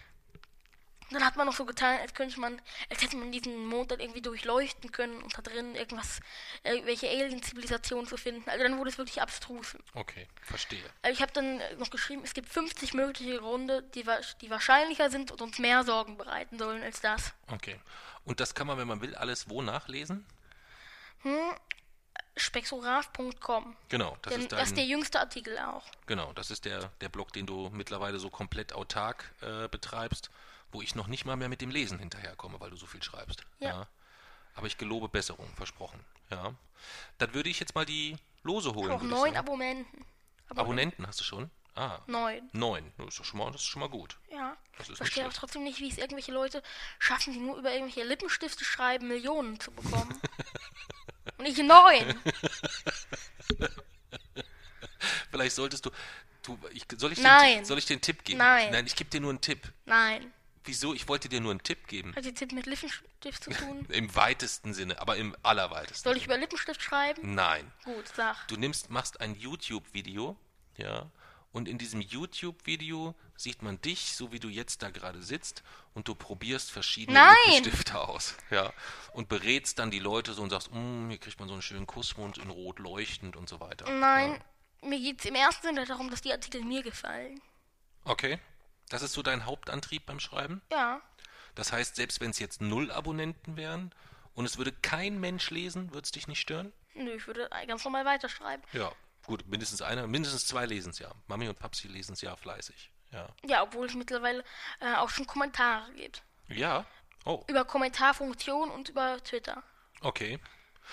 [1.10, 2.60] Dann hat man noch so getan, als könnte man,
[2.90, 6.20] als hätte man diesen Mond dann irgendwie durchleuchten können und da drin irgendwas,
[6.64, 8.48] äh, welche Alien-Zivilisation zu finden.
[8.50, 9.76] Also dann wurde es wirklich abstrus.
[9.94, 10.82] Okay, verstehe.
[11.02, 14.04] Also ich habe dann noch geschrieben, es gibt 50 mögliche Gründe, die,
[14.40, 17.32] die wahrscheinlicher sind und uns mehr Sorgen bereiten sollen als das.
[17.46, 17.80] Okay.
[18.24, 20.26] Und das kann man, wenn man will, alles wo nachlesen?
[22.36, 23.76] Spexograph.com.
[23.88, 25.84] Genau, das Denn ist das ist der dein, jüngste Artikel auch.
[26.06, 30.30] genau, das ist der, der Blog, den du mittlerweile so komplett autark äh, betreibst,
[30.72, 33.42] wo ich noch nicht mal mehr mit dem Lesen hinterherkomme, weil du so viel schreibst.
[33.58, 33.86] Ja.
[34.54, 36.04] Aber ich gelobe Besserung, versprochen.
[36.30, 36.54] Ja.
[37.18, 38.88] Dann würde ich jetzt mal die Lose holen.
[38.88, 39.36] Noch neun sagen.
[39.36, 40.04] Abonnenten.
[40.48, 41.50] Abonnenten hast du schon?
[41.74, 42.48] Ah, Neun.
[42.52, 42.90] neun.
[42.96, 44.16] Das ist, doch schon mal, das ist schon mal gut.
[44.30, 44.56] Ja.
[44.78, 46.62] Das ist verstehe auch trotzdem nicht, wie es irgendwelche Leute
[46.98, 50.18] schaffen, die nur über irgendwelche Lippenstifte schreiben, Millionen zu bekommen.
[51.38, 52.18] Und ich neun.
[55.30, 55.90] Vielleicht solltest du.
[56.42, 57.58] du ich, soll, ich Nein.
[57.58, 58.38] Den, soll ich dir einen Tipp geben?
[58.38, 58.70] Nein.
[58.72, 59.70] Nein, ich gebe dir nur einen Tipp.
[59.84, 60.32] Nein.
[60.66, 60.94] Wieso?
[60.94, 62.14] Ich wollte dir nur einen Tipp geben.
[62.14, 63.86] Hat jetzt mit Lippenstift zu tun?
[63.90, 66.02] Im weitesten Sinne, aber im allerweitesten.
[66.08, 67.34] Soll ich über Lippenstift schreiben?
[67.34, 67.72] Nein.
[67.84, 68.46] Gut, sag.
[68.48, 70.36] Du nimmst, machst ein YouTube-Video,
[70.76, 71.10] ja,
[71.52, 75.62] und in diesem YouTube-Video sieht man dich, so wie du jetzt da gerade sitzt,
[75.94, 77.34] und du probierst verschiedene Nein!
[77.46, 78.72] Lippenstifte aus, ja,
[79.12, 81.86] und berätst dann die Leute so und sagst, "Mm, hier kriegt man so einen schönen
[81.86, 83.88] Kussmund in rot leuchtend und so weiter.
[83.90, 84.42] Nein,
[84.82, 87.40] mir geht es im ersten Sinne darum, dass die Artikel mir gefallen.
[88.04, 88.38] Okay.
[88.88, 90.62] Das ist so dein Hauptantrieb beim Schreiben?
[90.70, 91.00] Ja.
[91.54, 93.92] Das heißt, selbst wenn es jetzt null Abonnenten wären
[94.34, 96.72] und es würde kein Mensch lesen, würde es dich nicht stören?
[96.94, 98.62] Nö, ich würde ganz normal weiterschreiben.
[98.72, 98.92] Ja.
[99.26, 101.10] Gut, mindestens einer, mindestens zwei lesen es ja.
[101.26, 102.90] Mami und Papsi lesen es ja fleißig.
[103.10, 103.28] Ja.
[103.44, 104.44] Ja, obwohl es mittlerweile
[104.80, 106.22] äh, auch schon Kommentare gibt.
[106.48, 106.84] Ja.
[107.24, 109.62] Oh, Über Kommentarfunktion und über Twitter.
[110.00, 110.38] okay.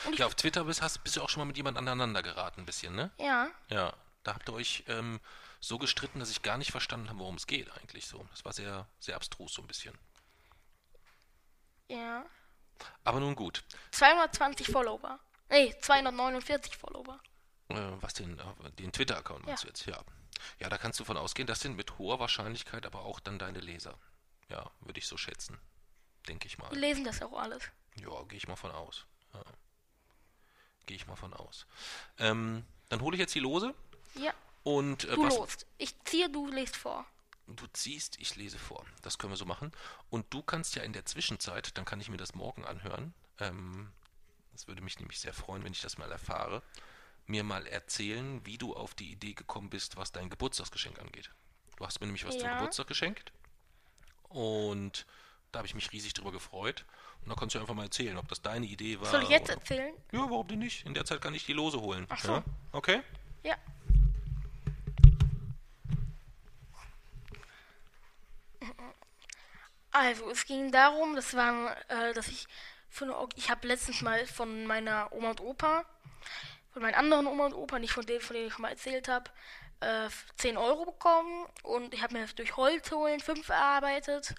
[0.06, 2.24] Und ich- Ja, auf Twitter bist, hast, bist du auch schon mal mit jemand aneinander
[2.24, 3.12] geraten, ein bisschen, ne?
[3.20, 3.50] Ja.
[3.70, 3.94] Ja.
[4.24, 5.20] Da habt ihr euch ähm,
[5.64, 8.26] so gestritten, dass ich gar nicht verstanden habe, worum es geht eigentlich so.
[8.32, 9.98] Das war sehr, sehr abstrus so ein bisschen.
[11.88, 12.26] Ja.
[13.04, 13.64] Aber nun gut.
[13.92, 15.20] 220 Follower.
[15.50, 17.20] Nee, 249 Follower.
[17.70, 19.68] Äh, was den, äh, den Twitter-Account meinst Ja.
[19.70, 19.86] du jetzt?
[19.86, 20.04] Ja.
[20.60, 23.60] Ja, da kannst du von ausgehen, das sind mit hoher Wahrscheinlichkeit aber auch dann deine
[23.60, 23.98] Leser.
[24.50, 25.58] Ja, würde ich so schätzen.
[26.28, 26.70] Denke ich mal.
[26.70, 27.64] Die lesen das auch alles.
[27.96, 29.06] Ja, gehe ich mal von aus.
[29.34, 29.44] Ja.
[30.88, 31.66] Gehe ich mal von aus.
[32.18, 33.74] Ähm, dann hole ich jetzt die Lose
[34.16, 34.34] Ja.
[34.64, 35.66] Und äh, Du was lost.
[35.78, 37.06] Ich ziehe, du lest vor.
[37.48, 38.86] du ziehst, ich lese vor.
[39.02, 39.72] Das können wir so machen.
[40.10, 43.14] Und du kannst ja in der Zwischenzeit, dann kann ich mir das morgen anhören.
[43.40, 43.92] Ähm,
[44.54, 46.62] das würde mich nämlich sehr freuen, wenn ich das mal erfahre.
[47.26, 51.32] Mir mal erzählen, wie du auf die Idee gekommen bist, was dein Geburtstagsgeschenk angeht.
[51.78, 52.56] Du hast mir nämlich was zum Ja.
[52.58, 53.32] Geburtstag geschenkt.
[54.30, 55.06] Und
[55.52, 56.86] da habe ich mich riesig drüber gefreut.
[57.22, 59.08] Und da kannst du einfach mal erzählen, ob das deine Idee war.
[59.10, 59.94] Soll ich jetzt oder- erzählen?
[60.12, 60.86] Ja, warum denn nicht?
[60.86, 62.06] In der Zeit kann ich die Lose holen.
[62.10, 62.32] Ach so.
[62.34, 62.44] Ja?
[62.74, 63.02] Okay?
[63.44, 63.56] Ja.
[69.94, 72.48] Also, es ging darum, das waren, äh, dass ich
[73.00, 75.86] eine, ich habe letztens mal von meiner Oma und Opa,
[76.72, 79.08] von meinen anderen Oma und Opa, nicht von denen, von denen ich schon mal erzählt
[79.08, 79.30] habe,
[79.82, 84.34] äh, 10 Euro bekommen und ich habe mir durch Holz holen 5 erarbeitet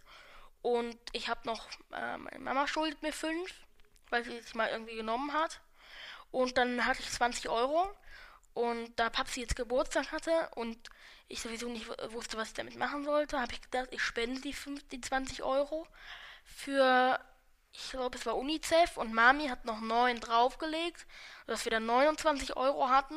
[0.62, 3.48] und ich habe noch, äh, meine Mama schuldet mir 5,
[4.10, 5.60] weil sie es mal irgendwie genommen hat
[6.32, 7.89] und dann hatte ich 20 Euro
[8.55, 10.78] Und da Papsi jetzt Geburtstag hatte und
[11.28, 14.52] ich sowieso nicht wusste, was ich damit machen sollte, habe ich gedacht, ich spende die,
[14.52, 15.86] 5, die 20 Euro
[16.44, 17.18] für,
[17.72, 21.05] ich glaube, es war UNICEF und Mami hat noch 9 draufgelegt,
[21.47, 23.16] sodass wir dann 29 Euro hatten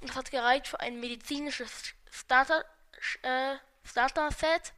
[0.00, 2.64] und das hat gereicht für ein medizinisches Starter,
[3.22, 4.72] äh, Starter-Set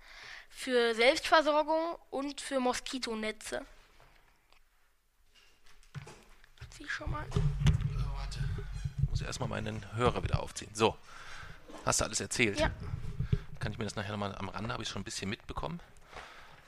[0.50, 3.64] für Selbstversorgung und für Moskitonetze.
[6.70, 7.26] Zieh schon mal.
[9.24, 10.70] Ich erstmal meinen Hörer wieder aufziehen.
[10.74, 10.98] So.
[11.86, 12.60] Hast du alles erzählt?
[12.60, 12.70] Ja.
[13.58, 15.80] Kann ich mir das nachher nochmal am Rande, habe ich schon ein bisschen mitbekommen.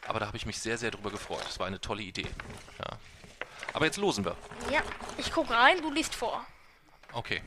[0.09, 1.45] Aber da habe ich mich sehr, sehr drüber gefreut.
[1.45, 2.27] Das war eine tolle Idee.
[2.78, 2.99] Ja.
[3.74, 4.39] Aber jetzt losen wir.
[4.73, 4.83] Ja,
[5.19, 6.47] ich gucke rein, du liest vor.
[7.12, 7.43] Okay.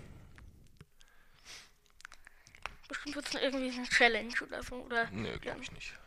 [2.87, 4.75] Bestimmt wird es irgendwie eine Challenge oder so.
[4.75, 5.97] Oder Nö, glaube ich nicht.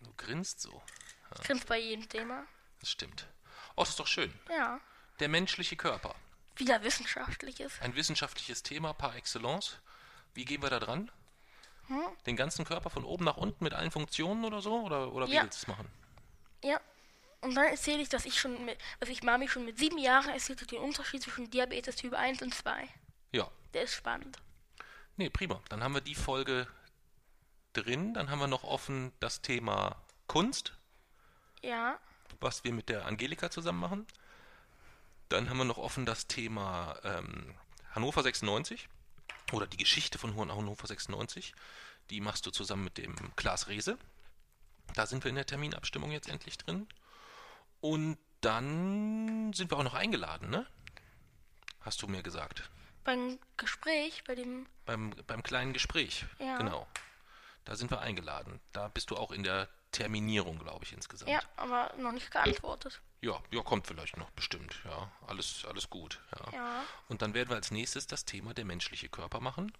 [0.00, 0.80] Du grinst so.
[1.42, 2.46] grinst bei jedem Thema.
[2.84, 3.26] Das stimmt.
[3.76, 4.30] Oh, das ist doch schön.
[4.50, 4.78] Ja.
[5.18, 6.14] Der menschliche Körper.
[6.56, 7.80] Wieder wissenschaftliches.
[7.80, 9.78] Ein wissenschaftliches Thema par excellence.
[10.34, 11.10] Wie gehen wir da dran?
[11.86, 12.02] Hm?
[12.26, 14.82] Den ganzen Körper von oben nach unten mit allen Funktionen oder so?
[14.82, 15.44] Oder, oder wie Ja.
[15.44, 15.90] willst du es machen?
[16.62, 16.78] Ja.
[17.40, 20.28] Und dann erzähle ich, dass ich schon mit, dass ich Mami schon mit sieben Jahren
[20.28, 22.86] erzählt habe, den Unterschied zwischen Diabetes Typ 1 und 2.
[23.32, 23.50] Ja.
[23.72, 24.36] Der ist spannend.
[25.16, 25.62] Nee, prima.
[25.70, 26.66] Dann haben wir die Folge
[27.72, 28.12] drin.
[28.12, 29.96] Dann haben wir noch offen das Thema
[30.26, 30.74] Kunst,
[31.62, 31.98] Ja.
[32.44, 34.06] Was wir mit der Angelika zusammen machen.
[35.28, 37.54] Dann haben wir noch offen das Thema ähm,
[37.92, 38.88] Hannover 96
[39.52, 41.54] oder die Geschichte von Hannover 96.
[42.10, 43.98] Die machst du zusammen mit dem Klaas Rehse.
[44.94, 46.86] Da sind wir in der Terminabstimmung jetzt endlich drin.
[47.80, 50.66] Und dann sind wir auch noch eingeladen, ne?
[51.80, 52.70] Hast du mir gesagt.
[53.04, 54.66] Beim Gespräch, bei dem.
[54.86, 56.26] Beim, beim kleinen Gespräch.
[56.38, 56.58] Ja.
[56.58, 56.86] Genau.
[57.64, 58.60] Da sind wir eingeladen.
[58.72, 61.30] Da bist du auch in der Terminierung, glaube ich, insgesamt.
[61.30, 63.00] Ja, aber noch nicht geantwortet.
[63.20, 64.74] Ja, ja, kommt vielleicht noch, bestimmt.
[64.84, 66.20] Ja, alles, alles gut.
[66.38, 66.52] Ja.
[66.52, 66.84] Ja.
[67.08, 69.72] Und dann werden wir als nächstes das Thema der menschliche Körper machen.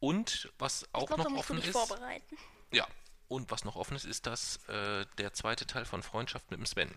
[0.00, 1.72] Und was auch da noch offen ist.
[1.72, 2.38] vorbereiten.
[2.72, 2.86] Ja.
[3.28, 6.66] Und was noch offen ist, ist das äh, der zweite Teil von Freundschaft mit dem
[6.66, 6.94] Sven.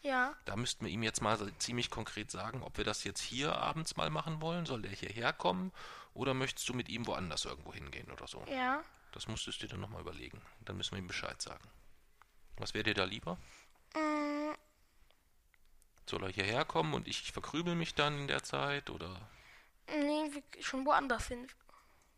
[0.00, 0.34] Ja.
[0.46, 3.96] Da müssten wir ihm jetzt mal ziemlich konkret sagen, ob wir das jetzt hier abends
[3.96, 4.64] mal machen wollen.
[4.64, 5.72] Soll der hierher kommen?
[6.14, 8.42] Oder möchtest du mit ihm woanders irgendwo hingehen oder so?
[8.48, 8.82] Ja.
[9.18, 10.40] Das musstest du dir dann nochmal überlegen.
[10.60, 11.68] Dann müssen wir ihm Bescheid sagen.
[12.58, 13.36] Was wäre dir da lieber?
[13.96, 14.54] Mm,
[16.08, 18.90] Soll er hierher kommen und ich verkrümel mich dann in der Zeit?
[18.90, 19.28] Oder
[19.88, 20.30] nee,
[20.60, 21.48] schon woanders hin.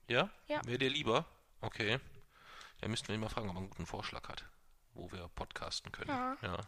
[0.09, 0.29] Ja?
[0.47, 0.61] Ja.
[0.67, 1.25] Wäre dir lieber?
[1.63, 2.01] Okay.
[2.83, 4.45] Dann müssten wir ihn mal fragen, ob er einen guten Vorschlag hat,
[4.93, 6.11] wo wir podcasten können.
[6.43, 6.59] Ja.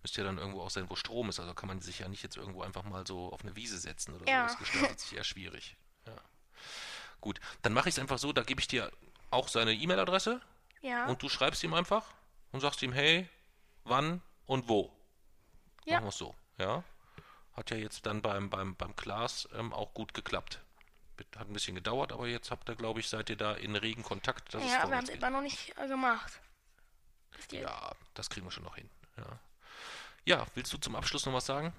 [0.00, 1.38] Müsste ja dann irgendwo auch sein, wo Strom ist.
[1.38, 4.14] Also kann man sich ja nicht jetzt irgendwo einfach mal so auf eine Wiese setzen
[4.14, 4.48] oder Ja.
[4.48, 4.54] so.
[4.54, 5.76] Das gestaltet sich eher schwierig.
[6.06, 6.16] Ja.
[7.20, 8.90] Gut, dann mache ich es einfach so, da gebe ich dir
[9.30, 10.40] auch seine E-Mail-Adresse
[10.82, 11.06] Ja.
[11.06, 12.04] und du schreibst ihm einfach
[12.52, 13.28] und sagst ihm, hey,
[13.84, 14.92] wann und wo.
[15.84, 15.94] Ja.
[15.94, 16.82] Machen wir es so, ja?
[17.54, 20.60] Hat ja jetzt dann beim, beim, beim Klaas ähm, auch gut geklappt.
[21.38, 24.02] Hat ein bisschen gedauert, aber jetzt habt ihr, glaube ich, seid ihr da in regen
[24.02, 26.40] Kontakt, dass ja, wir haben es immer noch nicht äh, gemacht.
[27.50, 28.90] Ja, das kriegen wir schon noch hin.
[29.16, 29.38] Ja.
[30.24, 31.72] ja, willst du zum Abschluss noch was sagen?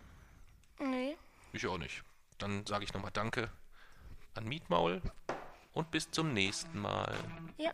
[0.79, 1.15] Nee.
[1.53, 2.03] Ich auch nicht.
[2.39, 3.51] Dann sage ich nochmal Danke
[4.35, 5.01] an Mietmaul
[5.77, 7.13] und bis zum nächsten Mal.
[7.57, 7.71] Ja.